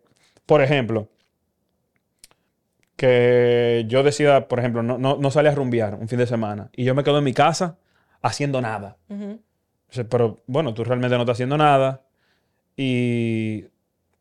[0.46, 1.08] por ejemplo,
[2.98, 6.70] que yo decida, por ejemplo, no, no, no salir a rumbear un fin de semana
[6.76, 7.78] y yo me quedo en mi casa
[8.22, 8.98] haciendo nada.
[9.08, 9.40] Ujú.
[9.90, 12.02] O sea, pero bueno, tú realmente no estás haciendo nada
[12.76, 13.64] y,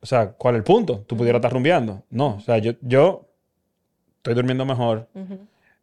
[0.00, 1.00] o sea, ¿cuál es el punto?
[1.06, 2.04] Tú pudieras estar rumbeando.
[2.10, 3.26] No, o sea, yo, yo
[4.18, 5.08] estoy durmiendo mejor.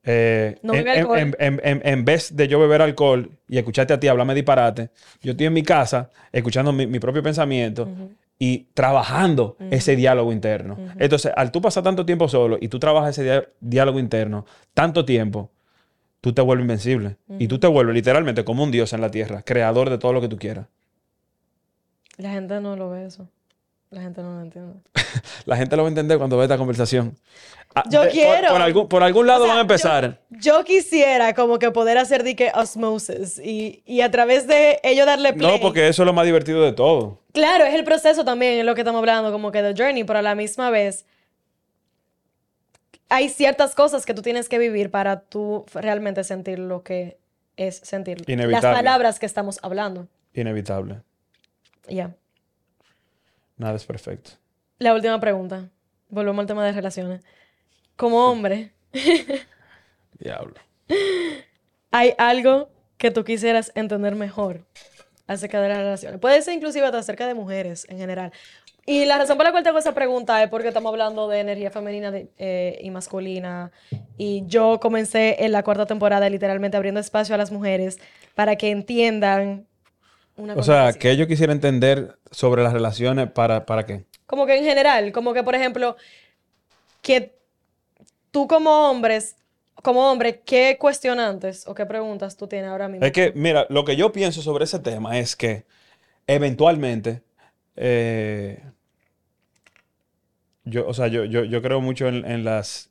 [0.05, 0.73] Eh, No
[1.17, 4.89] en- en- en- en vez de yo beber alcohol y escucharte a ti hablarme disparate,
[5.21, 7.87] yo estoy en mi casa escuchando mi, mi propio pensamiento
[8.43, 10.77] y trabajando ese diálogo interno.
[10.99, 15.49] Entonces, al tú pasar tanto tiempo solo y tú trabajas ese diálogo interno tanto tiempo,
[16.19, 17.15] tú te vuelves invencible.
[17.39, 20.19] Y tú te vuelves literalmente como un dios en la tierra, creador de todo lo
[20.19, 20.67] que tú quieras.
[22.17, 23.29] La gente no lo ve eso.
[23.93, 24.73] La gente no lo entiende.
[25.45, 27.15] La gente lo va a entender cuando ve esta conversación.
[27.75, 28.49] Ah, Yo de- quiero.
[28.49, 30.19] Por, algún, por algún lado O sea, van a empezar.
[30.31, 35.05] Yo quisiera como que poder hacer de que osmosis y, y a través de ello
[35.05, 35.51] darle play.
[35.51, 37.19] No, porque eso es lo más divertido de todo.
[37.33, 40.19] Claro, es el proceso también, es lo que estamos hablando, como que the journey, pero
[40.19, 41.05] a la misma vez
[43.09, 47.17] hay ciertas cosas que tú tienes que vivir para tú realmente sentir lo que
[47.57, 48.23] es sentir.
[48.27, 48.67] Inevitable.
[48.69, 50.07] Las palabras que estamos hablando.
[50.33, 51.01] Inevitable.
[51.87, 52.15] Ya.
[53.57, 54.31] Nada es perfecto.
[54.79, 55.69] La última pregunta.
[56.09, 57.23] Volvemos al tema de relaciones.
[57.95, 58.71] Como hombre,
[60.19, 60.55] Diablo.
[61.91, 64.65] ¿hay algo que tú quisieras entender mejor
[65.27, 66.19] acerca de las relaciones?
[66.19, 68.31] Puede ser inclusive hasta acerca de mujeres en general.
[68.85, 71.71] Y la razón por la cual tengo esa pregunta es porque estamos hablando de energía
[71.71, 73.71] femenina de- eh, y masculina.
[74.17, 77.99] Y yo comencé en la cuarta temporada literalmente abriendo espacio a las mujeres
[78.35, 79.65] para que entiendan
[80.35, 80.99] una O sea, así.
[80.99, 84.05] que yo quisiera entender sobre las relaciones para, para qué.
[84.25, 85.95] Como que en general, como que por ejemplo,
[87.01, 87.35] que
[88.31, 89.35] tú como hombres,
[89.75, 93.05] como hombre, ¿qué cuestionantes o qué preguntas tú tienes ahora mismo?
[93.05, 95.65] Es que, mira, lo que yo pienso sobre ese tema es que
[96.25, 97.21] eventualmente,
[97.75, 98.63] eh,
[100.63, 102.89] yo, o sea, yo, yo, yo creo mucho en, en las,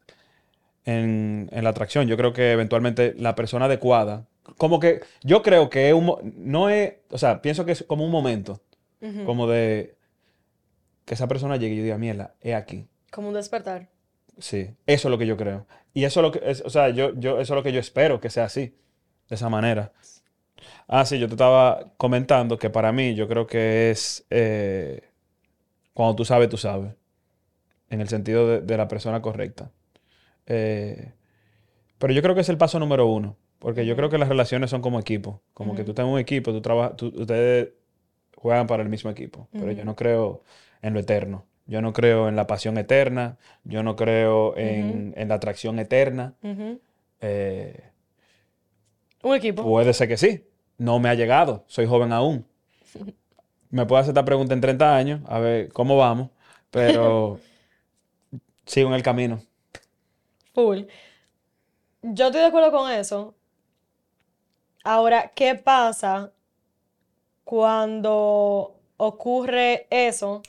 [0.85, 2.07] en, en la atracción.
[2.07, 4.27] Yo creo que eventualmente la persona adecuada,
[4.59, 8.05] como que yo creo que es un, no es, o sea, pienso que es como
[8.05, 8.61] un momento,
[9.25, 9.97] como de
[11.05, 12.87] que esa persona llegue y yo diga, mierda, es aquí.
[13.11, 13.89] Como un despertar.
[14.39, 15.67] Sí, eso es lo que yo creo.
[15.93, 17.81] Y eso es lo que, es- o sea, yo, yo, eso es lo que yo
[17.81, 18.75] espero que sea así,
[19.29, 19.93] de esa manera.
[20.87, 25.03] Ah, sí, yo te estaba comentando que para mí yo creo que es eh,
[25.95, 26.95] cuando tú sabes, tú sabes,
[27.91, 29.71] en el sentido de, de la persona correcta.
[30.47, 31.13] Eh,
[31.99, 34.71] pero yo creo que es el paso número uno, porque yo creo que las relaciones
[34.71, 37.69] son como equipo, como que tú estás en un equipo, tú trabajas, tú- ustedes
[38.37, 40.43] juegan para el mismo equipo, pero yo no creo
[40.83, 41.45] en lo eterno.
[41.67, 46.35] Yo no creo en la pasión eterna, yo no creo en, en la atracción eterna.
[47.21, 47.85] Eh,
[49.23, 49.63] Un equipo.
[49.63, 50.45] Puede ser que sí.
[50.79, 51.65] No me ha llegado.
[51.69, 52.45] Soy joven aún.
[53.71, 56.31] Me puedo hacer esta pregunta en 30 años, a ver cómo vamos,
[56.71, 57.39] pero
[58.67, 59.41] sigo en el camino.
[60.53, 60.81] Full.
[62.03, 63.35] Yo estoy de acuerdo con eso.
[64.85, 66.33] Ahora, ¿qué pasa
[67.45, 70.43] cuando ocurre eso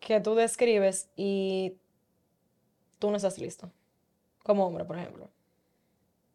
[0.00, 1.74] que tú describes y
[2.98, 3.70] tú no estás listo?
[4.42, 5.28] Como hombre, por ejemplo.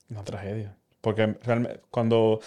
[0.10, 0.76] Una tragedia.
[1.00, 2.40] Porque realmente, cuando.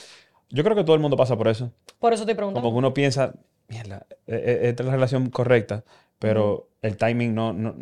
[0.51, 1.73] Yo creo que todo el mundo pasa por eso.
[1.99, 2.71] Por eso estoy Como preguntando.
[2.71, 3.35] que uno piensa,
[3.69, 5.83] mierda, e- e- esta es la relación correcta,
[6.19, 7.75] pero el timing no, no,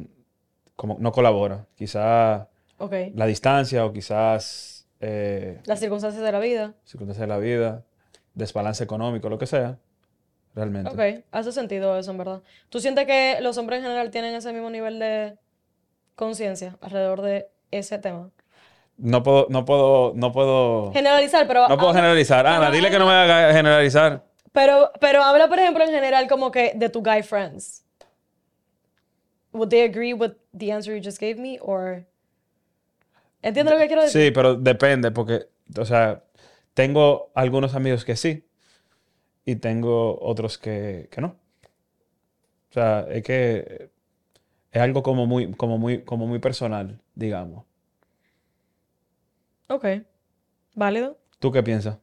[0.77, 1.67] como no colabora.
[1.75, 2.49] Quizá
[2.79, 2.93] Ok.
[3.15, 4.72] la distancia o quizás
[5.03, 6.75] eh, Las circunstancias de la vida.
[6.85, 7.85] circunstancias de la vida,
[8.35, 9.79] desbalance económico, lo que sea,
[10.55, 10.91] realmente.
[10.91, 12.43] Ok, hace sentido eso, en verdad.
[12.71, 15.37] ¿Tú sientes que los hombres en general tienen ese mismo nivel de
[16.15, 18.31] conciencia alrededor de ese tema?
[18.97, 21.69] No puedo, no puedo, no puedo, Generalizar, pero...
[21.69, 22.47] no puedo generalizar.
[22.47, 24.25] Ana, pero dile que no me haga generalizar.
[24.53, 27.85] Pero, pero habla, por ejemplo, en general como que de tu guy friends.
[29.53, 32.07] Would they agree with the answer you just gave me, or...
[33.43, 34.23] ¿Entiendes lo que quiero decir?
[34.27, 35.49] Sí, pero depende, porque,
[35.79, 36.25] o sea,
[36.75, 38.47] tengo algunos amigos que sí
[39.45, 41.37] y tengo otros que, que no.
[42.71, 43.91] O sea, es que
[44.71, 47.65] es algo como muy, como muy, como muy personal, digamos.
[49.69, 49.87] Ok.
[50.75, 51.19] ¿Válido?
[51.39, 51.99] ¿Tú qué piensas?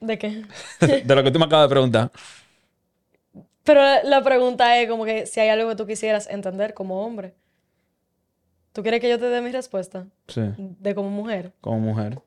[0.00, 0.44] ¿De qué?
[1.04, 2.10] De lo que tú me acabas de preguntar.
[3.64, 7.04] Pero la, la pregunta es como que si hay algo que tú quisieras entender como
[7.04, 7.34] hombre.
[8.76, 10.04] ¿Tú quieres que yo te dé mi respuesta?
[10.28, 11.54] Sí, De como mujer.
[11.62, 12.18] como mujer.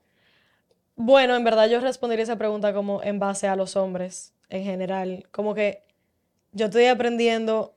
[0.96, 5.28] Bueno, en verdad yo respondería esa pregunta como en base a los hombres en general.
[5.30, 5.84] Como que
[6.52, 7.76] yo estoy aprendiendo.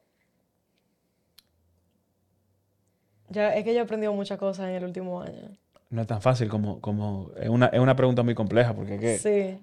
[3.28, 5.50] Ya, es que yo he aprendido muchas cosas en el último año.
[5.90, 9.18] No es tan fácil como, como, es una, es una pregunta muy compleja porque que,
[9.18, 9.62] Sí.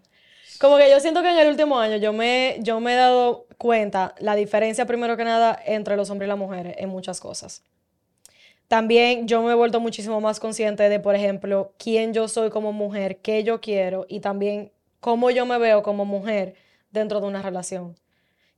[0.59, 3.47] Como que yo siento que en el último año yo me, yo me he dado
[3.57, 7.63] cuenta la diferencia, primero que nada, entre los hombres y las mujeres en muchas cosas.
[8.69, 12.71] También yo me he vuelto muchísimo más consciente de, por ejemplo, quién yo soy como
[12.71, 14.71] mujer, qué yo quiero y también
[15.01, 16.53] cómo yo me veo como mujer
[16.91, 17.95] dentro de una relación.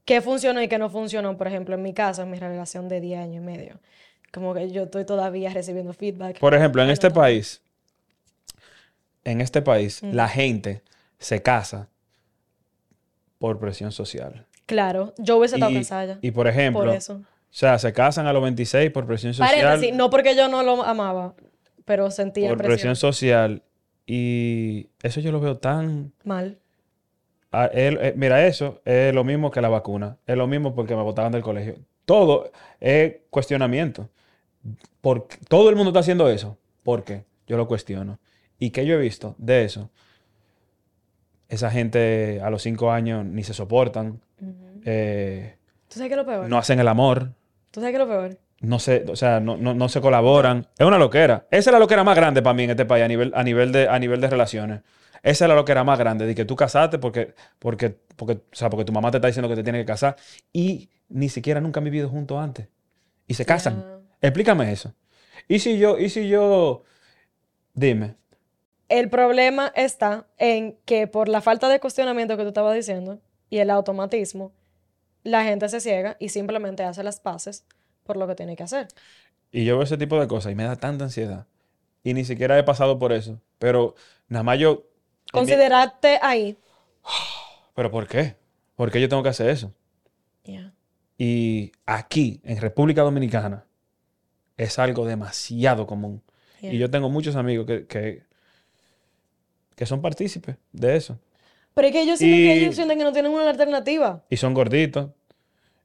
[0.06, 3.00] Qué funcionó y qué no funcionó, por ejemplo, en mi caso, en mi relación de
[3.00, 3.80] 10 años y medio.
[4.34, 6.40] Como que yo estoy todavía recibiendo feedback.
[6.40, 7.16] por ejemplo, en este no.
[7.16, 7.62] país,
[9.24, 10.12] en este país, Mm.
[10.14, 10.82] la gente
[11.20, 11.88] se casa
[13.40, 14.46] por presión social.
[14.66, 16.18] Claro, yo hubiese estado Y, casada ya.
[16.22, 16.94] y por ejemplo, Por
[17.52, 19.54] o sea, se casan a los 26 por presión social.
[19.54, 21.36] Paréntesis, no porque yo no lo amaba,
[21.84, 22.74] pero sentía por presión.
[22.74, 23.64] presión social.
[24.06, 26.14] Y eso yo lo veo tan...
[26.24, 26.60] Mal.
[27.74, 30.18] eh, mira, eso es lo mismo que la vacuna.
[30.26, 31.76] Es lo mismo porque me botaban del colegio.
[32.06, 34.10] Todo es cuestionamiento.
[35.02, 36.58] Por, todo el mundo está haciendo eso.
[36.84, 37.26] ¿Por qué?
[37.48, 38.18] Yo lo cuestiono.
[38.60, 39.90] ¿Y qué yo he visto de eso?
[41.50, 44.22] Esa gente a los cinco años ni se soportan.
[44.86, 45.58] eh,
[45.90, 46.48] ¿Tú sabes qué es lo peor?
[46.48, 47.34] no hacen el amor.
[47.72, 48.38] ¿Tú sabes qué es lo peor?
[48.60, 50.68] No se, o sea, no, no, no se colaboran.
[50.78, 51.48] Es una loquera.
[51.50, 53.72] Esa es la loquera más grande para mí en este país a nivel, a nivel,
[53.72, 54.82] de, a nivel de relaciones.
[55.24, 58.70] Esa es la loquera más grande, de que tú casaste porque, porque, porque, o sea,
[58.70, 60.16] porque tu mamá te está diciendo que te tiene que casar
[60.52, 62.68] y ni siquiera nunca han vivido juntos antes.
[63.28, 63.84] Y se casan.
[64.20, 64.94] Explícame eso.
[65.48, 66.84] ¿Y si yo, y si yo,
[67.74, 68.16] dime,
[68.90, 73.20] El problema está en que por la falta de cuestionamiento que tú estabas diciendo
[73.50, 74.52] y el automatismo,
[75.24, 77.66] la gente se ciega y simplemente hace las paces
[78.04, 78.88] por lo que tiene que hacer.
[79.52, 81.46] y yo veo ese tipo de cosas y me da tanta ansiedad.
[82.04, 83.40] Y ni siquiera he pasado por eso.
[83.60, 83.96] Pero
[84.28, 84.84] nada más yo...
[85.32, 86.58] Considerarte ahí.
[87.76, 88.36] ¿Pero por qué?
[88.76, 89.74] ¿Por qué yo tengo que hacer eso?
[90.44, 90.74] Yeah.
[91.18, 93.66] Y aquí, en República Dominicana,
[94.58, 96.24] es algo demasiado común.
[96.62, 96.74] Yeah.
[96.74, 98.24] Y yo tengo muchos amigos que, que,
[99.76, 101.20] que son partícipes de eso.
[101.74, 104.24] Pero es que ellos sienten que ellos sienten que no tienen una alternativa.
[104.30, 105.10] Y son gorditos.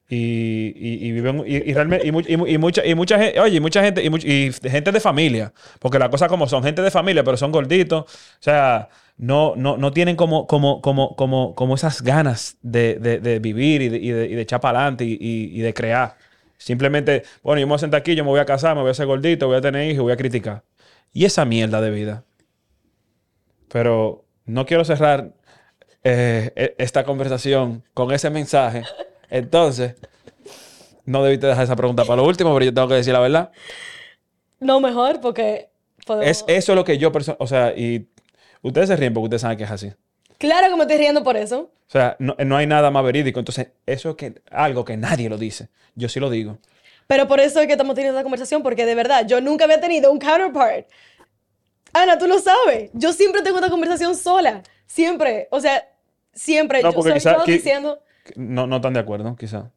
[0.09, 3.41] Y, y, y viven y, realmente y, mu- y mu- y mucha y mucha gente
[3.41, 5.53] oye y mucha gente y, much- y gente de familia.
[5.81, 8.05] Porque las cosas como son gente de familia pero son gorditos.
[8.05, 8.09] O
[8.39, 13.39] sea no no, no tienen como como como como como esas ganas de, de- de
[13.41, 16.17] vivir y de, y de, y de echar para adelante y de crear.
[16.57, 18.89] Simplemente bueno yo me voy a sentar aquí yo me voy a casar me voy
[18.89, 20.63] a hacer gordito voy a tener hijos voy a criticar.
[21.13, 22.25] Y esa mierda de vida.
[23.69, 25.33] Pero no quiero cerrar
[26.09, 28.85] eh, e- esta conversación con ese mensaje.
[29.29, 29.97] Entonces,
[31.05, 33.51] no debiste dejar esa pregunta para lo último, pero yo tengo que decir la verdad.
[34.61, 35.69] No mejor porque
[36.07, 36.31] podemos...
[36.31, 38.09] Es eso lo que yo, o sea, y
[38.63, 39.93] ustedes se ríen porque ustedes saben que es así.
[40.39, 41.73] Claro que me estoy riendo por eso.
[41.89, 43.41] O sea, no, no hay nada más verídico.
[43.41, 45.71] Entonces, eso es que, algo que nadie lo dice.
[45.97, 46.59] Yo sí lo digo.
[47.09, 49.81] Pero por eso es que estamos teniendo esta conversación, porque de verdad, yo nunca había
[49.81, 50.87] tenido un counterpart.
[51.93, 52.91] Ana, tú lo sabes.
[52.93, 54.63] Yo siempre tengo esta conversación sola.
[54.87, 55.49] Siempre.
[55.51, 55.89] O sea,
[56.37, 56.81] siempre.
[56.83, 57.99] No, yo soy quizá yo que- diciendo...
[58.37, 59.71] No, no están de acuerdo, quizá.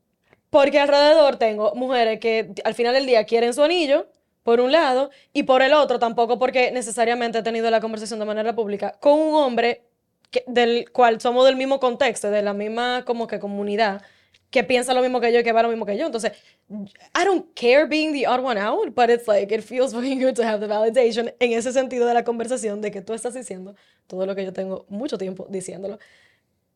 [0.52, 4.08] Porque alrededor tengo mujeres que al final del día quieren su anillo,
[4.44, 8.26] por un lado, y por el otro tampoco porque necesariamente he tenido la conversación de
[8.26, 9.84] manera pública con un hombre
[10.32, 14.02] que- del cual somos del mismo contexto, de la misma como que comunidad,
[14.50, 16.08] que piensa lo mismo que yo y que va lo mismo que yo.
[16.08, 16.32] Entonces,
[16.72, 20.34] I don't care being the odd one out, but it's like, it feels very good
[20.34, 23.76] to have the validation en ese sentido de la conversación de que tú estás diciendo
[24.08, 26.00] todo lo que yo tengo mucho tiempo diciéndolo.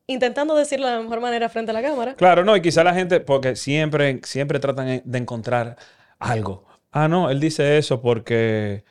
[0.08, 2.16] Intentando decirlo de la mejor manera frente a la cámara.
[2.16, 5.78] Claro, no, y quizá la gente, porque siempre, siempre tratan de encontrar
[6.20, 6.66] algo.
[6.92, 8.84] Ah, no, él dice eso porque,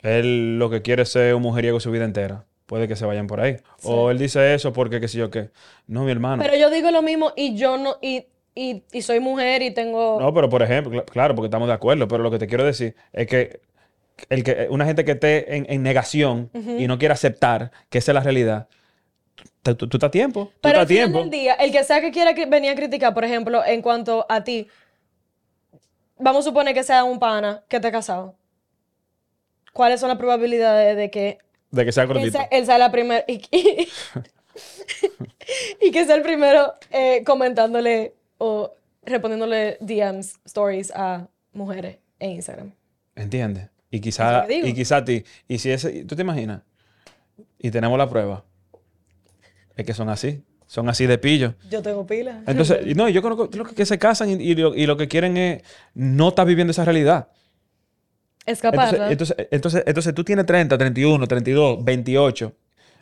[0.00, 2.44] él lo que quiere es ser un mujeriego su vida entera.
[2.66, 3.56] Puede que se vayan por ahí.
[3.82, 5.50] O él dice eso porque qué sé yo qué.
[5.86, 6.42] No, mi hermano.
[6.42, 10.18] Pero yo digo lo mismo y yo no, y, y, y soy mujer y tengo...
[10.20, 12.64] No, pero por ejemplo, cl- claro, porque estamos de acuerdo, pero lo que te quiero
[12.64, 13.60] decir es que,
[14.28, 18.12] el que una gente que esté en, en negación y no quiere aceptar que esa
[18.12, 18.68] es la realidad,
[19.64, 20.46] tú, tú- tú estás a tiempo.
[20.46, 21.18] Tú Pero estás al a final tiempo.
[21.20, 24.44] del día, el que sea que quiera venir a criticar, por ejemplo, en cuanto a
[24.44, 24.68] ti,
[26.18, 28.34] vamos a suponer que sea un pana que esté casado.
[29.72, 31.38] ¿Cuáles son las probabilidades de que
[31.72, 32.30] De que sea él gordito.
[32.38, 33.88] sea, él sea la primera y, y-
[35.80, 38.72] y que sea el primero eh, comentándole o
[39.02, 42.72] respondiéndole DMs, stories a mujeres en Instagram?
[43.16, 43.68] ¿Entiendes?
[43.90, 44.66] Y Eso quizá, que digo.
[44.68, 45.24] y quizá a ti.
[45.48, 46.62] Y si ese, ¿tú te imaginas?
[47.58, 48.44] Y tenemos la prueba.
[49.76, 50.42] Es que son así.
[50.66, 51.54] Son así de pillo.
[51.70, 52.42] Yo tengo pila.
[52.46, 55.36] Entonces, no, yo conozco los que se casan y, y lo, y lo que quieren
[55.36, 55.62] es
[55.94, 57.28] no estar viviendo esa realidad.
[58.46, 58.88] Escapar.
[58.94, 62.52] Entonces, entonces, entonces, entonces tú tienes 30, 31, 32, 28.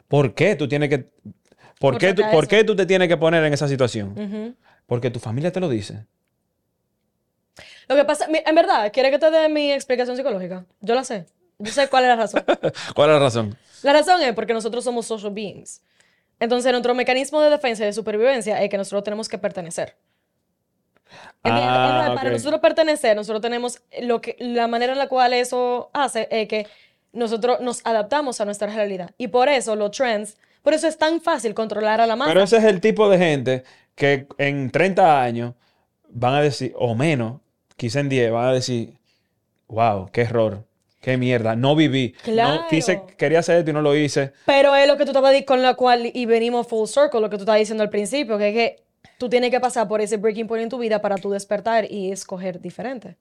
[0.08, 0.98] ¿Por qué tú tienes que...
[0.98, 4.56] ¿Por, Por qué, tú, ¿Por qué tú te tienes que poner en esa situación?
[4.86, 6.06] Porque tu familia te lo dice.
[7.88, 10.64] Lo que pasa, en verdad, ¿quiere que te dé mi explicación psicológica?
[10.80, 11.26] Yo la sé.
[11.58, 12.44] Yo sé cuál es la razón.
[12.94, 13.56] ¿Cuál es la razón?
[13.82, 15.82] La razón es porque nosotros somos social beings.
[16.42, 19.94] Entonces, nuestro mecanismo de defensa y de supervivencia es que nosotros tenemos que pertenecer.
[21.44, 26.26] Ah, Para nosotros pertenecer, nosotros tenemos lo que, la manera en la cual eso hace
[26.32, 26.66] es que
[27.12, 29.12] nosotros nos adaptamos a nuestra realidad.
[29.18, 32.32] Y por eso los trends, por eso es tan fácil controlar a la masa.
[32.32, 33.62] Pero ese es el tipo de gente
[33.94, 35.54] que en 30 años
[36.08, 37.40] van a decir, o menos,
[37.76, 38.94] quizá en 10, van a decir,
[39.68, 40.64] wow, qué error,
[41.02, 42.12] qué mierda, no viví.
[42.22, 42.62] Claro.
[42.62, 44.32] No, quise, quería hacer esto y no lo hice.
[44.46, 47.28] Pero es lo que tú estabas di- con la cual, y venimos full circle, lo
[47.28, 48.82] que tú estabas diciendo al principio, que es que
[49.18, 52.10] tú tienes que pasar por ese breaking point en tu vida para tú despertar y
[52.10, 53.16] escoger diferente.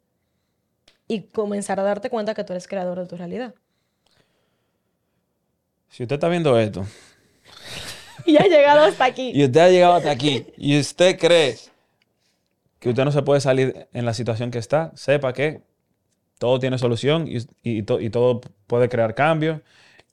[1.08, 3.54] Y comenzar a darte cuenta que tú eres creador de tu realidad.
[5.90, 6.86] Si usted está viendo esto
[8.26, 9.32] Y ha llegado hasta aquí.
[9.34, 11.58] y usted ha llegado hasta aquí y usted cree
[12.80, 15.62] que usted no se puede salir en la situación que está, sepa que
[16.42, 19.62] todo tiene solución y, y to- y todo puede crear cambios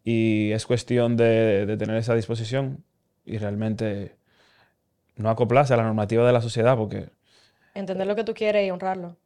[0.04, 2.84] y es cuestión de, de tener esa disposición
[3.24, 4.14] y realmente
[5.16, 7.08] no acoplarse a la normativa de la sociedad porque,
[7.74, 9.16] Entender lo que tú quieres y honrarlo.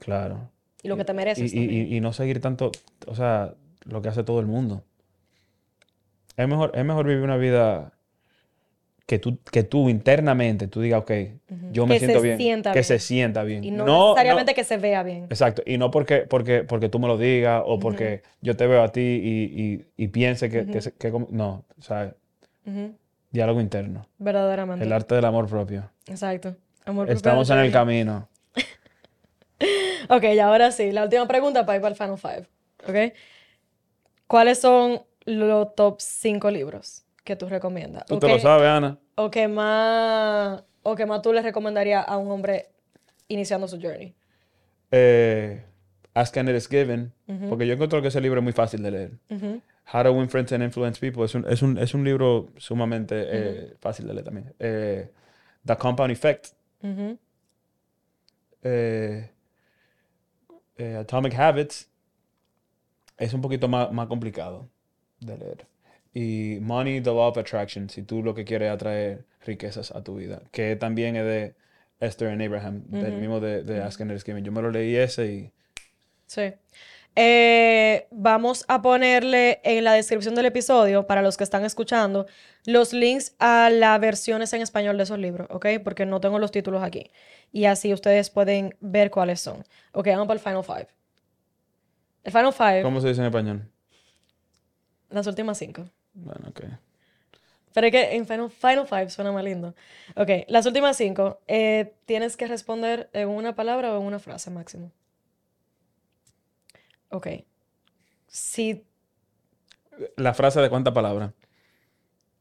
[0.00, 0.50] claro,
[0.82, 1.54] Y lo que te mereces.
[1.54, 2.72] y- y no seguir tanto,
[3.06, 3.54] o sea,
[3.84, 4.82] lo que hace todo el mundo.
[6.36, 7.92] Es mejor, es mejor vivir una vida
[9.08, 11.10] que tú, que tú internamente, tú digas, ok,
[11.72, 12.84] yo me Que siento bien, sienta que bien.
[12.84, 13.64] se sienta bien.
[13.64, 15.24] Y no, No- necesariamente no- que se vea bien.
[15.30, 18.82] Exacto, y no porque, porque, porque tú me lo digas o porque yo te veo
[18.82, 21.64] a ti y, y- y piense que, que se- que como- no,
[22.66, 22.94] Ujú.
[23.30, 24.84] diálogo interno, Verdaderamente.
[24.84, 25.90] el arte del amor propio.
[26.06, 26.54] Exacto.
[26.84, 28.28] Amor propio Estamos en el camino.
[30.10, 32.46] Ok, y ahora sí, la última pregunta para ir para el Final Five.
[32.86, 33.14] ¿Ok?
[34.26, 38.06] ¿Cuáles son los top 5 libros que tú recomiendas?
[38.06, 38.98] Tú ¿O te que- lo sabes, Ana.
[39.16, 42.70] O que más, o que más tú le recomendarías a un hombre
[43.28, 44.14] iniciando su journey.
[44.90, 45.62] Eh,
[46.14, 47.12] Ask and It Is Given,
[47.50, 49.10] porque yo encuentro que ese libro es muy fácil de leer.
[49.92, 53.14] How to Win Friends and Influence People es un, es un, es un libro sumamente
[53.26, 54.54] eh, fácil de leer también.
[54.58, 55.12] Eh,
[55.66, 56.46] The Compound Effect,
[58.62, 59.30] eh,
[60.98, 61.90] Atomic Habits
[63.18, 64.68] es un poquito más, más complicado
[65.20, 65.66] de leer.
[66.14, 70.02] Y Money, The Law of Attraction, si tú lo que quieres es atraer riquezas a
[70.02, 71.54] tu vida, que también es de
[72.00, 74.44] Esther and Abraham, del mismo de, de Ask and It Is Given.
[74.44, 75.52] Yo me lo leí ese y
[76.28, 76.52] Sí.
[77.16, 82.26] Eh, vamos a ponerle en la descripción del episodio, para los que están escuchando,
[82.64, 85.66] los links a las versiones en español de esos libros, ¿ok?
[85.82, 87.10] Porque no tengo los títulos aquí.
[87.50, 89.64] Y así ustedes pueden ver cuáles son.
[89.92, 90.88] Ok, vamos para el Final Five.
[92.22, 93.68] El Final Five, ¿cómo se dice en español?
[95.10, 95.88] las últimas cinco.
[96.24, 96.60] Bueno, ok.
[97.74, 99.74] Pero es que en Final, Final Five suena más lindo.
[100.16, 101.40] Ok, las últimas cinco.
[101.46, 104.90] eh, tienes que responder en una palabra o en una frase máximo.
[107.10, 107.26] Ok.
[108.28, 108.84] Si
[110.16, 111.32] La frase de cuántas palabras.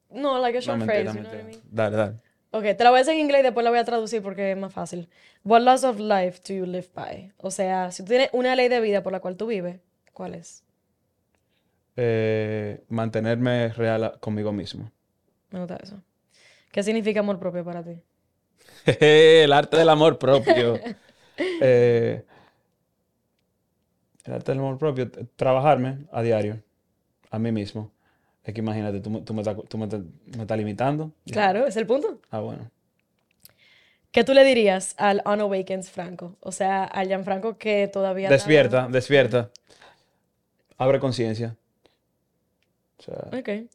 [0.09, 1.43] No, like a No, short mentira, phrase, you know what I mentira.
[1.43, 1.61] mean?
[1.71, 2.15] Dale, dale.
[2.51, 4.51] Ok, te la voy a decir en inglés y después la voy a traducir porque
[4.51, 5.09] es más fácil.
[5.43, 7.33] What laws of life do you live by?
[7.37, 9.79] O sea, si tú tienes una ley de vida por la cual tú vives,
[10.13, 10.63] ¿cuál es?
[11.99, 14.91] Eh, mantenerme real conmigo mismo.
[15.49, 16.01] Me gusta eso.
[16.71, 17.99] ¿Qué significa amor propio para ti?
[18.85, 20.79] el arte del amor propio.
[21.59, 22.23] Eh,
[24.25, 26.63] el arte del amor propio, trabajarme a diario,
[27.29, 27.91] a mí mismo.
[28.43, 30.01] Es que imagínate, tú, me- tú me, estás, tú me estás-
[30.35, 31.11] me estás limitando.
[31.31, 32.19] Claro, es el punto.
[32.31, 32.71] Ah, bueno.
[34.11, 36.37] ¿Qué tú le dirías al unawakened Franco?
[36.39, 38.29] O sea, al Gianfranco que todavía...
[38.29, 39.51] Despierta, despierta.
[40.77, 41.55] abre conciencia.
[42.99, 43.69] O sea, Ok.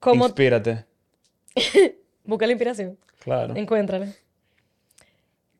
[0.00, 0.84] ¿Cómo inspírate.
[2.24, 2.98] busca la inspiración?
[3.20, 3.54] Claro.
[3.54, 4.08] Encuéntrala.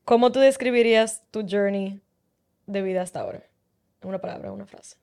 [0.04, 2.00] ¿Cómo tú describirías tu journey
[2.66, 3.44] de vida hasta ahora?
[4.00, 4.96] En una palabra, una frase.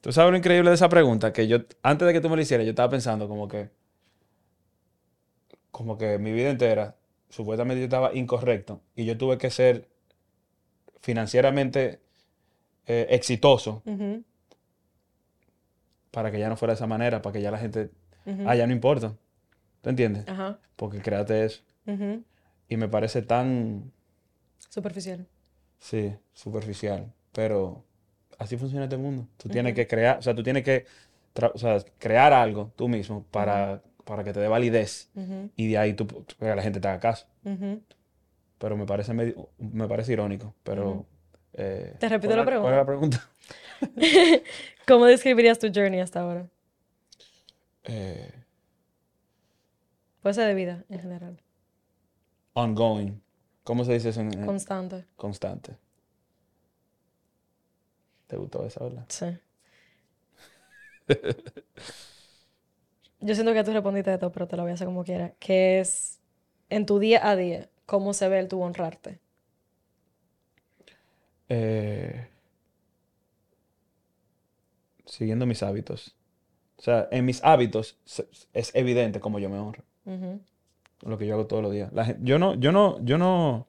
[0.00, 2.42] Tú sabes lo increíble de esa pregunta, que yo, antes de que tú me lo
[2.42, 3.70] hicieras, yo estaba pensando como que,
[5.72, 6.96] como que mi vida entera,
[7.28, 9.88] supuestamente yo estaba incorrecto y yo tuve que ser
[11.00, 12.00] financieramente
[12.86, 13.82] eh, exitoso
[16.10, 17.90] para que ya no fuera de esa manera, para que ya la gente,
[18.46, 19.14] ah, ya no importa.
[19.82, 20.26] ¿Tú entiendes?
[20.28, 20.58] Ajá.
[20.76, 21.62] Porque créate eso.
[22.68, 23.92] Y me parece tan,
[24.70, 25.26] Superficial.
[25.78, 27.84] sí, superficial, pero
[28.38, 29.26] así funciona este mundo.
[29.36, 30.86] Tú tienes que crear, o sea, tú tienes que
[31.34, 35.10] tra- o sea, crear algo tú mismo para, para que te dé validez
[35.56, 37.26] y de ahí tú, que la gente te haga caso.
[38.58, 41.04] Pero me parece, medio- me parece irónico, pero...
[41.56, 43.28] eh, Te repito ¿cuál la era- ¿Cuál era la pregunta?
[44.86, 46.48] ¿Cómo describirías tu journey hasta ahora?
[47.84, 48.32] Eh,
[50.22, 51.40] Puede ser de vida en general.
[52.54, 53.20] ongoing.
[53.64, 55.04] ¿Cómo se dice eso en, en- Constante.
[55.16, 55.76] constante?
[58.26, 59.04] ¿Te gustó esa, verdad?
[59.08, 59.26] Sí.
[63.20, 65.32] Yo siento que tú respondiste de todo, pero te lo voy a hacer como quiera.
[65.38, 66.20] Que es
[66.70, 69.20] en tu día a día, cómo se ve el tu honrarte.
[71.48, 72.28] Eh,
[75.04, 76.14] siguiendo mis hábitos.
[76.78, 77.98] O sea, en mis hábitos
[78.52, 79.82] es evidente cómo yo me honro.
[81.02, 81.92] Lo que yo hago todos los días.
[81.92, 83.66] La yo no, yo no, yo no,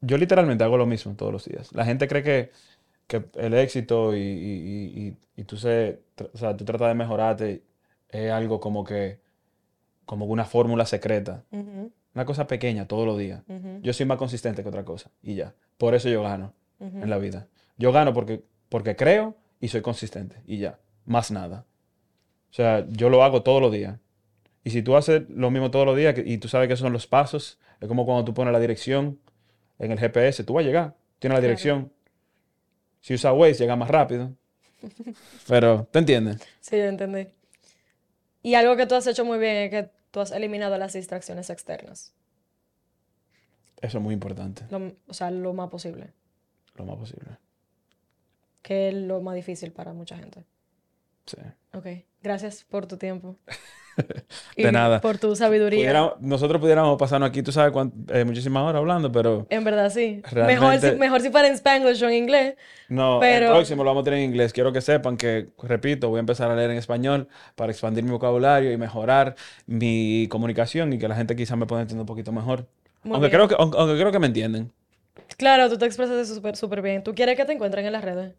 [0.00, 1.72] yo literalmente hago lo mismo todos los días.
[1.72, 2.50] La gente cree que,
[3.06, 6.00] que el éxito y, y, y, y- tú, se,
[6.32, 7.62] o sea, tú tratas de mejorarte
[8.08, 9.18] es algo como que,
[10.04, 11.44] como una fórmula secreta.
[12.14, 13.42] Una cosa pequeña todos los días.
[13.82, 15.54] Yo soy más consistente que otra cosa y ya.
[15.76, 16.98] Por eso yo gano ujú.
[17.02, 17.46] en la vida.
[17.78, 20.78] Yo gano porque, porque creo y soy consistente y ya.
[21.04, 21.64] Más nada.
[22.50, 23.98] O sea, yo lo hago todos los días.
[24.64, 26.92] Y si tú haces lo mismo todos los días y tú sabes que esos son
[26.92, 29.20] los pasos, es como cuando tú pones la dirección
[29.78, 31.42] en el GPS, tú vas a llegar, tienes la Claro.
[31.42, 31.92] dirección.
[33.00, 34.32] Si usas Waze, llega más rápido.
[35.46, 36.38] Pero, ¿te entiendes?
[36.60, 37.28] Sí, yo entendí.
[38.42, 41.50] Y algo que tú has hecho muy bien es que tú has eliminado las distracciones
[41.50, 42.12] externas.
[43.80, 46.12] Eso es muy importante, Lo- o sea, lo más posible.
[46.78, 47.26] Lo más posible.
[48.62, 50.44] Que es lo más difícil para mucha gente.
[51.26, 51.38] Sí.
[51.74, 51.86] Ok.
[52.22, 53.36] Gracias por tu tiempo.
[53.96, 54.24] De
[54.56, 55.00] Y nada.
[55.00, 56.12] Por tu sabiduría.
[56.20, 57.72] Nosotros pudiéramos pasarnos aquí, tú sabes,
[58.12, 60.20] eh, muchísimas horas hablando, pero En verdad, sí.
[60.34, 62.56] Mejor si, mejor si fuera en Spanglish o en inglés.
[62.90, 64.52] No, Pero- el próximo lo vamos a tener en inglés.
[64.52, 68.10] Quiero que sepan que, repito, voy a empezar a leer en español para expandir mi
[68.10, 69.34] vocabulario y mejorar
[69.66, 72.66] mi comunicación y que la gente quizás me pueda entender un poquito mejor.
[73.02, 73.38] Muy Aunque bien.
[73.38, 74.72] creo, que, aunque, aunque creo que me entienden.
[75.36, 77.02] Claro, tú te expresas súper súper bien.
[77.02, 78.34] ¿Tú quieres que te encuentren en las redes?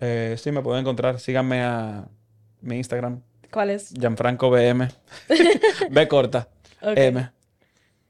[0.00, 1.18] Eh, sí, me pueden encontrar.
[1.20, 2.08] Síganme a
[2.60, 3.90] mi Instagram, ¿Cuál es?
[3.90, 4.88] Gianfranco BM.
[5.90, 6.48] B corta.
[6.82, 7.30] M.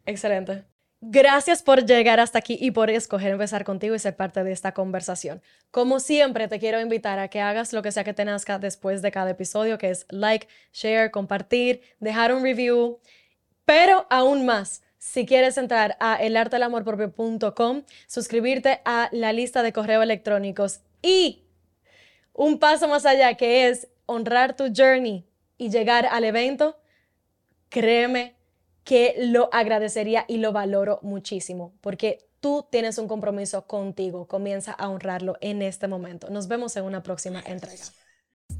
[0.04, 0.64] Excelente.
[1.00, 4.72] Gracias por llegar hasta aquí y por escoger empezar contigo y ser parte de esta
[4.72, 5.42] conversación.
[5.70, 9.02] Como siempre, te quiero invitar a que hagas lo que sea que te nazca después
[9.02, 12.98] de cada episodio, que es like, share, compartir, dejar un review.
[13.66, 20.80] Pero aún más, si quieres entrar a elartelamorpropio.com, suscribirte a la lista de correo electrónicos
[21.02, 21.44] y
[22.32, 25.24] un paso más allá, que es honrar tu journey
[25.58, 26.76] y llegar al evento,
[27.68, 28.34] créeme
[28.84, 34.28] que lo agradecería y lo valoro muchísimo, porque tú tienes un compromiso contigo.
[34.28, 36.30] Comienza a honrarlo en este momento.
[36.30, 37.84] Nos vemos en una próxima entrega.